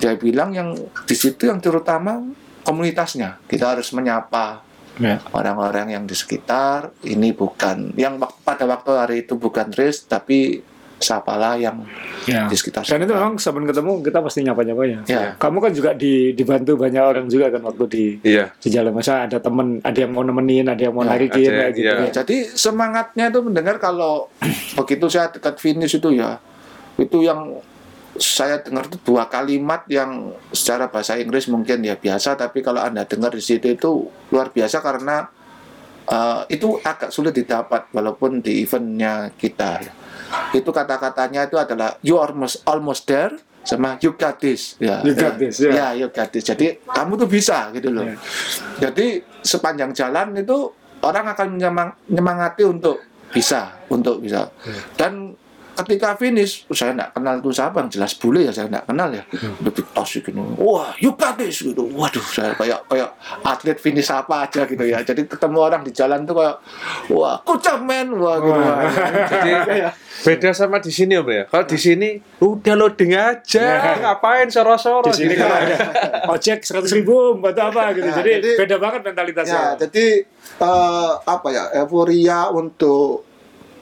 dia 0.02 0.18
bilang 0.18 0.50
yang 0.50 0.74
di 1.06 1.14
situ 1.14 1.46
yang 1.46 1.62
terutama 1.62 2.18
komunitasnya 2.66 3.38
kita 3.46 3.78
harus 3.78 3.94
menyapa 3.94 4.64
Ya. 4.94 5.18
orang-orang 5.30 5.90
yang 5.90 6.04
di 6.06 6.14
sekitar 6.14 6.94
ini 7.02 7.34
bukan 7.34 7.90
yang 7.94 8.14
pada 8.40 8.62
waktu 8.62 8.90
hari 8.94 9.16
itu 9.22 9.34
bukan 9.34 9.74
race 9.74 10.06
tapi 10.06 10.62
siapalah 10.94 11.58
yang 11.58 11.82
Ya. 12.24 12.48
di 12.48 12.56
sekitar 12.56 12.86
Dan 12.86 13.04
itu 13.04 13.12
memang 13.12 13.36
sebelum 13.36 13.68
ketemu 13.68 14.00
kita 14.00 14.24
pasti 14.24 14.40
nyapa-nyapa 14.40 14.82
ya. 14.86 14.98
Kamu 15.36 15.58
kan 15.60 15.74
juga 15.74 15.92
di, 15.92 16.32
dibantu 16.32 16.78
banyak 16.78 17.02
orang 17.02 17.26
juga 17.28 17.52
kan 17.52 17.60
waktu 17.60 17.84
di 17.90 18.04
Iya. 18.24 18.48
di 18.56 18.68
jalan 18.70 18.94
masa 18.94 19.28
ada 19.28 19.36
teman, 19.36 19.82
ada 19.82 19.98
yang 19.98 20.14
mau 20.14 20.24
nemenin, 20.24 20.64
ada 20.64 20.80
yang 20.80 20.96
mau 20.96 21.04
Ya, 21.04 21.10
narikin 21.12 21.50
gitu. 21.52 21.82
iya. 21.84 21.94
Ya, 22.00 22.10
jadi 22.14 22.36
semangatnya 22.48 23.28
itu 23.28 23.44
mendengar 23.44 23.76
kalau 23.76 24.32
begitu 24.72 25.10
saya 25.10 25.28
dekat 25.28 25.60
finish 25.60 25.98
itu 25.98 26.14
ya 26.14 26.40
itu 26.96 27.18
yang 27.20 27.58
saya 28.14 28.62
dengar 28.62 28.86
dua 29.02 29.26
kalimat 29.26 29.82
yang 29.86 30.30
secara 30.50 30.86
bahasa 30.86 31.18
Inggris 31.18 31.46
mungkin 31.46 31.82
ya 31.82 31.94
biasa 31.94 32.34
tapi 32.34 32.62
kalau 32.62 32.78
anda 32.78 33.02
dengar 33.02 33.34
di 33.34 33.42
situ 33.42 33.74
itu 33.74 34.06
luar 34.30 34.50
biasa 34.50 34.78
karena 34.78 35.26
eh, 36.04 36.40
itu 36.50 36.78
agak 36.78 37.10
sulit 37.10 37.34
didapat 37.34 37.90
walaupun 37.90 38.38
di 38.38 38.62
eventnya 38.62 39.34
kita 39.34 39.82
itu 40.50 40.66
kata-katanya 40.66 41.46
itu 41.46 41.58
adalah 41.58 41.98
you 42.00 42.14
are 42.14 42.30
almost 42.30 42.62
almost 42.64 43.02
there 43.04 43.34
sama 43.64 43.96
you 43.98 44.12
got 44.14 44.38
this 44.38 44.76
ya 44.76 45.00
You 45.00 45.16
got 45.16 45.34
this, 45.34 45.56
ya. 45.58 45.72
ya 45.72 45.86
you 45.96 46.06
got 46.08 46.28
this 46.28 46.44
jadi 46.44 46.78
kamu 46.84 47.16
tuh 47.16 47.26
bisa 47.26 47.72
gitu 47.72 47.88
loh 47.90 48.04
Ya. 48.04 48.14
jadi 48.90 49.24
sepanjang 49.40 49.90
jalan 49.90 50.36
itu 50.36 50.70
orang 51.00 51.32
akan 51.34 51.46
menyemang- 51.56 51.96
menyemangati 52.08 52.64
untuk 52.64 52.96
bisa, 53.28 53.76
untuk 53.90 54.22
bisa. 54.22 54.46
Dan 54.94 55.34
ketika 55.74 56.14
finish, 56.14 56.62
saya 56.70 56.94
nggak 56.94 57.10
kenal 57.12 57.34
tuh 57.38 57.50
siapa 57.50 57.76
yang 57.78 57.90
jelas 57.90 58.14
bule 58.14 58.46
ya 58.46 58.52
saya 58.54 58.70
nggak 58.70 58.86
kenal 58.86 59.10
ya. 59.10 59.22
Udah 59.58 59.72
ditos 59.74 60.10
gitu. 60.14 60.30
Wah, 60.56 60.94
you 60.98 61.12
got 61.14 61.34
this 61.34 61.60
gitu. 61.60 61.84
Waduh, 61.90 62.22
saya 62.22 62.54
kayak 62.54 62.86
kayak 62.86 63.10
atlet 63.42 63.78
finish 63.78 64.08
apa 64.08 64.46
aja 64.46 64.64
gitu 64.64 64.82
ya. 64.82 65.02
Jadi 65.02 65.26
ketemu 65.26 65.58
orang 65.58 65.82
di 65.82 65.90
jalan 65.90 66.22
tuh 66.22 66.38
kayak 66.38 66.56
wah, 67.10 67.36
kucap 67.42 67.82
men, 67.82 68.14
wah 68.14 68.38
gitu. 68.38 68.54
Wah. 68.54 68.86
Jadi 69.28 69.50
beda 70.24 70.50
sama 70.54 70.78
di 70.78 70.88
sini 70.88 71.18
om 71.18 71.26
ya. 71.26 71.44
Kalau 71.44 71.66
di 71.66 71.76
sini 71.76 72.08
udah 72.38 72.74
loading 72.74 73.12
aja, 73.12 73.66
ngapain 73.98 74.46
soro-soro. 74.48 75.10
Di 75.10 75.16
sini 75.16 75.34
Gini 75.34 75.40
kan 75.40 75.50
ada 75.50 75.76
ojek 76.36 76.62
seratus 76.62 76.92
ribu, 76.92 77.34
bantu 77.36 77.60
apa 77.64 77.90
gitu. 77.92 78.06
Ya, 78.06 78.14
jadi, 78.22 78.32
jadi- 78.38 78.58
beda 78.60 78.76
banget 78.78 79.00
Ya, 79.00 79.06
mentalitasnya. 79.10 79.60
jadi 79.80 80.06
eh, 80.60 81.12
apa 81.26 81.48
ya 81.50 81.64
euforia 81.76 82.46
untuk 82.48 83.26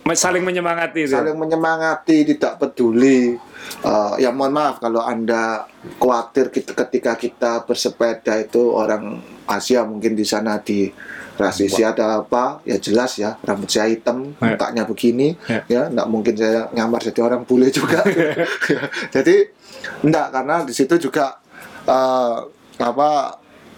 Saling 0.05 0.43
menyemangati 0.43 1.07
itu. 1.07 1.15
saling 1.15 1.39
menyemangati, 1.39 2.27
tidak 2.27 2.59
peduli. 2.59 3.39
Eh, 3.81 4.15
ya 4.19 4.35
mohon 4.35 4.51
maaf 4.51 4.77
kalau 4.77 4.99
anda 4.99 5.65
khawatir 5.97 6.51
kita, 6.51 6.75
ketika 6.77 7.15
kita 7.15 7.53
bersepeda 7.63 8.35
itu 8.37 8.59
orang 8.69 9.23
Asia 9.47 9.87
mungkin 9.87 10.13
di 10.13 10.27
sana 10.27 10.59
di 10.59 10.91
rasisi 11.33 11.81
ada 11.81 12.21
apa 12.21 12.61
ya 12.63 12.77
jelas 12.77 13.17
ya 13.17 13.39
rambut 13.41 13.67
saya 13.67 13.89
hitam 13.89 14.35
Ya. 14.37 14.53
mukanya 14.53 14.83
begini 14.85 15.39
Ya. 15.47 15.63
ya 15.65 15.83
nggak 15.89 16.05
mungkin 16.07 16.35
saya 16.35 16.69
nyamar 16.71 17.01
jadi 17.01 17.21
orang 17.23 17.43
bule 17.43 17.71
juga 17.71 18.03
Ya, 18.75 18.83
jadi 19.11 19.49
enggak 20.03 20.27
karena 20.29 20.57
di 20.63 20.75
situ 20.75 20.95
juga 21.01 21.39
eh, 21.83 22.37
apa 22.79 23.11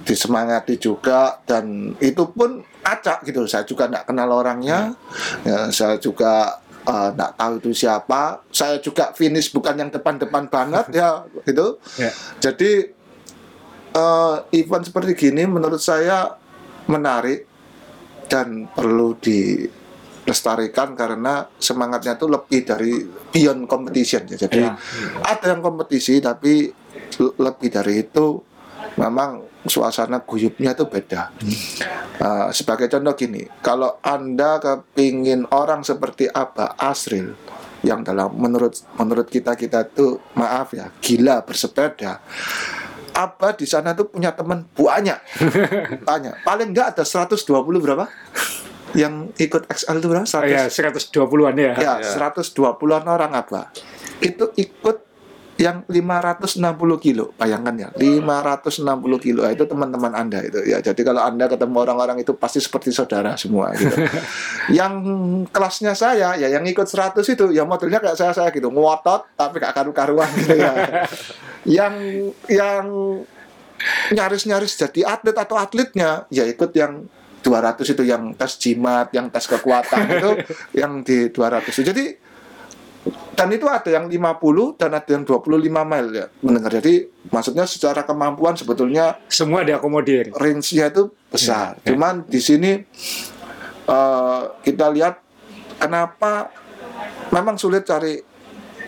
disemangati 0.02 0.76
juga 0.76 1.38
dan 1.44 1.94
itu 1.98 2.24
pun 2.26 2.64
acak 2.84 3.24
gitu 3.24 3.44
saya 3.44 3.64
juga 3.64 3.86
nggak 3.86 4.06
kenal 4.06 4.28
orangnya 4.30 4.92
ya, 5.40 5.68
saya 5.70 5.96
juga 5.96 6.52
eh, 6.82 7.08
nggak 7.10 7.32
tahu 7.34 7.52
itu 7.58 7.70
siapa 7.74 8.22
saya 8.48 8.76
juga 8.78 9.10
finish 9.10 9.48
bukan 9.50 9.74
yang 9.74 9.90
depan-depan 9.90 10.46
banget 10.46 10.92
ya 10.92 11.24
gitu 11.48 11.80
Ya. 11.96 12.12
jadi 12.38 12.92
eh, 13.90 14.36
event 14.54 14.84
seperti 14.84 15.12
gini 15.18 15.44
menurut 15.44 15.78
saya 15.78 16.36
menarik 16.84 17.48
dan 18.24 18.66
perlu 18.66 19.16
dilestarikan 19.16 20.92
karena 20.92 21.48
semangatnya 21.54 22.14
itu 22.14 22.26
lebih 22.26 22.60
dari 22.62 22.92
beyond 23.30 23.64
competition 23.64 24.24
ya. 24.26 24.36
Jadi 24.38 24.60
Ya. 24.60 24.76
ada 25.22 25.46
yang 25.46 25.60
kompetisi 25.60 26.18
tapi 26.18 26.72
le- 27.14 27.36
lebih 27.38 27.68
dari 27.68 28.02
itu 28.02 28.40
memang 28.94 29.44
suasana 29.66 30.22
guyupnya 30.22 30.76
itu 30.76 30.84
beda. 30.86 31.32
Uh, 32.20 32.48
sebagai 32.54 32.86
contoh 32.90 33.14
gini, 33.18 33.48
kalau 33.64 33.98
anda 34.04 34.60
kepingin 34.62 35.48
orang 35.50 35.82
seperti 35.82 36.30
apa 36.30 36.78
Asril 36.78 37.34
yang 37.84 38.00
dalam 38.00 38.32
menurut 38.40 38.72
menurut 38.96 39.28
kita 39.28 39.52
kita 39.60 39.84
tuh 39.92 40.16
maaf 40.40 40.72
ya 40.72 40.88
gila 41.04 41.44
bersepeda 41.44 42.16
apa 43.12 43.52
di 43.52 43.68
sana 43.68 43.92
tuh 43.92 44.08
punya 44.08 44.32
teman 44.32 44.64
banyak 44.72 45.20
banyak 46.08 46.34
paling 46.48 46.72
enggak 46.72 46.96
ada 46.96 47.04
120 47.04 47.44
berapa 47.84 48.08
yang 48.94 49.34
ikut 49.36 49.66
XL 49.66 49.98
itu 49.98 50.06
berapa? 50.06 50.22
Oh, 50.24 50.46
ya, 50.46 50.70
100, 50.70 51.10
120-an 51.10 51.54
ya. 51.58 51.72
ya, 51.74 51.92
Ya. 51.98 52.10
120-an 52.14 53.04
orang 53.10 53.32
apa? 53.34 53.74
Itu 54.22 54.54
ikut 54.54 55.13
yang 55.54 55.86
560 55.86 56.58
kilo, 56.98 57.30
bayangkan 57.38 57.74
ya, 57.78 57.88
560 57.94 58.82
kilo 59.22 59.46
itu 59.46 59.64
teman-teman 59.70 60.10
Anda 60.10 60.42
itu 60.42 60.66
ya. 60.66 60.82
Jadi 60.82 61.06
kalau 61.06 61.22
Anda 61.22 61.46
ketemu 61.46 61.76
orang-orang 61.78 62.26
itu 62.26 62.34
pasti 62.34 62.58
seperti 62.58 62.90
saudara 62.90 63.38
semua 63.38 63.70
gitu. 63.78 63.94
yang 64.78 64.98
kelasnya 65.54 65.94
saya 65.94 66.34
ya 66.34 66.50
yang 66.50 66.66
ikut 66.66 66.90
100 66.90 67.22
itu 67.22 67.44
ya 67.54 67.62
modelnya 67.62 68.02
kayak 68.02 68.18
saya 68.18 68.34
saya 68.34 68.50
gitu, 68.50 68.66
ngotot 68.66 69.30
tapi 69.38 69.62
gak 69.62 69.78
karu-karuan 69.78 70.26
gitu 70.42 70.58
ya. 70.58 70.72
yang 71.78 71.94
yang 72.50 72.86
nyaris-nyaris 74.10 74.74
jadi 74.74 75.06
atlet 75.06 75.36
atau 75.38 75.54
atletnya 75.54 76.26
ya 76.34 76.42
ikut 76.50 76.74
yang 76.74 77.06
200 77.44 77.84
itu 77.84 78.02
yang 78.08 78.32
tes 78.34 78.56
jimat, 78.56 79.12
yang 79.12 79.28
tes 79.28 79.44
kekuatan 79.44 80.08
itu 80.08 80.30
yang 80.80 81.04
di 81.04 81.28
200. 81.28 81.68
Jadi 81.84 82.23
dan 83.34 83.52
itu 83.52 83.66
ada 83.68 83.90
yang 83.90 84.08
50 84.08 84.80
dan 84.80 84.90
ada 84.96 85.10
yang 85.10 85.24
25 85.28 85.60
mile 85.68 86.08
ya 86.14 86.26
mendengar. 86.40 86.72
Jadi 86.80 87.04
maksudnya 87.28 87.68
secara 87.68 88.06
kemampuan 88.08 88.56
sebetulnya 88.56 89.20
Semua 89.28 89.60
diakomodir. 89.66 90.32
range-nya 90.32 90.88
itu 90.88 91.12
besar. 91.28 91.76
Ya, 91.82 91.84
ya. 91.84 91.86
Cuman 91.92 92.14
di 92.24 92.40
sini 92.40 92.72
eh, 93.84 94.42
kita 94.64 94.86
lihat 94.94 95.20
kenapa 95.76 96.48
memang 97.34 97.60
sulit 97.60 97.84
cari 97.84 98.16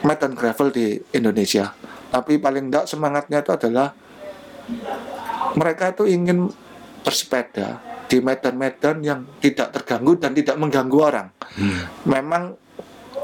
medan 0.07 0.33
gravel 0.33 0.73
di 0.73 0.97
Indonesia. 1.13 1.75
Tapi 2.09 2.39
paling 2.41 2.73
enggak 2.73 2.89
semangatnya 2.89 3.45
itu 3.45 3.53
adalah 3.53 3.93
mereka 5.59 5.93
itu 5.93 6.09
ingin 6.09 6.49
bersepeda 7.05 7.83
di 8.07 8.23
medan-medan 8.23 9.03
yang 9.03 9.21
tidak 9.43 9.75
terganggu 9.75 10.17
dan 10.17 10.33
tidak 10.33 10.57
mengganggu 10.57 10.99
orang. 11.03 11.29
Memang 12.07 12.55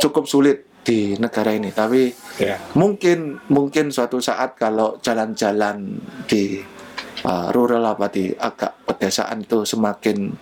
cukup 0.03 0.27
sulit 0.27 0.72
di 0.83 1.15
negara 1.15 1.51
ini, 1.51 1.71
tapi 1.71 2.11
Ya. 2.37 2.59
mungkin 2.75 3.39
mungkin 3.47 3.89
suatu 3.89 4.19
saat 4.19 4.55
kalau 4.55 4.99
jalan-jalan 4.99 5.95
di 6.27 6.59
uh, 7.23 7.49
rural 7.51 7.87
apa 7.87 8.09
di 8.09 8.31
agak 8.33 8.83
pedesaan 8.85 9.41
itu 9.41 9.63
semakin 9.63 10.35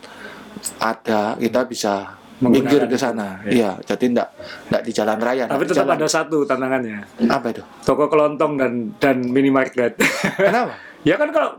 ada 0.78 1.36
kita 1.36 1.61
bisa 1.64 1.95
minggir 2.41 2.80
ke 2.84 2.97
sana 2.97 3.36
ya. 3.45 3.53
iya 3.53 3.70
jadi 3.84 4.05
enggak 4.07 4.28
enggak 4.66 4.82
di 4.82 4.93
jalan 4.95 5.18
raya 5.18 5.45
Tapi 5.45 5.61
tetap 5.62 5.84
jalan- 5.84 5.99
ada 5.99 6.09
satu 6.09 6.38
tantangannya. 6.43 6.99
apa 7.28 7.47
itu 7.51 7.61
Toko 7.84 8.09
kelontong 8.09 8.57
dan 8.57 8.72
dan 8.97 9.20
minimarket. 9.22 10.01
kenapa 10.34 10.72
ya 11.09 11.16
kan 11.16 11.28
kalau 11.28 11.51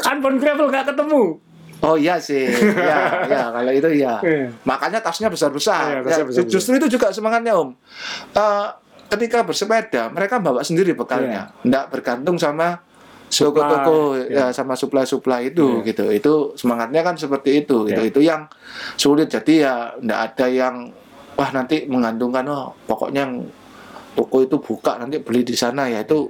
unbound 0.00 0.38
gravel 0.38 0.66
nggak 0.68 0.86
ketemu. 0.86 1.22
Oh 1.80 1.94
iya 1.94 2.18
sih 2.18 2.48
ya 2.74 2.98
ya 3.24 3.42
kalau 3.54 3.70
itu 3.70 3.88
iya 3.94 4.18
Iya. 4.20 4.50
makanya 4.62 4.98
tasnya 4.98 5.28
besar 5.28 5.50
besar 5.50 5.82
Iya, 5.88 6.02
tasnya 6.02 6.24
besar-besar. 6.26 6.50
justru 6.50 6.72
itu 6.76 6.88
juga 6.90 7.08
semangatnya 7.08 7.54
om 7.54 7.70
Eh, 8.30 8.66
ketika 9.08 9.40
bersepeda 9.40 10.08
mereka 10.08 10.36
bawa 10.36 10.60
sendiri 10.60 10.92
bekalnya 10.92 11.48
enggak 11.62 11.88
bergantung 11.88 12.36
sama 12.36 12.82
toko-toko 13.28 14.16
iya. 14.18 14.48
ya 14.48 14.56
sama 14.56 14.72
supply-supply 14.72 15.48
itu 15.48 15.80
Iya. 15.80 15.86
gitu. 15.86 16.04
Itu 16.08 16.32
semangatnya 16.54 17.00
kan 17.02 17.14
seperti 17.14 17.60
itu 17.60 17.84
gitu. 17.84 18.00
Iya. 18.00 18.08
Itu 18.08 18.20
yang 18.20 18.48
sulit 18.94 19.28
jadi 19.28 19.54
ya 19.60 19.74
enggak 19.94 20.20
ada 20.32 20.46
yang 20.46 20.74
wah 21.34 21.50
nanti 21.50 21.84
menggantungkan 21.84 22.42
oh 22.48 22.72
pokoknya 22.84 23.22
yang 23.22 23.44
toko 24.12 24.42
itu 24.42 24.56
buka 24.58 24.98
nanti 24.98 25.20
beli 25.20 25.40
di 25.42 25.54
sana 25.54 25.86
ya 25.86 26.02
itu 26.02 26.26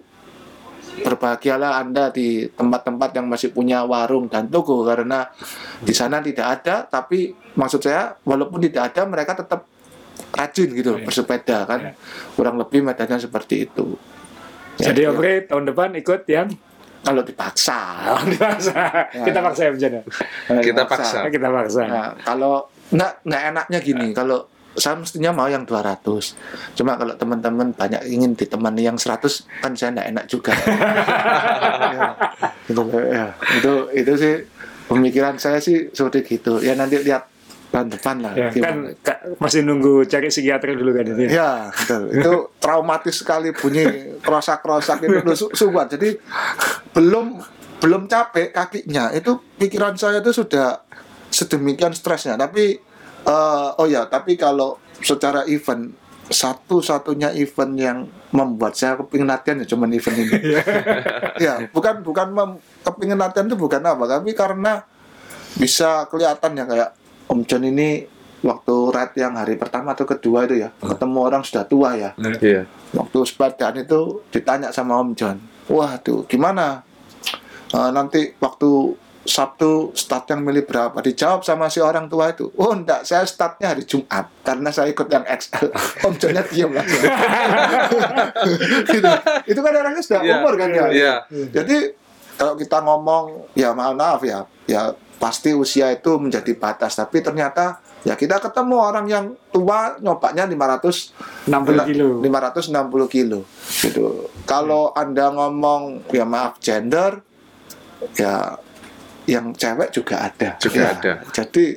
berbahagialah 1.02 1.82
Anda 1.82 2.10
di 2.10 2.46
tempat-tempat 2.48 3.14
yang 3.14 3.26
masih 3.26 3.50
punya 3.50 3.82
warung 3.84 4.26
dan 4.26 4.48
toko 4.48 4.82
karena 4.82 5.26
di 5.78 5.92
sana 5.92 6.18
tidak 6.22 6.62
ada 6.62 6.86
tapi 6.86 7.30
maksud 7.54 7.82
saya 7.82 8.14
walaupun 8.22 8.62
tidak 8.62 8.92
ada 8.94 9.06
mereka 9.06 9.34
tetap 9.38 9.64
rajin 10.34 10.68
gitu 10.74 10.98
Iya. 10.98 11.04
bersepeda 11.06 11.58
kan 11.64 11.80
Iya. 11.80 11.92
kurang 12.34 12.56
lebih 12.58 12.82
medannya 12.82 13.18
seperti 13.18 13.66
itu 13.66 13.98
Ya, 14.78 14.94
Jadi 14.94 15.00
ya. 15.02 15.10
Rey 15.10 15.42
tahun 15.42 15.74
depan 15.74 15.90
ikut 15.98 16.22
yang 16.30 16.54
kalau 17.02 17.26
dipaksa 17.26 17.78
dipaksa. 18.30 19.10
Ya. 19.10 19.24
Kita 19.26 19.38
paksa 19.42 19.62
ya 19.66 19.70
ya? 19.74 20.02
Kalau 20.46 20.62
Kita 20.62 20.82
paksa. 20.86 21.18
Kita 21.26 21.48
paksa. 21.50 21.82
Nah, 21.82 22.08
kalau 22.22 22.70
nggak 22.94 23.12
nggak 23.26 23.42
enaknya 23.54 23.78
gini, 23.82 24.06
kalau 24.14 24.46
saya 24.78 24.96
mestinya 24.96 25.34
mau 25.34 25.50
yang 25.50 25.66
200. 25.66 26.00
Cuma 26.78 26.94
kalau 26.96 27.14
teman-teman 27.18 27.74
banyak 27.74 28.06
ingin 28.08 28.32
ditemani 28.38 28.86
yang 28.86 28.96
100 28.96 29.20
kan 29.60 29.74
saya 29.74 29.92
nggak 29.94 30.08
enak 30.14 30.24
juga. 30.30 30.54
ya, 31.94 32.08
itu, 32.70 32.82
ya, 33.10 33.26
itu 33.58 33.72
itu 33.92 34.12
sih 34.14 34.34
pemikiran 34.88 35.36
saya 35.36 35.58
sih 35.60 35.90
seperti 35.92 36.38
gitu. 36.38 36.62
Ya 36.62 36.72
nanti 36.78 37.02
lihat 37.02 37.28
ban 37.68 37.86
depan 37.92 38.24
lah. 38.24 38.32
Ya, 38.32 38.48
gimana. 38.48 38.64
kan 38.64 38.76
Kak, 39.04 39.18
masih 39.36 39.60
nunggu 39.60 40.08
cari 40.08 40.32
psikiater 40.32 40.72
dulu 40.72 40.96
kan 40.96 41.04
ini. 41.04 41.28
Ya, 41.28 41.68
betul. 41.68 42.02
Itu 42.16 42.32
traumatis 42.56 43.20
sekali 43.20 43.52
bunyi 43.52 44.16
krosak-krosak 44.24 45.04
itu 45.04 45.20
loh, 45.20 45.36
su- 45.36 45.52
sumpah. 45.52 45.84
Jadi 45.84 46.16
belum 46.96 47.36
belum 47.84 48.08
capek 48.08 48.56
kakinya. 48.56 49.12
Itu 49.12 49.38
pikiran 49.60 50.00
saya 50.00 50.24
itu 50.24 50.32
sudah 50.32 50.80
sedemikian 51.28 51.92
stresnya. 51.92 52.40
Tapi 52.40 52.87
eh, 53.28 53.68
oh 53.74 53.86
ya, 53.86 54.08
tapi 54.08 54.34
kalau 54.34 54.74
secara 54.98 55.44
event 55.44 55.92
satu-satunya 56.28 57.32
event 57.34 57.72
yang 57.74 57.98
membuat 58.30 58.76
saya 58.76 58.96
kepingin 58.96 59.24
latihan 59.26 59.60
ya 59.60 59.66
cuman 59.66 59.88
event 59.92 60.16
ini. 60.18 60.32
ya, 61.44 61.54
bukan 61.68 62.00
bukan 62.00 62.28
mem- 62.32 62.60
kepingin 62.82 63.16
latihan 63.16 63.46
itu 63.46 63.56
bukan 63.56 63.80
apa, 63.80 64.04
tapi 64.06 64.32
karena 64.32 64.84
bisa 65.56 66.04
kelihatan 66.06 66.52
ya 66.54 66.64
kayak 66.64 66.90
Om 67.28 67.40
John 67.44 67.64
ini 67.64 68.04
waktu 68.38 68.74
red 68.88 69.12
yang 69.16 69.34
hari 69.34 69.58
pertama 69.58 69.92
atau 69.92 70.06
kedua 70.06 70.46
itu 70.46 70.60
ya 70.60 70.70
ketemu 70.78 71.18
orang 71.18 71.42
sudah 71.42 71.66
tua 71.66 71.98
ya 71.98 72.14
Iya. 72.14 72.70
waktu 72.94 73.18
sepedaan 73.26 73.74
itu 73.76 74.22
ditanya 74.30 74.70
sama 74.70 74.94
Om 74.96 75.10
John 75.12 75.36
wah 75.66 75.98
tuh 75.98 76.22
gimana 76.24 76.86
Eh, 77.68 77.90
nanti 77.92 78.32
waktu 78.40 78.96
Sabtu 79.28 79.92
start 79.92 80.32
yang 80.32 80.40
milih 80.40 80.64
berapa 80.64 80.96
dijawab 80.98 81.44
sama 81.44 81.68
si 81.68 81.78
orang 81.78 82.08
tua 82.08 82.32
itu 82.32 82.48
oh 82.56 82.72
enggak 82.72 83.04
saya 83.04 83.28
startnya 83.28 83.76
hari 83.76 83.84
Jumat 83.84 84.32
karena 84.40 84.72
saya 84.72 84.88
ikut 84.88 85.04
yang 85.06 85.22
XL 85.22 85.68
Om 86.08 86.14
Johnnya 86.16 86.42
diam 86.48 86.72
langsung 86.72 87.02
gitu. 88.88 89.10
itu 89.46 89.60
kan 89.60 89.72
orangnya 89.74 90.00
sudah 90.00 90.20
Iya. 90.24 90.34
umur 90.40 90.54
kan 90.56 90.68
ya 90.72 90.86
Iya. 90.88 91.14
jadi 91.52 91.92
kalau 92.38 92.54
kita 92.54 92.78
ngomong 92.80 93.24
ya 93.52 93.74
maaf 93.74 94.22
ya, 94.22 94.46
ya 94.64 94.94
pasti 95.18 95.50
usia 95.50 95.90
itu 95.90 96.14
menjadi 96.22 96.54
batas. 96.54 96.94
Tapi 96.94 97.18
ternyata 97.18 97.82
ya 98.06 98.14
kita 98.14 98.38
ketemu 98.38 98.78
orang 98.78 99.06
yang 99.10 99.24
tua 99.50 99.98
nyopaknya 99.98 100.46
500 100.46 101.50
60 101.50 101.90
kilo. 101.90 102.22
560 102.22 103.10
kilo 103.10 103.40
gitu. 103.82 104.30
Kalau 104.46 104.94
Anda 104.94 105.34
ngomong 105.34 106.06
ya 106.14 106.22
maaf 106.22 106.62
gender 106.62 107.18
ya 108.14 108.54
yang 109.28 109.52
cewek 109.52 109.92
juga 109.92 110.32
ada. 110.32 110.56
Juga 110.56 110.80
Ya, 110.80 110.88
ada. 110.96 111.12
Jadi 111.36 111.76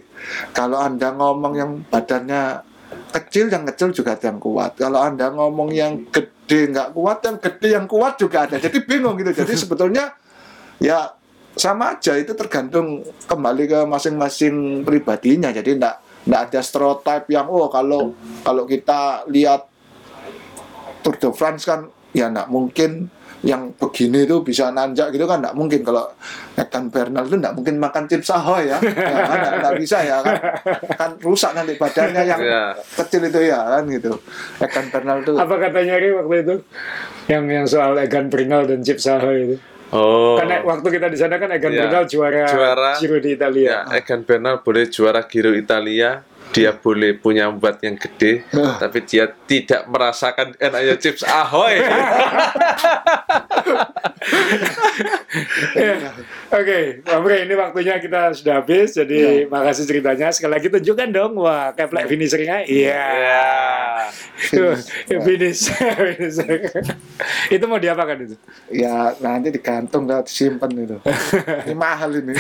kalau 0.56 0.80
Anda 0.80 1.12
ngomong 1.12 1.54
yang 1.60 1.72
badannya 1.92 2.64
kecil 3.12 3.52
yang 3.52 3.68
kecil 3.68 3.92
juga 3.92 4.16
ada 4.16 4.32
yang 4.32 4.40
kuat. 4.40 4.80
Kalau 4.80 5.04
Anda 5.04 5.28
ngomong 5.36 5.70
yang 5.76 6.08
gede 6.08 6.72
nggak 6.72 6.96
kuat 6.96 7.20
yang 7.28 7.38
gede 7.44 7.68
yang 7.76 7.86
kuat 7.92 8.16
juga 8.16 8.48
ada. 8.48 8.56
Jadi 8.56 8.88
bingung 8.88 9.20
gitu. 9.20 9.36
Jadi 9.44 9.54
sebetulnya 9.60 10.16
ya 10.80 11.12
sama 11.60 12.00
aja 12.00 12.16
itu 12.16 12.32
tergantung 12.32 13.04
kembali 13.28 13.64
ke 13.68 13.80
masing-masing 13.84 14.88
pribadinya. 14.88 15.52
Jadi 15.52 15.76
enggak 15.76 16.00
enggak 16.24 16.42
ada 16.48 16.60
stereotip 16.64 17.28
yang 17.28 17.52
oh 17.52 17.68
kalau 17.68 18.16
kalau 18.48 18.64
kita 18.64 19.28
lihat 19.28 19.68
Tour 21.04 21.20
de 21.20 21.30
France 21.36 21.68
kan 21.68 21.92
ya 22.16 22.32
enggak 22.32 22.48
mungkin 22.48 23.12
yang 23.42 23.74
begini 23.74 24.30
itu 24.30 24.46
bisa 24.46 24.70
nanjak 24.70 25.10
gitu 25.10 25.26
kan 25.26 25.42
enggak 25.42 25.58
mungkin 25.58 25.82
kalau 25.82 26.06
Egan 26.54 26.94
Bernal 26.94 27.26
itu 27.26 27.42
enggak 27.42 27.56
mungkin 27.58 27.76
makan 27.82 28.04
chips 28.06 28.30
ahoy 28.30 28.70
ya, 28.70 28.78
ya 28.78 29.26
kan 29.26 29.34
enggak, 29.34 29.54
enggak 29.58 29.76
bisa 29.82 29.98
ya 30.06 30.18
kan 30.22 30.36
kan 30.94 31.12
rusak 31.18 31.52
nanti 31.58 31.74
badannya 31.74 32.22
yang 32.22 32.38
Iya. 32.38 32.64
kecil 32.96 33.26
itu 33.26 33.42
ya 33.42 33.58
kan 33.58 33.84
gitu 33.90 34.14
Egan 34.62 34.86
Bernal 34.90 35.18
itu 35.22 35.34
Apa 35.34 35.56
katanya 35.58 35.98
Ri 35.98 36.10
waktu 36.14 36.36
itu? 36.40 36.56
Yang 37.26 37.44
yang 37.50 37.66
soal 37.66 37.94
Egan 37.98 38.30
Bernal 38.30 38.62
dan 38.66 38.80
Chip 38.82 39.02
Saho 39.02 39.34
itu. 39.34 39.58
Oh. 39.92 40.40
Karena 40.40 40.64
waktu 40.64 40.88
kita 40.88 41.08
di 41.10 41.18
sana 41.18 41.36
kan 41.36 41.50
Egan 41.50 41.74
Iya. 41.74 41.82
Bernal 41.84 42.04
juara, 42.06 42.46
Juara. 42.48 42.92
Giro 42.96 43.18
di 43.18 43.30
Italia. 43.34 43.84
Ya, 43.90 43.98
Egan 43.98 44.22
Bernal 44.22 44.62
boleh 44.62 44.86
juara 44.86 45.26
Giro 45.26 45.52
Italia. 45.52 46.22
Dia 46.52 46.76
boleh 46.76 47.16
punya 47.16 47.48
buat 47.52 47.80
yang 47.80 47.96
gede, 47.96 48.44
tapi 48.52 49.00
dia 49.08 49.32
tidak 49.48 49.88
merasakan 49.88 50.54
enaknya 50.60 50.96
chips 51.00 51.24
ahoy. 51.24 51.80
Ya. 55.74 56.14
Oke, 56.52 57.02
Pak 57.02 57.20
Bre, 57.24 57.48
ini 57.48 57.56
waktunya 57.56 57.96
kita 57.98 58.36
sudah 58.36 58.62
habis. 58.62 58.94
Jadi 58.94 59.48
makasih 59.48 59.88
ceritanya. 59.88 60.30
Sekali 60.30 60.60
lagi 60.60 60.68
tunjukkan 60.68 61.10
dong. 61.10 61.40
Wah, 61.40 61.72
kayak 61.74 61.90
flag 61.90 62.06
finishernya. 62.12 62.68
Iya. 62.68 63.08
Tuh, 64.52 64.76
finish. 65.08 65.72
Finisher. 65.98 66.68
itu 67.48 67.66
mau 67.66 67.80
diapakan 67.80 68.18
itu? 68.28 68.36
ya 68.72 69.14
nanti 69.20 69.52
digantung 69.52 70.08
dan 70.08 70.24
disimpan 70.24 70.72
itu 70.72 70.98
ini 71.68 71.76
mahal 71.76 72.16
ini 72.16 72.34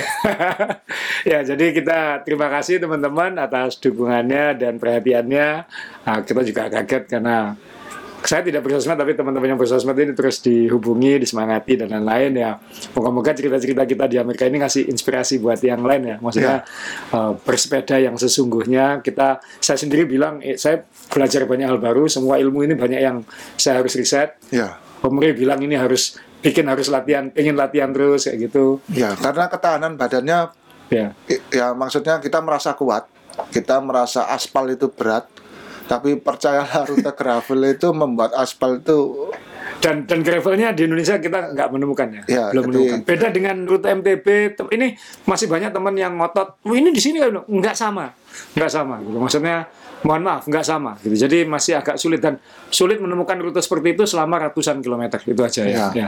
ya, 1.32 1.44
jadi 1.44 1.66
kita 1.76 2.24
terima 2.24 2.48
kasih 2.48 2.80
teman-teman 2.80 3.36
atas 3.38 3.76
dukungannya 4.02 4.58
dan 4.58 4.82
perhatiannya. 4.82 5.48
Nah, 6.10 6.18
kita 6.26 6.42
juga 6.42 6.74
kaget 6.74 7.06
karena 7.06 7.54
saya 8.22 8.46
tidak 8.46 8.62
bersosmed 8.62 8.98
tapi 9.02 9.18
teman-teman 9.18 9.54
yang 9.54 9.60
bersosmed 9.62 9.98
ini 9.98 10.14
terus 10.14 10.42
dihubungi, 10.46 11.22
disemangati 11.22 11.74
dan 11.78 11.90
lain-lain 11.94 12.34
ya. 12.38 12.52
Moga-moga 12.98 13.34
cerita-cerita 13.34 13.86
kita 13.86 14.06
di 14.10 14.18
Amerika 14.18 14.46
ini 14.46 14.62
ngasih 14.62 14.90
inspirasi 14.90 15.38
buat 15.42 15.58
yang 15.62 15.82
lain 15.86 16.02
ya. 16.06 16.16
Maksudnya 16.18 16.66
eh, 17.14 17.32
bersepeda 17.46 17.98
yang 18.02 18.18
sesungguhnya 18.18 19.02
kita 19.06 19.42
saya 19.62 19.78
sendiri 19.78 20.06
bilang 20.10 20.42
eh, 20.42 20.58
saya 20.58 20.82
belajar 21.14 21.46
banyak 21.46 21.66
hal 21.70 21.78
baru, 21.82 22.10
semua 22.10 22.38
ilmu 22.42 22.66
ini 22.66 22.74
banyak 22.78 23.02
yang 23.02 23.22
saya 23.58 23.82
harus 23.82 23.94
riset. 23.94 24.38
ya 24.50 24.78
Pemerintah 25.02 25.38
bilang 25.38 25.60
ini 25.66 25.74
harus 25.74 26.18
bikin 26.46 26.70
harus 26.70 26.90
latihan, 26.94 27.34
ingin 27.34 27.58
latihan 27.58 27.90
terus 27.90 28.30
kayak 28.30 28.50
gitu. 28.50 28.82
ya 28.94 29.14
karena 29.18 29.50
ketahanan 29.50 29.94
badannya 29.98 30.54
Ya. 30.92 31.16
ya 31.48 31.72
maksudnya 31.72 32.20
kita 32.20 32.44
merasa 32.44 32.76
kuat 32.76 33.08
kita 33.50 33.80
merasa 33.80 34.28
aspal 34.28 34.68
itu 34.68 34.88
berat 34.88 35.28
tapi 35.86 36.16
percayalah 36.16 36.88
rute 36.88 37.12
gravel 37.12 37.62
itu 37.68 37.88
membuat 37.92 38.32
aspal 38.34 38.78
itu 38.78 39.28
dan 39.82 40.06
dan 40.06 40.22
gravelnya 40.22 40.72
di 40.72 40.86
Indonesia 40.86 41.18
kita 41.18 41.52
nggak 41.52 41.68
menemukannya 41.68 42.22
Ya, 42.26 42.54
belum 42.54 42.64
jadi- 42.64 42.70
menemukan. 42.70 43.00
Beda 43.02 43.28
dengan 43.30 43.56
rute 43.66 43.88
MTB 43.90 44.28
ini 44.72 44.94
masih 45.26 45.50
banyak 45.50 45.74
teman 45.74 45.96
yang 45.96 46.14
ngotot 46.16 46.62
"Wah, 46.62 46.76
ini 46.76 46.94
di 46.94 47.02
sini 47.02 47.18
nggak 47.20 47.74
sama. 47.74 48.14
Nggak 48.54 48.72
sama 48.72 49.02
gitu. 49.02 49.18
Maksudnya 49.18 49.66
mohon 50.02 50.26
maaf 50.26 50.50
nggak 50.50 50.66
sama 50.66 50.98
gitu. 51.02 51.14
Jadi 51.14 51.46
masih 51.46 51.78
agak 51.78 51.98
sulit 52.02 52.22
dan 52.22 52.42
sulit 52.74 52.98
menemukan 52.98 53.38
rute 53.38 53.62
seperti 53.62 53.94
itu 53.94 54.04
selama 54.10 54.50
ratusan 54.50 54.82
kilometer 54.82 55.22
itu 55.26 55.42
aja 55.42 55.62
ya. 55.66 55.70
Ya. 55.72 55.88
ya, 55.94 56.08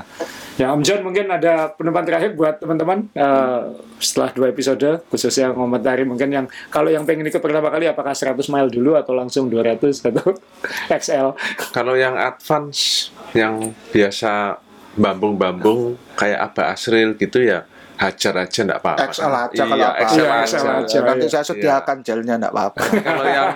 ya 0.58 0.68
Om 0.74 0.82
John 0.82 1.06
mungkin 1.06 1.30
ada 1.30 1.74
penutupan 1.78 2.06
terakhir 2.06 2.34
buat 2.34 2.58
teman-teman 2.58 3.10
eh, 3.14 3.60
setelah 4.02 4.30
dua 4.34 4.48
episode 4.50 5.06
khususnya 5.08 5.54
komentari 5.54 6.04
mungkin 6.04 6.30
yang 6.34 6.46
kalau 6.74 6.90
yang 6.90 7.06
pengen 7.06 7.30
ikut 7.30 7.40
pertama 7.40 7.70
kali 7.70 7.86
apakah 7.86 8.14
100 8.18 8.42
mile 8.50 8.70
dulu 8.70 8.98
atau 8.98 9.14
langsung 9.14 9.48
200 9.48 10.10
atau 10.10 10.34
XL 11.04 11.28
Kalau 11.74 11.94
yang 11.94 12.18
advance, 12.18 13.14
yang 13.38 13.74
biasa 13.94 14.58
bambung-bambung 14.94 15.98
kayak 16.14 16.54
Abah 16.54 16.78
Asril 16.78 17.18
gitu 17.18 17.42
ya 17.42 17.66
hajar 18.04 18.34
aja 18.38 18.60
enggak 18.62 18.80
apa-apa. 18.80 19.08
XL 19.08 19.34
aja 19.34 19.62
kalau 19.64 19.78
iya, 19.78 19.88
apa 19.90 20.04
XL 20.04 20.20
Iya, 20.20 20.28
aja. 20.30 20.44
XL 20.44 20.68
aja. 20.76 20.98
nanti 21.04 21.22
iya. 21.22 21.32
saya 21.32 21.44
sediakan 21.46 21.98
gelnya 22.00 22.34
enggak 22.36 22.52
apa-apa 22.52 22.80
kalau 23.08 23.26
yang 23.26 23.50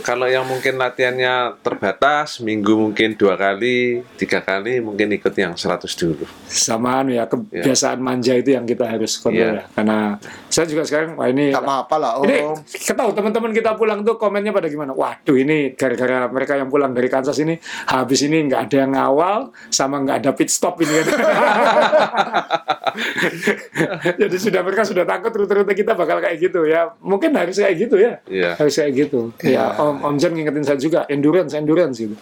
kalau 0.00 0.26
yang 0.26 0.44
mungkin 0.44 0.74
latihannya 0.74 1.34
terbatas 1.60 2.28
minggu 2.38 2.72
mungkin 2.72 3.14
dua 3.14 3.34
kali 3.34 3.76
tiga 4.16 4.40
kali 4.40 4.80
mungkin 4.80 5.12
ikut 5.12 5.34
yang 5.34 5.52
100 5.52 5.68
dulu 5.92 6.24
samaan 6.42 7.08
ya 7.08 7.24
kebiasaan 7.24 7.98
manja 7.98 8.32
itu 8.32 8.50
yang 8.50 8.64
kita 8.64 8.86
harus 8.86 9.16
kontrol 9.16 9.40
Iya. 9.52 9.60
ya. 9.60 9.64
karena 9.70 9.98
saya 10.46 10.64
juga 10.64 10.82
sekarang 10.82 11.14
wah 11.14 11.26
ini 11.26 11.50
enggak 11.50 11.60
apa-apa 11.62 11.94
lah 11.98 12.12
ini 12.22 12.36
om 12.40 12.56
ketahu 12.64 13.10
teman-teman 13.12 13.50
kita 13.50 13.74
pulang 13.74 14.00
tuh 14.00 14.16
komennya 14.16 14.50
pada 14.50 14.66
gimana 14.66 14.92
waduh 14.92 15.34
ini 15.34 15.74
gara-gara 15.74 16.24
mereka 16.26 16.54
yang 16.54 16.68
pulang 16.68 16.90
dari 16.90 17.06
Kansas 17.06 17.36
ini 17.36 17.58
habis 17.86 18.22
ini 18.22 18.46
nggak 18.46 18.60
ada 18.62 18.76
yang 18.78 18.92
ngawal 18.92 19.38
sama 19.68 20.00
nggak 20.00 20.16
ada 20.18 20.30
pit 20.32 20.48
stop 20.48 20.78
ini 20.78 21.02
kan 21.02 21.18
jadi 24.20 24.36
sudah 24.36 24.60
mereka 24.60 24.82
sudah 24.82 25.02
takut 25.02 25.32
rute-rute 25.32 25.72
kita 25.72 25.92
bakal 25.92 26.18
kayak 26.18 26.38
gitu 26.38 26.64
ya 26.64 26.92
mungkin 26.98 27.32
harus 27.32 27.56
kayak 27.56 27.76
gitu 27.78 27.96
ya 27.96 28.18
Iya. 28.24 28.56
harus 28.56 28.74
kayak 28.74 28.92
gitu 28.94 29.32
ya 29.42 29.76
Om 29.76 30.02
Om 30.02 30.14
Jan 30.16 30.32
ngingetin 30.32 30.64
saya 30.64 30.78
juga 30.78 31.04
endurance 31.06 31.52
endurance 31.52 31.96
gitu 31.98 32.16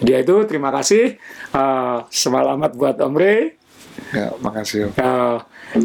dia 0.00 0.20
itu 0.20 0.34
terima 0.44 0.70
kasih 0.70 1.18
Eh, 1.48 1.98
semalamat 2.10 2.72
buat 2.72 2.96
Om 2.98 3.14
Ray 3.14 3.56
ya 4.12 4.28
makasih 4.38 4.88
om 4.88 4.92
Uh, 4.92 5.36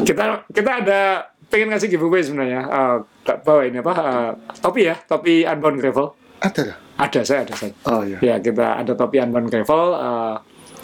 kita 0.04 0.44
kita 0.48 0.84
ada 0.84 1.00
pengen 1.48 1.68
ngasih 1.68 1.88
giveaway 1.88 2.20
sebenarnya. 2.20 2.60
Uh, 2.64 2.96
bawa 3.38 3.64
ini 3.64 3.80
apa? 3.80 3.92
uh, 3.94 4.30
topi 4.58 4.84
ya, 4.84 4.96
topi 4.98 5.44
Unbound 5.44 5.80
Gravel. 5.80 6.12
ada? 6.38 6.76
Ada, 6.96 7.20
saya 7.24 7.40
ada 7.44 7.52
saya. 7.52 7.72
oh 7.88 8.04
iya 8.04 8.18
Ya 8.20 8.36
kita 8.36 8.76
ada 8.78 8.92
topi 8.92 9.16
Unbound 9.16 9.48
Gravel. 9.48 9.84
uh, 9.92 10.36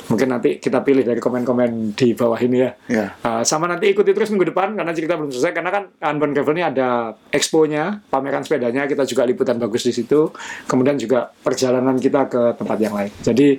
mungkin 0.09 0.29
nanti 0.33 0.57
kita 0.59 0.81
pilih 0.83 1.05
dari 1.05 1.21
komen-komen 1.21 1.95
di 1.95 2.17
bawah 2.17 2.41
ini 2.41 2.59
ya. 2.65 2.73
ya 2.89 3.07
Uh, 3.19 3.43
sama 3.45 3.69
nanti 3.69 3.93
ikuti 3.93 4.15
terus 4.15 4.31
minggu 4.33 4.55
depan 4.55 4.73
karena 4.73 4.93
cerita 4.95 5.19
belum 5.19 5.29
selesai 5.29 5.53
karena 5.53 5.71
kan 5.75 5.85
Unbound 6.01 6.33
Gravel 6.33 6.55
ini 6.57 6.65
ada 6.65 7.13
expo-nya, 7.29 8.01
pameran 8.09 8.41
sepedanya, 8.47 8.89
kita 8.89 9.05
juga 9.05 9.27
liputan 9.27 9.61
bagus 9.61 9.85
di 9.85 9.93
situ. 9.93 10.33
Kemudian 10.65 10.97
juga 10.97 11.29
perjalanan 11.29 11.99
kita 11.99 12.31
ke 12.31 12.43
tempat 12.57 12.79
yang 12.79 12.95
lain. 12.95 13.13
Jadi 13.21 13.59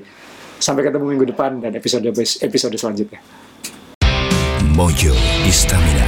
sampai 0.58 0.88
ketemu 0.88 1.06
minggu 1.06 1.28
depan 1.36 1.60
dan 1.62 1.76
episode 1.76 2.08
episode 2.42 2.76
selanjutnya. 2.80 3.20
Mojo 4.74 5.12
Stamina, 5.52 6.08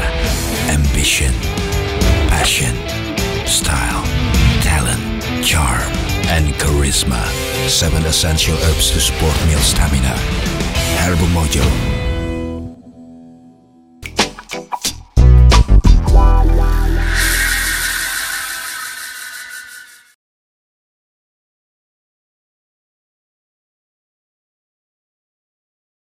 Ambition, 0.71 1.33
Passion. 2.31 2.73
style, 3.51 4.03
talent, 4.63 5.03
charm, 5.43 5.91
and 6.31 6.47
charisma. 6.55 7.21
Seven 7.67 8.03
essential 8.05 8.55
herbs 8.63 8.91
to 8.91 8.99
support 8.99 9.35
meal 9.47 9.59
stamina. 9.59 10.15
Herbal 11.03 11.27
Mojo 11.27 12.10